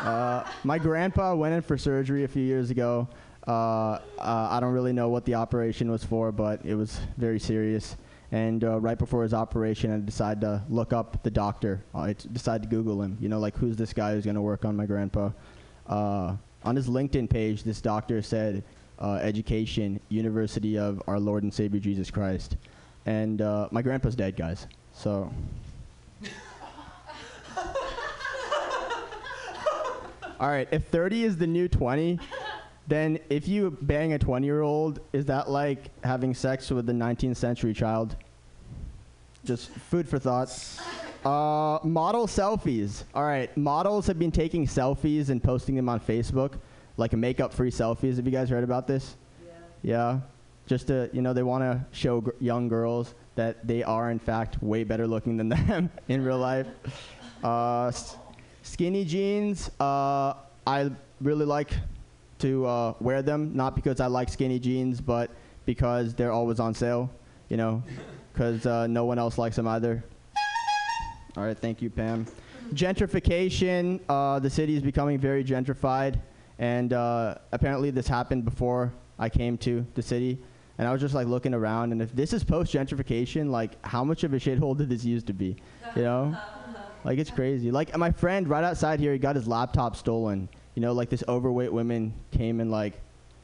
[0.00, 3.06] Uh, my grandpa went in for surgery a few years ago.
[3.46, 7.38] Uh, uh, I don't really know what the operation was for, but it was very
[7.38, 7.98] serious.
[8.32, 11.84] And uh, right before his operation, I decided to look up the doctor.
[11.94, 13.18] I t- decided to Google him.
[13.20, 15.32] You know, like who's this guy who's going to work on my grandpa?
[15.86, 18.64] Uh, on his LinkedIn page, this doctor said,
[19.00, 22.56] uh, "Education, University of Our Lord and Savior Jesus Christ."
[23.06, 24.66] And uh, my grandpa's dead, guys.
[24.92, 25.32] So.
[30.40, 32.18] All right, if 30 is the new 20,
[32.88, 36.92] then if you bang a 20 year old, is that like having sex with a
[36.92, 38.16] 19th century child?
[39.44, 40.48] Just food for thought.
[41.24, 43.04] Uh, model selfies.
[43.14, 46.54] All right, models have been taking selfies and posting them on Facebook,
[47.00, 48.16] like makeup free selfies.
[48.16, 49.16] Have you guys heard about this?
[49.44, 49.52] Yeah.
[49.82, 50.20] Yeah.
[50.66, 54.18] Just to, you know, they want to show gr- young girls that they are, in
[54.18, 56.66] fact, way better looking than them in real life.
[57.42, 58.16] Uh, s-
[58.62, 59.70] skinny jeans.
[59.80, 60.34] Uh,
[60.66, 60.90] I
[61.20, 61.72] really like
[62.40, 65.30] to uh, wear them, not because I like skinny jeans, but
[65.64, 67.10] because they're always on sale,
[67.48, 67.82] you know,
[68.32, 70.04] because uh, no one else likes them either.
[71.36, 72.26] All right, thank you, Pam.
[72.74, 74.00] Gentrification.
[74.08, 76.18] Uh, the city is becoming very gentrified,
[76.60, 80.38] and uh, apparently this happened before I came to the city.
[80.78, 84.02] And I was just like looking around, and if this is post gentrification, like how
[84.02, 85.56] much of a shithole did this used to be?
[85.94, 86.36] You know,
[87.04, 87.70] like it's crazy.
[87.70, 90.48] Like my friend right outside here, he got his laptop stolen.
[90.74, 92.94] You know, like this overweight woman came and like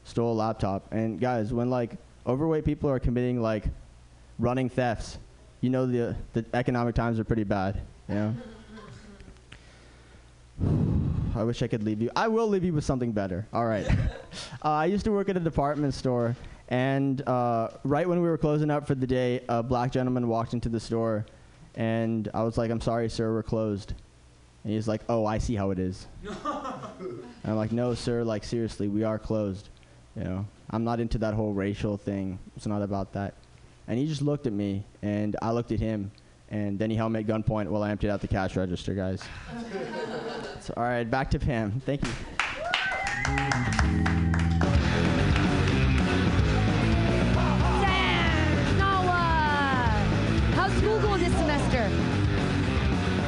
[0.04, 0.90] stole a laptop.
[0.92, 3.64] And guys, when like overweight people are committing like
[4.38, 5.18] running thefts,
[5.60, 7.82] you know the the economic times are pretty bad.
[8.08, 8.34] You know.
[11.36, 12.10] I wish I could leave you.
[12.16, 13.46] I will leave you with something better.
[13.52, 13.86] All right.
[14.64, 16.34] uh, I used to work at a department store,
[16.68, 20.54] and uh, right when we were closing up for the day, a black gentleman walked
[20.54, 21.26] into the store,
[21.74, 23.92] and I was like, "I'm sorry, sir, we're closed."
[24.64, 28.24] And he's like, "Oh, I see how it is." and I'm like, "No, sir.
[28.24, 29.68] Like seriously, we are closed.
[30.16, 32.38] You know, I'm not into that whole racial thing.
[32.56, 33.34] It's not about that."
[33.88, 36.10] And he just looked at me, and I looked at him,
[36.48, 39.22] and then he held me at gunpoint while I emptied out the cash register, guys.
[40.60, 41.80] so, all right, back to Pam.
[41.84, 42.10] Thank you.
[47.82, 49.90] Sam, Noah!
[50.54, 51.90] How's school going this semester?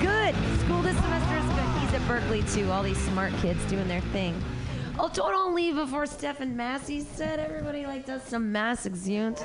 [0.01, 0.35] Good.
[0.61, 1.81] School this semester is good.
[1.81, 2.39] He's at Berkeley.
[2.39, 4.35] quickly to all these smart kids doing their thing.
[4.99, 7.41] Oh, don't leave before Stefan Massey said.
[7.41, 9.43] Everybody like does some mass exunt.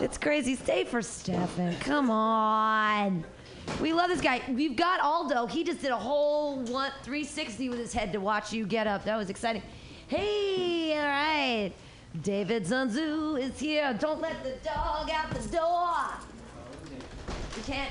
[0.00, 0.54] It's crazy.
[0.54, 1.74] Stay for Stefan.
[1.80, 3.24] Come on.
[3.80, 4.40] We love this guy.
[4.48, 5.46] We've got Aldo.
[5.46, 9.04] He just did a whole one 360 with his head to watch you get up.
[9.04, 9.62] That was exciting.
[10.06, 11.72] Hey, all right.
[12.22, 13.92] David Zanzu is here.
[13.98, 15.96] Don't let the dog out the door.
[17.56, 17.90] We can't.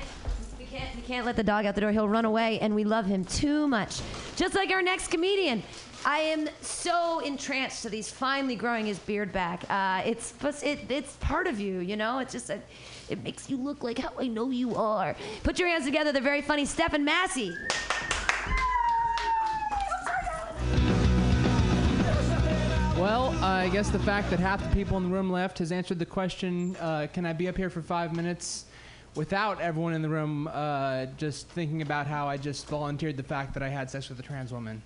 [0.58, 0.96] We can't.
[0.96, 1.92] We can't let the dog out the door.
[1.92, 4.00] He'll run away, and we love him too much.
[4.34, 5.62] Just like our next comedian.
[6.04, 9.64] I am so entranced that he's finally growing his beard back.
[9.68, 12.20] Uh, it's it, it's part of you, you know.
[12.20, 12.60] It's just a,
[13.08, 15.16] it makes you look like how I know you are.
[15.42, 16.12] Put your hands together.
[16.12, 17.54] The very funny Stephen Massey.
[22.98, 25.70] Well, uh, I guess the fact that half the people in the room left has
[25.70, 28.64] answered the question uh, can I be up here for five minutes
[29.14, 33.54] without everyone in the room uh, just thinking about how I just volunteered the fact
[33.54, 34.82] that I had sex with a trans woman?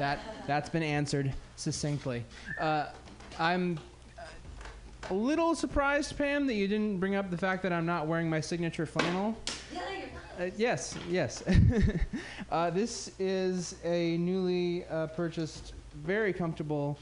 [0.00, 2.24] That, that's been answered succinctly.
[2.58, 2.86] Uh,
[3.38, 3.78] I'm
[5.10, 8.30] a little surprised, Pam, that you didn't bring up the fact that I'm not wearing
[8.30, 9.36] my signature flannel.
[9.76, 11.44] Uh, yes, yes.
[12.50, 16.98] uh, this is a newly uh, purchased, very comfortable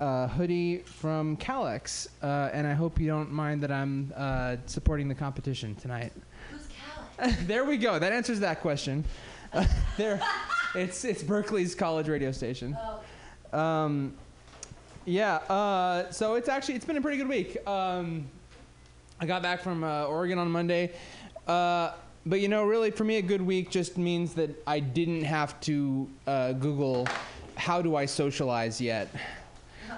[0.00, 5.06] uh, hoodie from KALX, uh, and I hope you don't mind that I'm uh, supporting
[5.06, 6.14] the competition tonight.
[6.50, 6.66] Who's
[7.20, 7.36] KALX?
[7.46, 7.98] there we go.
[7.98, 9.04] That answers that question.
[9.52, 9.66] Uh,
[9.98, 10.18] there,
[10.74, 12.76] it's it's Berkeley's college radio station.
[13.52, 14.14] Um,
[15.04, 15.36] yeah.
[15.36, 17.56] Uh, so it's actually it's been a pretty good week.
[17.66, 18.26] Um,
[19.20, 20.92] I got back from uh, Oregon on Monday.
[21.46, 21.92] Uh,
[22.26, 25.58] but you know, really, for me, a good week just means that I didn't have
[25.62, 27.08] to uh, Google
[27.56, 29.08] how do I socialize yet.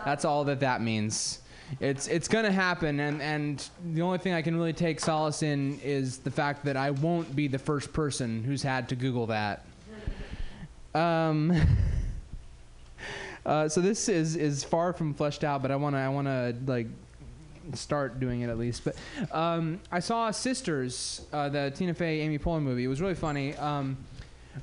[0.05, 1.40] That's all that that means.
[1.78, 5.78] It's it's gonna happen, and and the only thing I can really take solace in
[5.80, 9.64] is the fact that I won't be the first person who's had to Google that.
[10.95, 11.53] Um.
[13.47, 16.87] Uh, so this is is far from fleshed out, but I wanna I wanna like
[17.75, 18.85] start doing it at least.
[18.85, 18.97] But
[19.33, 22.85] um, I saw Sisters, uh, the Tina Fey Amy Poehler movie.
[22.85, 23.57] It was really funny.
[23.57, 23.97] Um,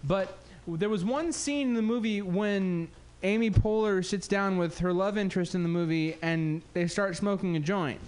[0.03, 0.37] but
[0.67, 2.89] there was one scene in the movie when
[3.23, 7.55] Amy Poehler sits down with her love interest in the movie and they start smoking
[7.55, 7.99] a joint.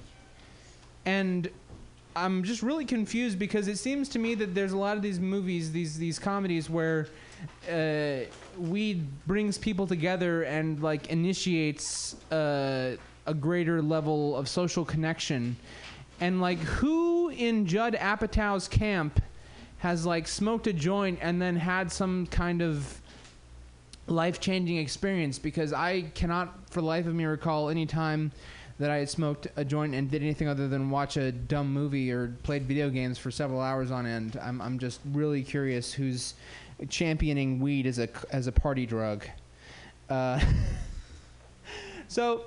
[1.05, 1.49] And
[2.15, 5.19] I'm just really confused because it seems to me that there's a lot of these
[5.19, 7.07] movies, these these comedies where
[7.71, 8.25] uh,
[8.57, 12.95] weed brings people together and like initiates uh,
[13.25, 15.55] a greater level of social connection.
[16.19, 19.21] And like, who in Judd Apatow's camp
[19.79, 23.01] has like smoked a joint and then had some kind of
[24.07, 25.39] life changing experience?
[25.39, 28.31] Because I cannot, for the life of me, recall any time
[28.79, 32.11] that I had smoked a joint and did anything other than watch a dumb movie
[32.11, 34.39] or played video games for several hours on end.
[34.41, 36.33] I'm, I'm just really curious who's
[36.87, 39.25] championing weed as a as a party drug.
[40.09, 40.39] Uh,
[42.07, 42.45] so,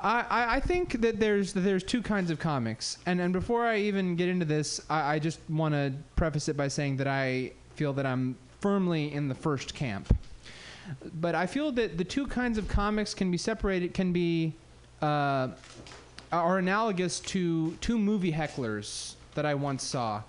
[0.00, 3.78] I, I, think that there's that there's two kinds of comics, and and before I
[3.78, 7.52] even get into this, I, I just want to preface it by saying that I
[7.74, 10.14] feel that I'm firmly in the first camp.
[11.20, 14.54] But I feel that the two kinds of comics can be separated, can be
[15.00, 15.48] uh,
[16.32, 20.22] are analogous to two movie hecklers that I once saw.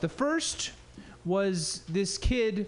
[0.00, 0.72] The first
[1.24, 2.66] was this kid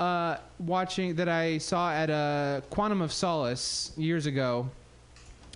[0.00, 4.68] uh, watching that I saw at a Quantum of Solace years ago,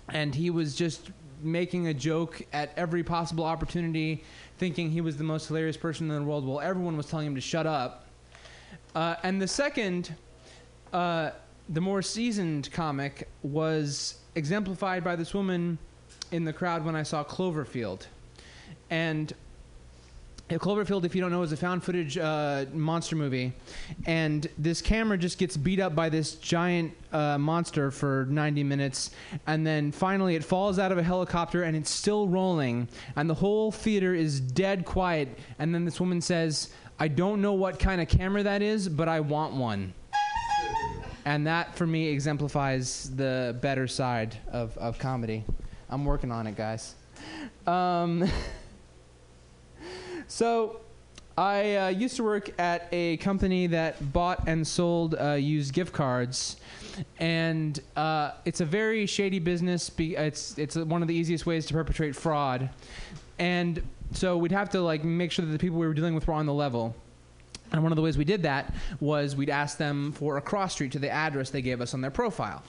[0.09, 1.09] and he was just
[1.41, 4.23] making a joke at every possible opportunity,
[4.57, 7.35] thinking he was the most hilarious person in the world while everyone was telling him
[7.35, 8.07] to shut up.
[8.93, 10.13] Uh, and the second,
[10.93, 11.31] uh,
[11.69, 15.77] the more seasoned comic, was exemplified by this woman
[16.31, 18.05] in the crowd when I saw Cloverfield.
[18.91, 19.35] And uh,
[20.49, 23.51] Cloverfield, if you don't know, is a found footage uh, monster movie.
[24.05, 29.09] And this camera just gets beat up by this giant uh, monster for 90 minutes.
[29.47, 32.87] And then finally, it falls out of a helicopter and it's still rolling.
[33.15, 35.29] And the whole theater is dead quiet.
[35.57, 36.69] And then this woman says,
[36.99, 39.93] I don't know what kind of camera that is, but I want one.
[41.25, 45.43] And that, for me, exemplifies the better side of, of comedy.
[45.89, 46.93] I'm working on it, guys.
[47.65, 48.29] Um,
[50.27, 50.81] so,
[51.37, 55.91] I uh, used to work at a company that bought and sold uh, used gift
[55.91, 56.55] cards,
[57.19, 59.89] and uh, it's a very shady business.
[59.89, 62.69] Be- it's it's one of the easiest ways to perpetrate fraud,
[63.37, 63.81] and
[64.13, 66.33] so we'd have to like make sure that the people we were dealing with were
[66.33, 66.95] on the level.
[67.71, 70.73] And one of the ways we did that was we'd ask them for a cross
[70.73, 72.63] street to the address they gave us on their profile.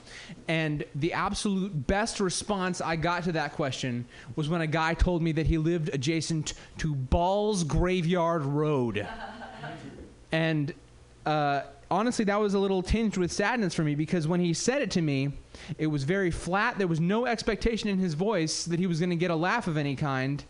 [0.47, 4.05] And the absolute best response I got to that question
[4.35, 9.07] was when a guy told me that he lived adjacent to Ball's Graveyard Road.
[10.31, 10.73] and
[11.25, 11.61] uh,
[11.91, 14.91] honestly, that was a little tinged with sadness for me because when he said it
[14.91, 15.31] to me,
[15.77, 16.77] it was very flat.
[16.77, 19.67] There was no expectation in his voice that he was going to get a laugh
[19.67, 20.43] of any kind.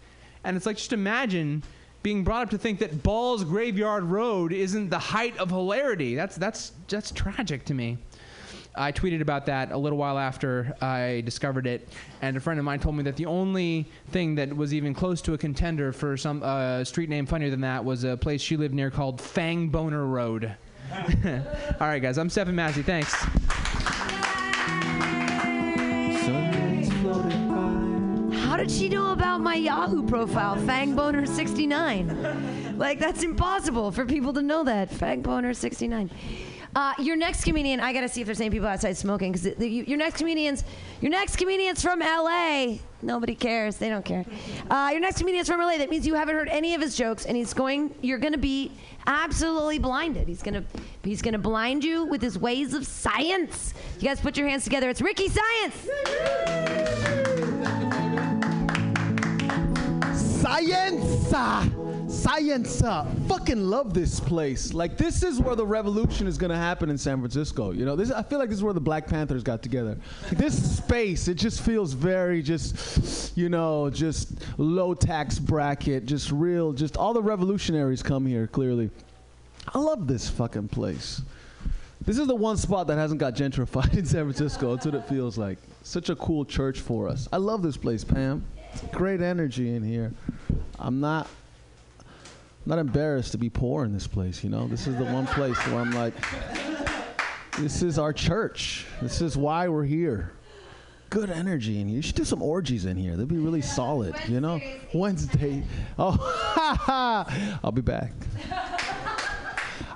[0.44, 1.64] And it's like, just imagine
[2.08, 6.16] being brought up to think that Ball's Graveyard Road isn't the height of hilarity.
[6.16, 7.98] That's, that's, that's tragic to me.
[8.76, 11.90] I tweeted about that a little while after I discovered it,
[12.22, 15.22] and a friend of mine told me that the only thing that was even close
[15.24, 18.56] to a contender for some uh, street name funnier than that was a place she
[18.56, 20.56] lived near called Fangboner Road.
[21.82, 22.84] All right, guys, I'm Stephen Massey.
[22.84, 23.14] Thanks.
[28.58, 32.80] How did she know about my Yahoo profile, Fangboner69?
[32.80, 34.90] like, that's impossible for people to know that.
[34.90, 36.10] Fangboner69.
[36.76, 40.00] Uh, your next comedian, I gotta see if there's any people outside smoking because your
[40.00, 40.64] next comedians,
[41.02, 42.78] your next comedians from LA.
[43.04, 43.78] Nobody cares.
[43.78, 44.26] They don't care.
[44.72, 45.78] Uh, your next comedian's from LA.
[45.78, 47.94] That means you haven't heard any of his jokes, and he's going.
[48.02, 48.72] You're gonna be
[49.06, 50.28] absolutely blinded.
[50.28, 50.64] He's gonna
[51.04, 53.76] he's gonna blind you with his ways of science.
[54.00, 54.90] You guys put your hands together.
[54.90, 56.77] It's Ricky Science.
[60.48, 61.28] Science!
[62.08, 62.82] Science!
[63.28, 64.74] Fucking love this place.
[64.74, 67.72] Like this is where the revolution is gonna happen in San Francisco.
[67.72, 69.98] You know, this I feel like this is where the Black Panthers got together.
[70.32, 76.72] This space, it just feels very just, you know, just low tax bracket, just real,
[76.72, 78.48] just all the revolutionaries come here.
[78.48, 78.90] Clearly,
[79.76, 81.22] I love this fucking place.
[82.06, 84.74] This is the one spot that hasn't got gentrified in San Francisco.
[84.74, 85.58] That's what it feels like.
[85.84, 87.28] Such a cool church for us.
[87.34, 88.46] I love this place, Pam.
[88.92, 90.14] Great energy in here.
[90.80, 91.28] I'm not
[92.66, 94.68] not embarrassed to be poor in this place, you know?
[94.68, 96.14] This is the one place where I'm like
[97.60, 98.86] this is our church.
[99.02, 100.32] This is why we're here.
[101.10, 101.96] Good energy in here.
[101.96, 103.16] You should do some orgies in here.
[103.16, 104.60] They'd be really solid, you know?
[104.94, 105.64] Wednesday.
[105.98, 106.18] Oh,
[107.64, 108.12] I'll be back.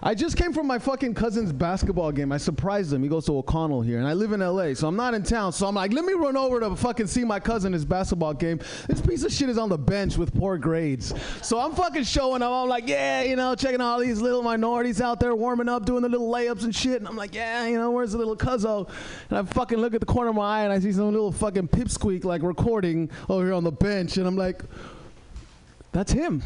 [0.04, 2.32] I just came from my fucking cousin's basketball game.
[2.32, 3.04] I surprised him.
[3.04, 5.54] He goes to O'Connell here, and I live in LA, so I'm not in town.
[5.54, 8.60] So I'm like, let me run over to fucking see my cousin his basketball game.
[8.88, 11.14] This piece of shit is on the bench with poor grades.
[11.44, 12.52] So I'm fucking showing up.
[12.52, 16.02] I'm like, yeah, you know, checking all these little minorities out there warming up, doing
[16.02, 16.96] the little layups and shit.
[16.96, 18.90] And I'm like, yeah, you know, where's the little cuzzo?
[19.30, 21.32] And I fucking look at the corner of my eye and I see some little
[21.32, 24.64] fucking pipsqueak like recording over here on the bench, and I'm like,
[25.92, 26.42] that's him.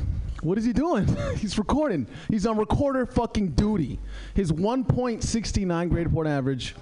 [0.46, 1.08] What is he doing?
[1.38, 2.06] He's recording.
[2.30, 3.98] He's on recorder fucking duty.
[4.36, 6.76] His 1.69 grade point average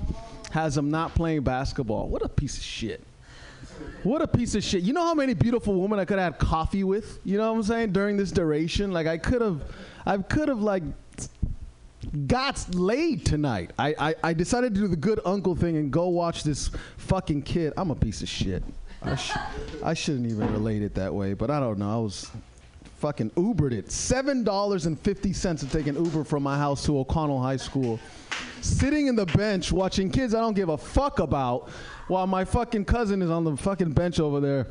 [0.52, 2.10] has him not playing basketball.
[2.10, 3.02] What a piece of shit.
[4.04, 4.84] What a piece of shit.
[4.84, 7.20] You know how many beautiful women I could have had coffee with?
[7.24, 7.94] You know what I'm saying?
[7.94, 8.92] During this duration?
[8.92, 9.62] Like I could have
[10.06, 10.84] I could have like
[12.28, 13.72] got laid tonight.
[13.80, 17.44] I, I, I decided to do the good uncle thing and go watch this fucking
[17.44, 17.72] kid.
[17.78, 18.62] I'm a piece of shit.
[19.02, 19.38] I, sh-
[19.82, 21.90] I shouldn't even relate it that way, but I don't know.
[21.90, 22.30] I was
[23.04, 23.92] fucking Ubered it.
[23.92, 27.58] Seven dollars and fifty cents to take an Uber from my house to O'Connell High
[27.58, 28.00] School.
[28.62, 31.70] Sitting in the bench watching kids I don't give a fuck about,
[32.08, 34.68] while my fucking cousin is on the fucking bench over there.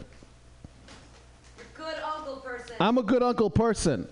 [1.74, 2.76] Good uncle person.
[2.80, 4.08] I'm a good uncle person.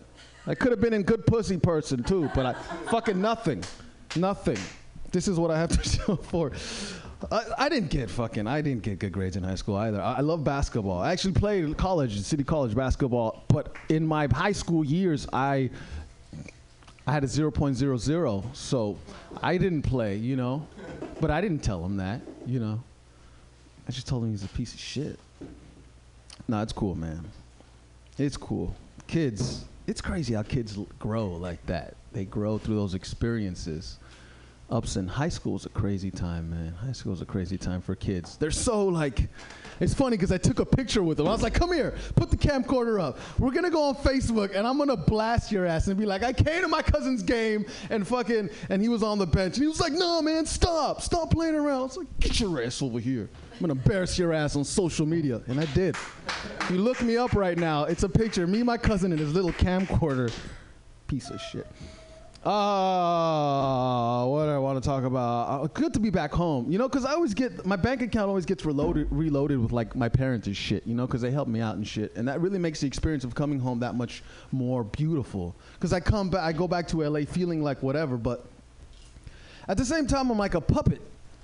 [0.46, 2.52] I could have been in good pussy person too, but I
[2.90, 3.64] fucking nothing,
[4.16, 4.58] nothing.
[5.12, 6.52] This is what I have to show for.
[7.30, 8.46] I, I didn't get fucking.
[8.46, 10.00] I didn't get good grades in high school either.
[10.00, 11.00] I, I love basketball.
[11.00, 15.70] I actually played college, city college basketball, but in my high school years, I
[17.06, 18.98] I had a 0.00, so
[19.42, 20.66] I didn't play, you know.
[21.20, 22.80] But I didn't tell him that, you know.
[23.88, 25.18] I just told him he's a piece of shit.
[26.46, 27.24] No, it's cool, man.
[28.18, 28.74] It's cool.
[29.06, 31.94] Kids, it's crazy how kids l- grow like that.
[32.12, 33.98] They grow through those experiences.
[34.70, 36.72] Ups and high school's a crazy time, man.
[36.72, 38.36] High school's a crazy time for kids.
[38.36, 39.28] They're so like,
[39.80, 41.26] it's funny because I took a picture with them.
[41.26, 43.18] I was like, come here, put the camcorder up.
[43.40, 46.32] We're gonna go on Facebook and I'm gonna blast your ass and be like, I
[46.32, 49.66] came to my cousin's game and fucking, and he was on the bench and he
[49.66, 51.80] was like, no, man, stop, stop playing around.
[51.80, 53.28] I was like, get your ass over here.
[53.54, 55.42] I'm gonna embarrass your ass on social media.
[55.48, 55.96] And I did.
[56.70, 59.52] You look me up right now, it's a picture me, my cousin, and his little
[59.52, 60.32] camcorder.
[61.08, 61.66] Piece of shit.
[62.42, 65.62] Uh, what do I want to talk about?
[65.62, 68.28] Uh, good to be back home, you know, because I always get my bank account
[68.28, 71.48] always gets reloaded, reloaded with like my parents and shit, you know, because they help
[71.48, 74.22] me out and shit, and that really makes the experience of coming home that much
[74.52, 75.54] more beautiful.
[75.74, 78.46] Because I come back, I go back to LA feeling like whatever, but
[79.68, 81.02] at the same time, I'm like a puppet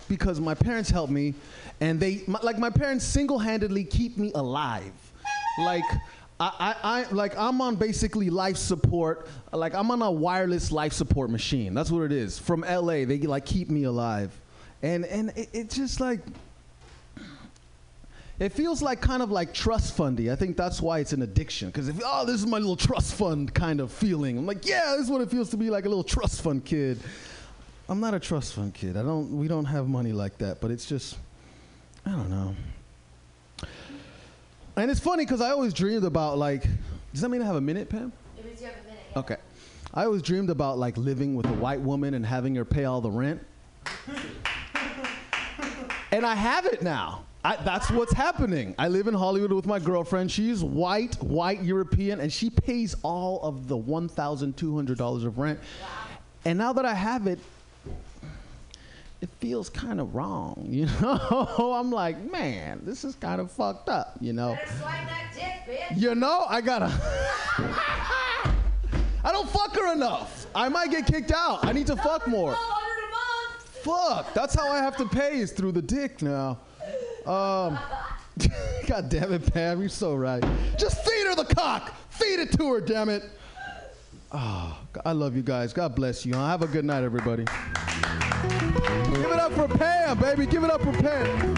[0.09, 1.35] because my parents help me,
[1.83, 4.93] and they my, like my parents single-handedly keep me alive.
[5.59, 5.85] Like
[6.39, 9.27] I, I, I like I'm on basically life support.
[9.53, 11.73] Like I'm on a wireless life support machine.
[11.73, 12.39] That's what it is.
[12.39, 14.39] From LA, they like keep me alive,
[14.83, 16.21] and and it, it just like
[18.39, 20.31] it feels like kind of like trust fundy.
[20.31, 21.69] I think that's why it's an addiction.
[21.69, 24.37] Because if oh, this is my little trust fund kind of feeling.
[24.37, 26.65] I'm like, yeah, this is what it feels to be like a little trust fund
[26.65, 27.01] kid.
[27.89, 28.97] I'm not a trust fund kid.
[28.97, 29.39] I don't.
[29.39, 30.61] We don't have money like that.
[30.61, 31.17] But it's just,
[32.05, 32.55] I don't know.
[34.77, 36.67] And it's funny because I always dreamed about like.
[37.13, 38.13] Does that mean I have a minute, Pam?
[39.17, 39.37] Okay.
[39.95, 43.01] I always dreamed about like living with a white woman and having her pay all
[43.01, 43.45] the rent.
[46.13, 47.25] and I have it now.
[47.43, 48.75] I, that's what's happening.
[48.77, 50.31] I live in Hollywood with my girlfriend.
[50.33, 55.61] She's white, white European, and she pays all of the $1,200 of rent.
[56.45, 57.39] And now that I have it,
[59.21, 61.75] it feels kind of wrong, you know?
[61.79, 64.57] I'm like, man, this is kind of fucked up, you know?
[65.97, 66.87] You know, I gotta.
[69.25, 70.47] I don't fuck her enough.
[70.55, 71.65] I might get kicked out.
[71.65, 72.57] I need to fuck more.
[73.83, 74.33] Fuck.
[74.35, 76.59] That's how I have to pay is through the dick now.
[77.27, 77.79] Um,
[78.87, 79.81] God damn it, Pam.
[79.81, 80.45] You're so right.
[80.79, 81.93] Just feed her the cock.
[82.11, 83.25] Feed it to her, damn it.
[84.31, 85.73] Oh, I love you guys.
[85.73, 86.35] God bless you.
[86.35, 87.47] Have a good night, everybody.
[88.77, 90.47] Give it up for Pam, baby.
[90.47, 91.57] Give it up for Pam.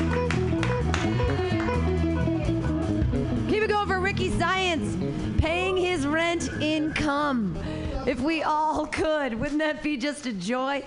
[3.48, 4.96] Keep it going for Ricky Science,
[5.38, 7.58] paying his rent income.
[8.06, 10.84] If we all could, wouldn't that be just a joy?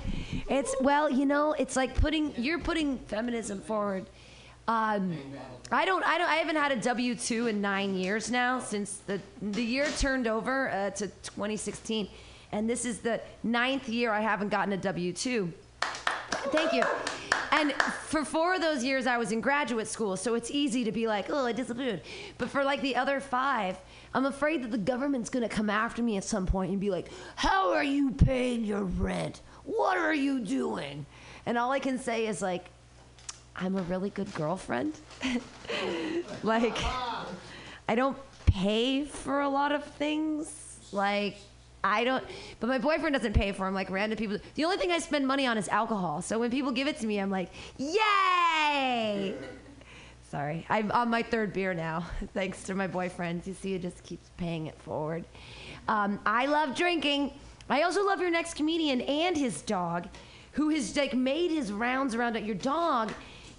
[0.50, 4.06] It's well, you know, it's like putting you're putting feminism forward.
[4.68, 5.18] Um,
[5.72, 8.98] I don't, I don't, I haven't had a W two in nine years now since
[9.06, 12.08] the the year turned over uh, to 2016,
[12.52, 15.52] and this is the ninth year I haven't gotten a W two.
[16.50, 16.84] Thank you.
[17.52, 17.74] And
[18.08, 21.06] for four of those years, I was in graduate school, so it's easy to be
[21.06, 22.02] like, oh, I disappeared.
[22.38, 23.78] But for like the other five,
[24.14, 27.10] I'm afraid that the government's gonna come after me at some point and be like,
[27.36, 29.42] how are you paying your rent?
[29.66, 31.06] What are you doing?
[31.46, 32.66] And all I can say is like,
[33.56, 34.94] I'm a really good girlfriend.
[36.44, 36.78] like,
[37.88, 40.80] I don't pay for a lot of things.
[40.92, 41.38] Like,
[41.84, 42.24] I don't,
[42.60, 44.38] but my boyfriend doesn't pay for them like random people.
[44.56, 46.22] The only thing I spend money on is alcohol.
[46.22, 49.36] So when people give it to me, I'm like, yay!
[50.30, 53.46] Sorry, I'm on my third beer now, thanks to my boyfriend.
[53.46, 55.26] You see, he just keeps paying it forward.
[55.88, 57.34] Um, I love drinking.
[57.70, 60.08] I also love your next comedian and his dog,
[60.54, 62.44] who has like made his rounds around it.
[62.44, 63.12] Your dog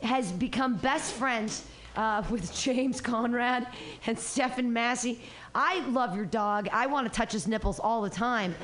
[0.03, 1.67] has become best friends
[1.97, 3.67] uh, with James Conrad
[4.07, 5.21] and Stephen Massey.
[5.55, 6.69] I love your dog.
[6.73, 8.55] I want to touch his nipples all the time.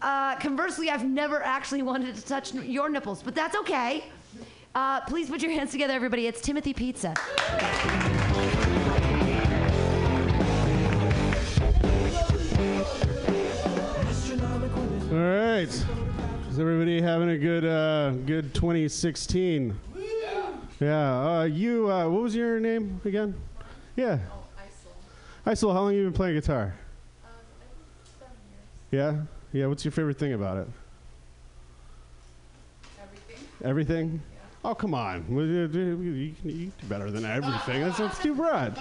[0.00, 4.04] Uh, conversely, I've never actually wanted to touch n- your nipples, but that's okay.
[4.74, 6.26] Uh, please put your hands together, everybody.
[6.26, 7.14] It's Timothy Pizza.
[15.10, 15.68] All right.
[15.68, 19.78] Is everybody having a good uh, good 2016?
[20.82, 21.38] Yeah.
[21.38, 21.90] Uh, you.
[21.90, 23.34] Uh, what was your name again?
[23.96, 24.18] Yeah.
[24.32, 25.72] Oh, Isol.
[25.72, 26.74] How long have you been playing guitar?
[27.24, 27.30] Um,
[28.18, 28.28] some
[28.90, 29.24] years.
[29.52, 29.60] Yeah.
[29.60, 29.66] Yeah.
[29.66, 30.68] What's your favorite thing about it?
[33.00, 33.46] Everything.
[33.64, 34.22] Everything.
[34.64, 35.24] Oh come on!
[35.28, 37.82] You, you, you can you do better than everything.
[37.82, 38.78] That's, that's too broad.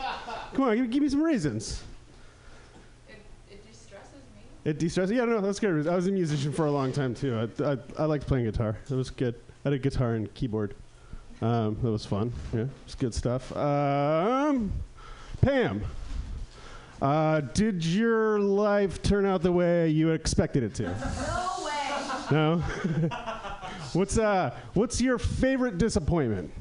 [0.53, 1.81] Come on, give, give me some reasons.
[3.09, 3.15] It
[3.49, 4.43] it stresses me.
[4.63, 5.15] It de-stresses.
[5.15, 5.87] Yeah, no, that's good.
[5.87, 7.49] I was a musician for a long time too.
[7.59, 8.77] I, I, I liked playing guitar.
[8.91, 9.33] It was good.
[9.65, 10.75] I had a guitar and keyboard.
[11.41, 12.31] Um, that was fun.
[12.53, 13.55] Yeah, it's good stuff.
[13.57, 14.71] Um,
[15.41, 15.83] Pam,
[17.01, 20.83] uh, did your life turn out the way you expected it to?
[20.83, 22.27] No way.
[22.31, 22.57] No.
[23.93, 26.51] what's uh, What's your favorite disappointment?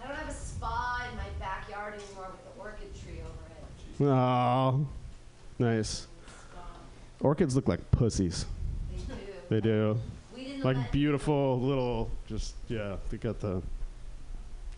[0.00, 4.12] I don't have a spa in my backyard anymore with the orchid tree over it.
[4.12, 4.86] Oh,
[5.58, 6.06] nice.
[7.20, 8.46] Orchids look like pussies.
[9.48, 9.90] They do.
[9.90, 10.11] We didn't
[10.64, 12.96] Like let- beautiful little, just yeah.
[13.10, 13.62] They got the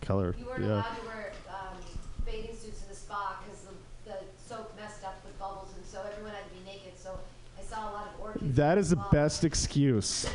[0.01, 0.35] color.
[0.39, 0.67] You weren't Yeah.
[0.73, 1.77] allowed to wear um,
[2.25, 3.61] bathing suits in the spa because
[4.05, 4.17] the, the
[4.47, 6.97] soap messed up with bubbles, and so everyone had to be naked.
[6.97, 7.17] So
[7.59, 8.55] I saw a lot of orchids.
[8.55, 10.27] That is the best excuse.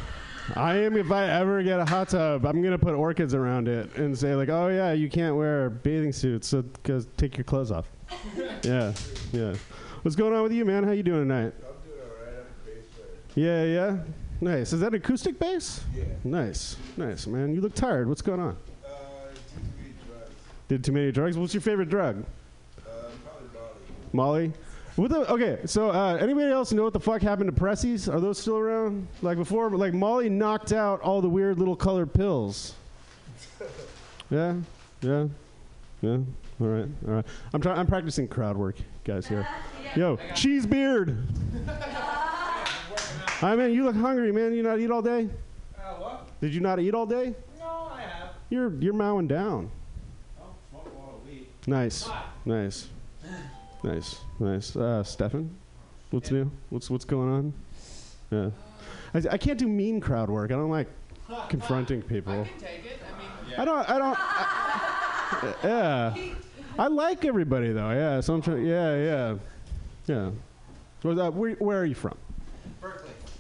[0.56, 3.94] I am if I ever get a hot tub, I'm gonna put orchids around it
[3.96, 7.70] and say like, oh yeah, you can't wear bathing suits, so cause take your clothes
[7.70, 7.86] off.
[8.64, 8.92] yeah,
[9.32, 9.54] yeah.
[10.02, 10.82] What's going on with you, man?
[10.82, 11.52] How you doing tonight?
[11.58, 12.46] I'm doing alright.
[13.36, 13.96] Yeah, yeah.
[14.40, 14.72] Nice.
[14.72, 15.84] Is that acoustic bass?
[15.94, 16.04] Yeah.
[16.24, 17.54] Nice, nice, man.
[17.54, 18.08] You look tired.
[18.08, 18.56] What's going on?
[18.82, 18.82] Did
[19.52, 20.34] too many drugs?
[20.68, 21.36] Did too many drugs?
[21.38, 22.24] What's your favorite drug?
[24.12, 24.52] Molly.
[24.96, 28.12] What the, okay, so uh, anybody else know what the fuck happened to Pressies?
[28.12, 29.06] Are those still around?
[29.22, 32.74] Like before, like Molly knocked out all the weird little colored pills.
[34.32, 34.54] Yeah,
[35.00, 35.26] yeah,
[36.02, 36.18] yeah.
[36.60, 37.24] All right, all right.
[37.52, 37.80] I'm trying.
[37.80, 39.26] I'm practicing crowd work, guys.
[39.26, 39.44] Here.
[39.96, 41.26] Yo, cheese beard.
[43.40, 43.72] Hi, man.
[43.72, 44.52] You look hungry, man.
[44.52, 45.26] You not eat all day?
[45.74, 46.40] Uh, what?
[46.42, 47.34] Did you not eat all day?
[47.58, 48.34] No, I have.
[48.50, 49.70] You're you're mowing down.
[50.38, 51.46] Oh, smoke all the weed.
[51.66, 52.06] Nice,
[52.44, 52.88] nice,
[53.82, 54.76] nice, nice.
[54.76, 55.56] Uh, Stefan,
[56.10, 56.50] what's new?
[56.68, 57.54] What's what's going on?
[58.30, 58.50] Yeah.
[59.14, 60.50] I, I can't do mean crowd work.
[60.50, 60.88] I don't like
[61.48, 62.46] confronting people.
[63.56, 63.88] I don't.
[63.88, 64.18] I don't.
[64.20, 66.14] I- yeah.
[66.78, 67.90] I like everybody though.
[67.90, 68.20] Yeah.
[68.20, 68.66] So I'm trying.
[68.66, 68.96] Yeah.
[68.96, 69.36] Yeah.
[70.06, 70.30] Yeah.
[71.02, 72.18] So, uh, where, where are you from?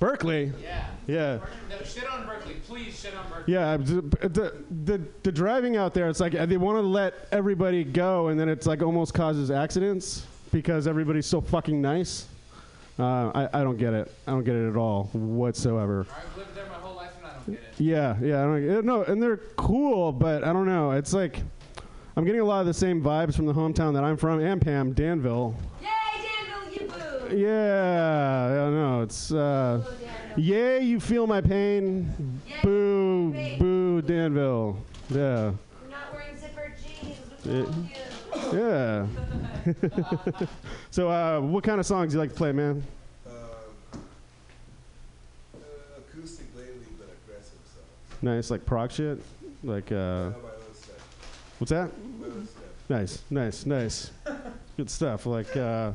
[0.00, 0.50] Berkeley.
[0.60, 0.86] Yeah.
[1.06, 1.38] Yeah.
[1.68, 2.54] No, shit on Berkeley.
[2.66, 3.52] Please shit on Berkeley.
[3.52, 4.54] Yeah, the,
[4.84, 8.48] the, the, driving out there, it's like they want to let everybody go, and then
[8.48, 12.26] it's like almost causes accidents because everybody's so fucking nice.
[12.98, 14.12] Uh, I, I don't get it.
[14.26, 16.06] I don't get it at all whatsoever.
[16.10, 17.80] I've lived there my whole life and I don't get it.
[17.80, 20.92] Yeah, yeah, I don't get no, and they're cool, but I don't know.
[20.92, 21.42] It's like
[22.16, 24.60] I'm getting a lot of the same vibes from the hometown that I'm from, and
[24.60, 25.54] Pam, Danville.
[27.32, 29.02] Yeah, I don't know.
[29.02, 29.82] It's uh,
[30.36, 32.40] yay, you feel my pain.
[32.62, 34.76] Boo, boo, Danville.
[35.10, 35.52] Yeah.
[37.44, 37.64] Yeah.
[38.52, 39.06] yeah.
[40.90, 42.82] so, uh, what kind of songs do you like to play, man?
[45.96, 48.22] acoustic lately, but aggressive songs.
[48.22, 49.20] Nice, like prog shit.
[49.62, 50.30] Like, uh,
[51.58, 51.90] what's that?
[52.88, 54.10] Nice, nice, nice.
[54.76, 55.26] Good stuff.
[55.26, 55.92] Like, uh,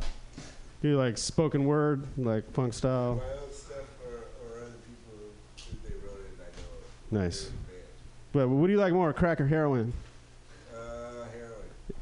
[0.88, 3.22] you like spoken word, like punk style.
[7.12, 7.50] Nice.
[8.34, 9.94] But what do you like more, crack or heroin?
[10.74, 10.78] Uh,
[11.32, 11.54] heroin.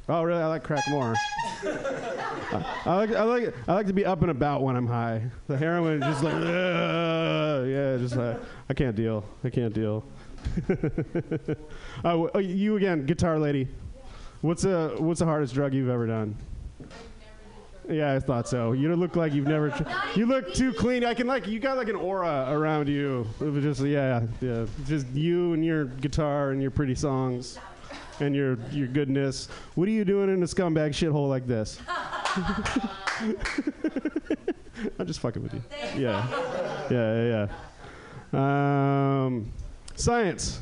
[0.09, 0.41] Oh, really?
[0.41, 1.13] I like crack more.
[1.63, 5.21] I, I like I like I like to be up and about when I'm high.
[5.47, 8.39] The heroin is just like, yeah, just like
[8.69, 9.23] I can't deal.
[9.43, 10.03] I can't deal.
[12.03, 13.67] oh, oh, you again, guitar lady.
[14.41, 16.35] What's the what's the hardest drug you've ever done?
[17.89, 18.71] Yeah, I thought so.
[18.71, 19.69] You look like you've never.
[19.69, 19.83] Tr-
[20.15, 21.03] you look too clean.
[21.03, 23.27] I can like you got like an aura around you.
[23.41, 27.59] It was just yeah, yeah, just you and your guitar and your pretty songs,
[28.19, 29.49] and your your goodness.
[29.75, 31.79] What are you doing in a scumbag shithole like this?
[34.99, 35.63] I'm just fucking with you.
[35.95, 36.27] Yeah,
[36.89, 37.47] yeah, yeah.
[38.33, 39.25] yeah.
[39.25, 39.51] Um,
[39.95, 40.59] science.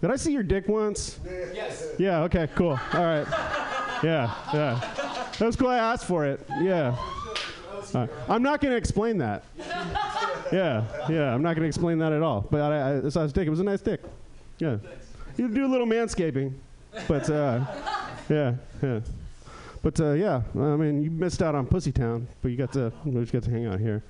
[0.00, 1.18] Did I see your dick once?
[1.24, 1.94] Yes.
[1.98, 2.22] Yeah.
[2.22, 2.48] Okay.
[2.54, 2.78] Cool.
[2.92, 3.26] All right.
[4.02, 4.30] Yeah.
[4.52, 4.78] Yeah.
[5.38, 5.68] That was cool.
[5.68, 6.46] I asked for it.
[6.60, 6.94] Yeah.
[8.28, 9.44] I'm not going to explain that.
[10.52, 10.84] Yeah.
[11.08, 11.34] Yeah.
[11.34, 12.46] I'm not going to explain that at all.
[12.50, 13.46] But I, I, saw his dick.
[13.46, 14.00] It was a nice dick.
[14.58, 14.76] Yeah.
[15.36, 16.52] You do a little manscaping,
[17.08, 17.64] but uh,
[18.28, 18.54] yeah.
[18.82, 19.00] Yeah.
[19.82, 22.92] But uh, yeah, I mean, you missed out on Pussy Town, but you got to
[23.04, 24.02] you just got to hang out here.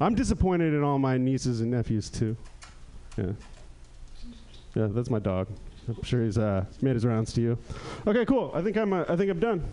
[0.00, 2.36] I'm disappointed in all my nieces and nephews too.
[3.16, 3.32] Yeah.
[4.74, 5.48] Yeah, that's my dog.
[5.88, 7.58] I'm sure he's uh, made his rounds to you.
[8.06, 8.52] Okay, cool.
[8.54, 8.92] I think I'm.
[8.92, 9.64] Uh, I think I'm done.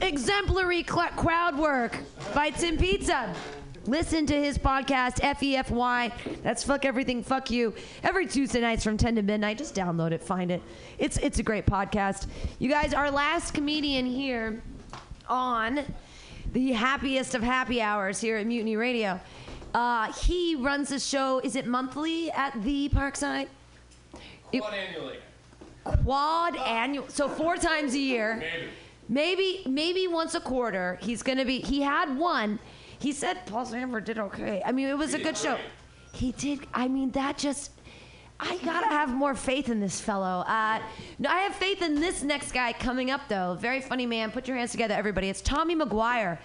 [0.00, 1.98] Exemplary cl- crowd work
[2.34, 3.34] by Tim Pizza.
[3.86, 6.12] Listen to his podcast, FEFY.
[6.42, 7.72] That's Fuck Everything, Fuck You.
[8.02, 9.58] Every Tuesday nights from 10 to midnight.
[9.58, 10.60] Just download it, find it.
[10.98, 12.26] It's, it's a great podcast.
[12.58, 14.60] You guys, our last comedian here
[15.28, 15.80] on
[16.52, 19.20] the happiest of happy hours here at Mutiny Radio.
[19.74, 23.48] Uh, he runs a show, is it monthly at the Parkside?
[24.50, 25.16] Quad annually.
[25.84, 28.68] quad annual so four times a year maybe
[29.08, 32.58] maybe maybe once a quarter he's gonna be he had one
[32.98, 35.58] he said paul sanford did okay i mean it was a good show
[36.12, 37.72] he did i mean that just
[38.38, 40.44] I gotta have more faith in this fellow.
[40.46, 40.80] Uh,
[41.18, 43.56] no, I have faith in this next guy coming up, though.
[43.58, 44.30] Very funny man.
[44.30, 45.28] Put your hands together, everybody.
[45.30, 46.38] It's Tommy McGuire.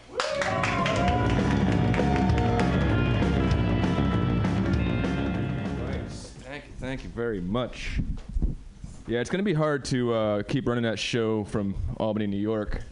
[6.40, 8.00] Thank you, thank you very much.
[9.08, 12.84] Yeah, it's to be hard to uh, keep running that show from Albany, New York,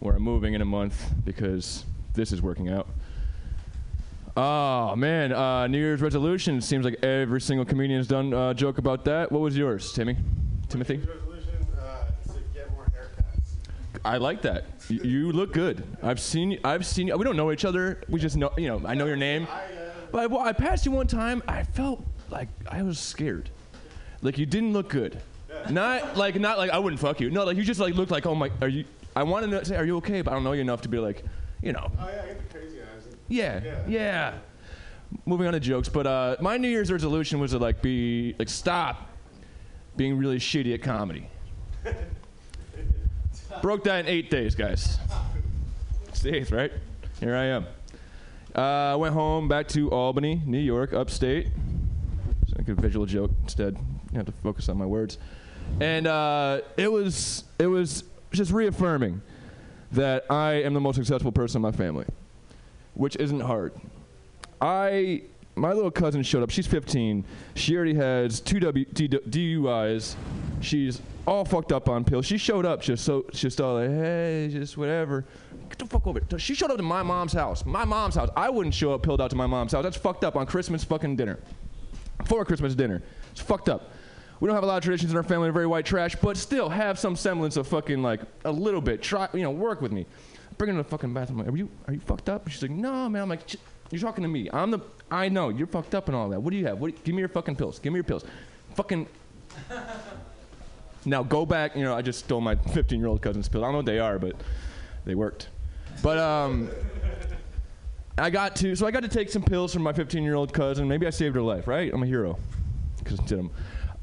[0.00, 1.84] where I'm moving in a month because
[2.14, 2.88] this is working out.
[4.36, 6.60] Oh man, uh, New Year's resolution.
[6.60, 9.30] Seems like every single comedian has done a joke about that.
[9.30, 10.16] What was yours, Timmy?
[10.68, 11.00] Timothy?
[14.04, 14.64] I like that.
[14.88, 15.82] You look good.
[16.02, 16.50] I've seen.
[16.52, 17.06] you- I've seen.
[17.08, 17.16] you.
[17.16, 18.02] We don't know each other.
[18.08, 18.50] We just know.
[18.58, 18.82] You know.
[18.84, 19.46] I know your name.
[20.10, 21.42] But I, well, I passed you one time.
[21.48, 23.50] I felt like I was scared.
[24.20, 25.20] Like you didn't look good.
[25.70, 27.30] Not like not like I wouldn't fuck you.
[27.30, 28.50] No, like you just like looked like oh my.
[28.60, 28.84] Are you?
[29.14, 30.20] I want to say are you okay?
[30.20, 31.22] But I don't know you enough to be like,
[31.62, 31.90] you know.
[31.98, 32.34] Oh yeah,
[33.28, 34.34] Yeah, yeah.
[35.26, 38.48] Moving on to jokes, but uh, my New Year's resolution was to like be like
[38.48, 39.08] stop
[39.96, 41.28] being really shitty at comedy.
[43.62, 44.98] Broke that in eight days, guys.
[46.08, 46.72] It's the eighth, right?
[47.20, 47.66] Here I am.
[48.54, 51.48] Uh, went home back to Albany, New York, upstate.
[52.48, 53.76] So I could visual joke instead.
[54.12, 55.18] You have to focus on my words.
[55.80, 59.22] And uh, it was it was just reaffirming
[59.92, 62.06] that I am the most successful person in my family,
[62.94, 63.72] which isn't hard.
[64.60, 65.22] I
[65.56, 66.50] my little cousin showed up.
[66.50, 67.24] She's 15.
[67.54, 70.16] She already has two w, D, DUIs.
[70.60, 72.26] She's all fucked up on pills.
[72.26, 75.24] She showed up just so just all like, hey, just whatever.
[75.68, 76.40] Get the fuck over it.
[76.40, 77.64] She showed up to my mom's house.
[77.64, 78.30] My mom's house.
[78.36, 79.82] I wouldn't show up pilled out to my mom's house.
[79.82, 81.38] That's fucked up on Christmas fucking dinner.
[82.26, 83.02] For Christmas dinner.
[83.32, 83.90] It's fucked up.
[84.40, 85.50] We don't have a lot of traditions in our family.
[85.50, 89.02] Very white trash, but still have some semblance of fucking like a little bit.
[89.02, 90.06] Try, you know, work with me.
[90.58, 91.40] Bring her to the fucking bathroom.
[91.40, 92.48] I'm like, are you are you fucked up?
[92.48, 93.22] She's like, no, man.
[93.22, 93.42] I'm like,
[93.90, 94.48] you're talking to me.
[94.52, 94.80] I'm the.
[95.10, 96.40] I know you're fucked up and all that.
[96.40, 96.78] What do you have?
[96.80, 96.90] What?
[96.90, 97.78] do you- give me your fucking pills.
[97.78, 98.24] Give me your pills.
[98.74, 99.06] Fucking.
[101.06, 101.76] Now go back.
[101.76, 103.62] You know, I just stole my 15 year old cousin's pills.
[103.62, 104.36] I don't know what they are, but
[105.04, 105.48] they worked.
[106.02, 106.70] But um,
[108.16, 108.74] I got to.
[108.74, 110.88] So I got to take some pills from my 15 year old cousin.
[110.88, 111.92] Maybe I saved her life, right?
[111.92, 112.38] I'm a hero
[112.98, 113.50] because I did them.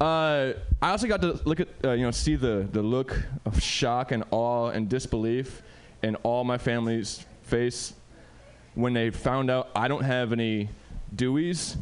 [0.00, 3.60] Uh, I also got to look at, uh, you know, see the the look of
[3.60, 5.62] shock and awe and disbelief
[6.02, 7.94] in all my family's face
[8.74, 10.68] when they found out I don't have any
[11.14, 11.76] Deweys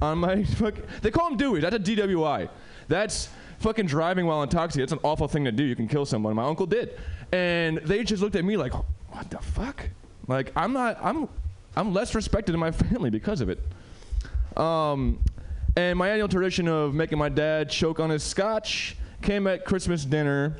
[0.00, 0.74] on my fuck.
[1.02, 1.62] They call them Deweys.
[1.62, 2.48] That's a DWI.
[2.88, 3.28] That's
[3.58, 4.88] fucking driving while intoxicated.
[4.88, 5.64] That's an awful thing to do.
[5.64, 6.34] You can kill someone.
[6.34, 6.98] My uncle did,
[7.32, 9.88] and they just looked at me like, "What the fuck?"
[10.26, 10.98] Like I'm not.
[11.02, 11.28] I'm.
[11.78, 13.60] I'm less respected in my family because of it.
[14.56, 15.22] Um,
[15.76, 20.06] and my annual tradition of making my dad choke on his scotch came at Christmas
[20.06, 20.56] dinner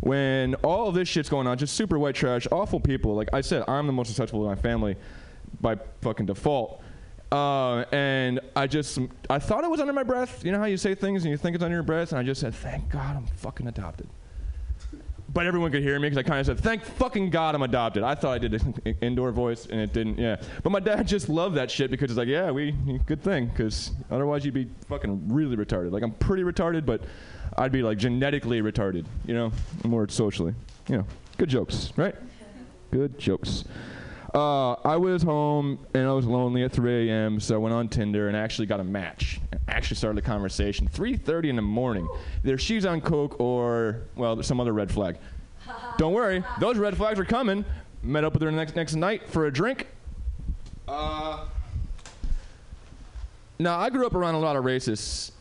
[0.00, 3.14] when all this shit's going on, just super white trash, awful people.
[3.14, 4.96] Like I said, I'm the most acceptable in my family
[5.60, 6.82] by fucking default.
[7.30, 8.98] Uh, and I just,
[9.28, 10.44] I thought it was under my breath.
[10.44, 12.12] You know how you say things and you think it's under your breath?
[12.12, 14.08] And I just said, thank God I'm fucking adopted.
[15.30, 18.02] But everyone could hear me because I kind of said, "Thank fucking God I'm adopted."
[18.02, 20.18] I thought I did an indoor voice, and it didn't.
[20.18, 22.72] Yeah, but my dad just loved that shit because it's like, "Yeah, we
[23.06, 25.92] good thing," because otherwise you'd be fucking really retarded.
[25.92, 27.02] Like I'm pretty retarded, but
[27.58, 29.04] I'd be like genetically retarded.
[29.26, 29.52] You know,
[29.84, 30.54] more socially.
[30.88, 31.06] You know,
[31.36, 32.14] good jokes, right?
[32.90, 33.64] Good jokes.
[34.34, 37.40] Uh, I was home and I was lonely at 3 a.m.
[37.40, 39.40] So I went on Tinder and actually got a match.
[39.68, 40.88] Actually started a conversation.
[40.88, 42.08] 3:30 in the morning.
[42.44, 45.18] Either she's on coke or well, some other red flag.
[45.98, 47.64] Don't worry, those red flags are coming.
[48.02, 49.86] Met up with her next next night for a drink.
[50.86, 51.46] Uh,
[53.58, 55.32] now I grew up around a lot of racists,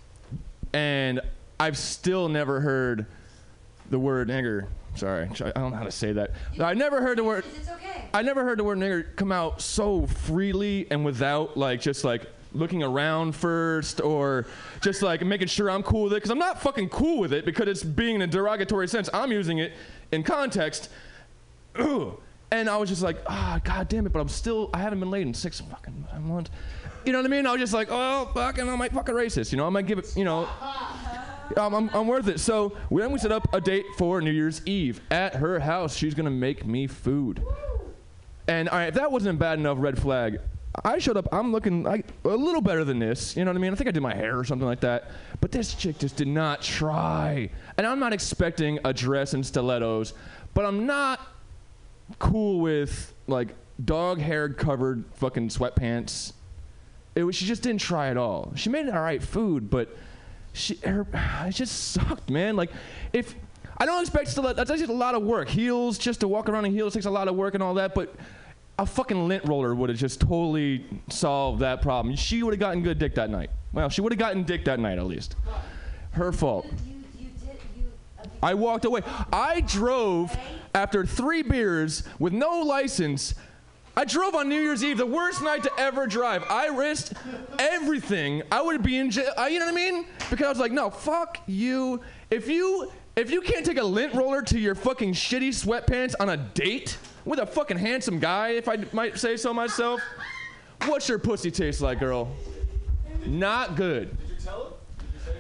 [0.73, 1.21] and
[1.59, 3.05] I've still never heard
[3.89, 4.67] the word nigger.
[4.97, 6.31] Sorry, I don't know how to say that.
[6.59, 7.45] I never heard the word.
[7.55, 8.05] It's okay.
[8.13, 12.25] I never heard the word nigger come out so freely and without like just like
[12.53, 14.47] looking around first or
[14.81, 17.45] just like making sure I'm cool with it because I'm not fucking cool with it
[17.45, 19.09] because it's being in a derogatory sense.
[19.13, 19.73] I'm using it
[20.11, 20.89] in context.
[22.49, 25.11] And I was just like, ah, god damn it, but I'm still, I haven't been
[25.11, 26.49] laid in six fucking months.
[27.03, 27.45] You know what I mean?
[27.45, 29.51] I was just like, oh, fucking, I'm like fucking racist.
[29.51, 30.47] You know, I might give it, you know,
[31.55, 32.39] um, I'm, I'm worth it.
[32.39, 35.95] So then we set up a date for New Year's Eve at her house.
[35.95, 37.43] She's gonna make me food.
[38.47, 40.39] And all right, if that wasn't bad enough, red flag.
[40.85, 41.27] I showed up.
[41.31, 43.35] I'm looking like a little better than this.
[43.35, 43.73] You know what I mean?
[43.73, 45.09] I think I did my hair or something like that.
[45.41, 47.49] But this chick just did not try.
[47.77, 50.13] And I'm not expecting a dress and stilettos,
[50.53, 51.19] but I'm not
[52.19, 53.49] cool with like
[53.83, 56.33] dog hair covered fucking sweatpants.
[57.15, 58.53] It was, she just didn't try at all.
[58.55, 59.95] She made all right food, but
[60.57, 61.05] she her
[61.47, 62.55] it just sucked, man.
[62.55, 62.71] Like
[63.13, 63.35] if
[63.77, 65.49] I don't expect stilettos, that's just a lot of work.
[65.49, 67.93] Heels, just to walk around in heels takes a lot of work and all that,
[67.93, 68.15] but
[68.79, 72.15] a fucking lint roller would have just totally solved that problem.
[72.15, 73.49] She would have gotten good dick that night.
[73.73, 75.35] Well, she would have gotten dick that night at least.
[76.11, 76.67] Her fault.
[78.41, 79.01] I walked away.
[79.31, 80.35] I drove
[80.73, 83.33] after three beers with no license.
[83.97, 86.43] I drove on New Year's Eve, the worst night to ever drive.
[86.51, 87.13] I risked
[87.57, 88.43] everything.
[88.51, 89.31] I would be in jail.
[89.49, 90.05] You know what I mean?
[90.29, 92.01] Because I was like, no, fuck you.
[92.29, 96.29] If you if you can't take a lint roller to your fucking shitty sweatpants on
[96.29, 96.95] a date
[97.25, 99.99] with a fucking handsome guy, if I might say so myself,
[100.85, 102.31] what's your pussy taste like, girl?
[103.25, 104.15] Not good.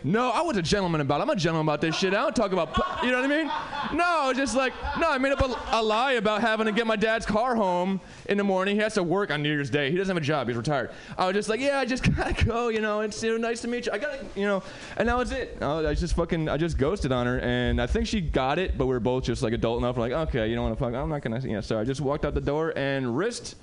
[0.03, 1.23] No, I was a gentleman about it.
[1.23, 2.13] I'm a gentleman about this shit.
[2.13, 3.97] I don't talk about, you know what I mean?
[3.97, 6.95] No, just like, no, I made up a, a lie about having to get my
[6.95, 8.75] dad's car home in the morning.
[8.75, 9.91] He has to work on New Year's Day.
[9.91, 10.47] He doesn't have a job.
[10.47, 10.91] He's retired.
[11.17, 13.61] I was just like, yeah, I just gotta go, you know, it's you know, nice
[13.61, 13.91] to meet you.
[13.91, 14.63] I gotta, you know,
[14.97, 15.57] and that was it.
[15.61, 18.77] I, I just fucking, I just ghosted on her, and I think she got it,
[18.77, 19.97] but we were both just like adult enough.
[19.97, 21.61] We're like, okay, you don't want to fuck, I'm not gonna, yeah.
[21.61, 23.55] So I just walked out the door and risked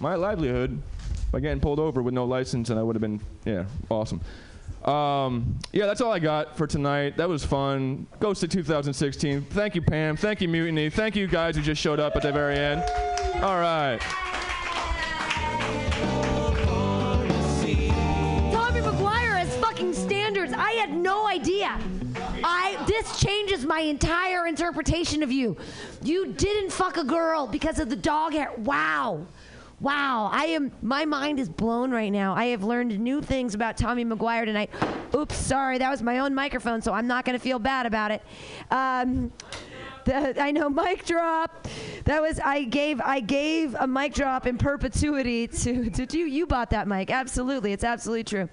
[0.00, 0.82] my livelihood
[1.30, 4.20] by getting pulled over with no license, and I would have been, yeah, awesome.
[4.84, 7.16] Um, yeah, that's all I got for tonight.
[7.16, 8.06] That was fun.
[8.18, 9.46] Ghost to 2016.
[9.50, 10.16] Thank you, Pam.
[10.16, 10.90] Thank you, Mutiny.
[10.90, 12.82] Thank you guys who just showed up at the very end.
[13.42, 14.00] All right.
[18.52, 20.52] Tommy McGuire has fucking standards.
[20.52, 21.78] I had no idea.
[22.44, 25.56] I this changes my entire interpretation of you.
[26.02, 28.50] You didn't fuck a girl because of the dog hair.
[28.58, 29.26] Wow.
[29.82, 30.70] Wow, I am.
[30.80, 32.36] My mind is blown right now.
[32.36, 34.70] I have learned new things about Tommy McGuire tonight.
[35.12, 38.12] Oops, sorry, that was my own microphone, so I'm not going to feel bad about
[38.12, 38.22] it.
[38.70, 39.32] Um,
[40.04, 41.66] the, I know mic drop.
[42.04, 46.26] That was I gave I gave a mic drop in perpetuity to to you.
[46.26, 47.72] You bought that mic, absolutely.
[47.72, 48.48] It's absolutely true.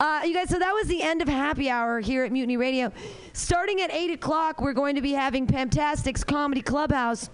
[0.00, 2.90] Uh, you guys, so that was the end of happy hour here at Mutiny Radio.
[3.34, 7.28] Starting at eight o'clock, we're going to be having Pamtastic's Comedy Clubhouse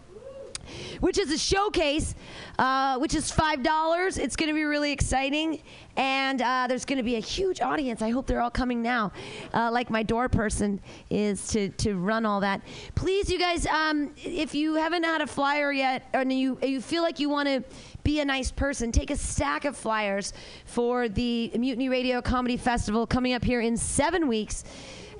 [1.01, 2.15] which is a showcase,
[2.59, 4.19] uh, which is five dollars.
[4.19, 5.62] It's going to be really exciting,
[5.97, 8.03] and uh, there's going to be a huge audience.
[8.03, 9.12] I hope they're all coming now,
[9.55, 10.81] uh, like my door person
[11.11, 12.62] is to to run all that.
[12.95, 17.03] Please, you guys, um, if you haven't had a flyer yet, and you you feel
[17.03, 17.62] like you want to
[18.03, 20.32] be a nice person, take a stack of flyers
[20.65, 24.65] for the Mutiny Radio Comedy Festival coming up here in seven weeks.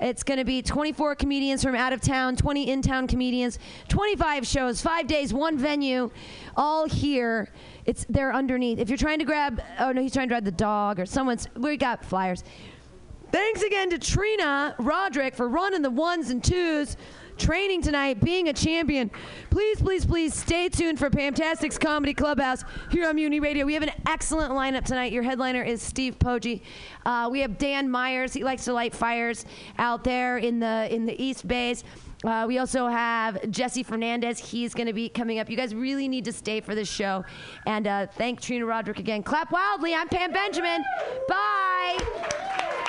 [0.01, 3.59] It's going to be 24 comedians from out of town, 20 in town comedians,
[3.89, 6.09] 25 shows, five days, one venue,
[6.55, 7.49] all here.
[7.85, 8.79] It's they're underneath.
[8.79, 11.47] If you're trying to grab, oh no, he's trying to grab the dog or someone's.
[11.55, 12.43] We got flyers.
[13.31, 16.97] Thanks again to Trina Roderick for running the ones and twos,
[17.39, 19.09] training tonight, being a champion.
[19.49, 23.65] Please, please, please stay tuned for Pamtastic's Comedy Clubhouse here on Mutiny Radio.
[23.65, 25.11] We have an excellent lineup tonight.
[25.11, 26.61] Your headliner is Steve Poggi.
[27.05, 28.33] Uh, we have Dan Myers.
[28.33, 29.45] He likes to light fires
[29.77, 31.83] out there in the in the East Bays.
[32.23, 34.39] Uh, we also have Jesse Fernandez.
[34.39, 35.49] He's going to be coming up.
[35.49, 37.23] You guys really need to stay for this show.
[37.65, 39.23] And uh, thank Trina Roderick again.
[39.23, 39.95] Clap wildly.
[39.95, 40.83] I'm Pam Benjamin.
[41.29, 42.88] Bye.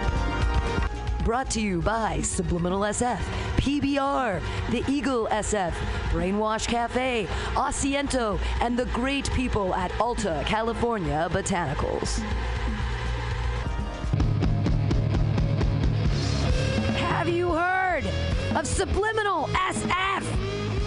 [1.25, 3.19] Brought to you by Subliminal SF,
[3.57, 4.41] PBR,
[4.71, 5.71] The Eagle SF,
[6.09, 12.17] Brainwash Cafe, Asiento, and the great people at Alta California Botanicals.
[16.97, 18.05] Have you heard
[18.55, 20.23] of Subliminal SF?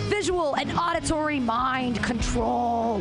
[0.08, 3.00] Visual and auditory mind control.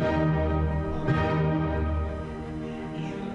[0.00, 0.33] Thank you.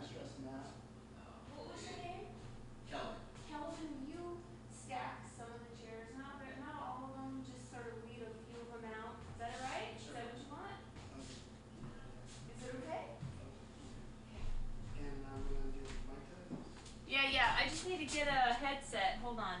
[0.00, 0.72] Kind of stressing out.
[1.52, 2.32] What was your name?
[2.88, 3.20] Kelvin.
[3.52, 4.40] Kelvin, you
[4.72, 8.24] stack some of the chairs, not, ver- not all of them, just sort of weed
[8.24, 9.20] a few of them out.
[9.28, 9.92] Is that all right?
[9.92, 10.80] Is that what you want?
[12.48, 13.12] Is it okay?
[15.04, 16.16] And I'm gonna do my.
[17.04, 19.20] Yeah, yeah, I just need to get a headset.
[19.20, 19.60] Hold on.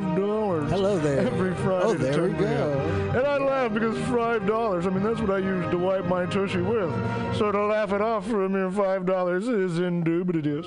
[0.00, 0.70] dollars.
[0.70, 1.20] Hello there.
[1.20, 1.84] Every oh, Friday.
[1.86, 2.56] Oh, there we 10 p.m.
[2.56, 3.18] go.
[3.18, 4.86] And I laugh because five dollars.
[4.86, 6.90] I mean, that's what I use to wipe my tushy with.
[7.36, 10.66] So to laugh it off for a mere five dollars is indubitious.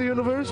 [0.03, 0.51] universe?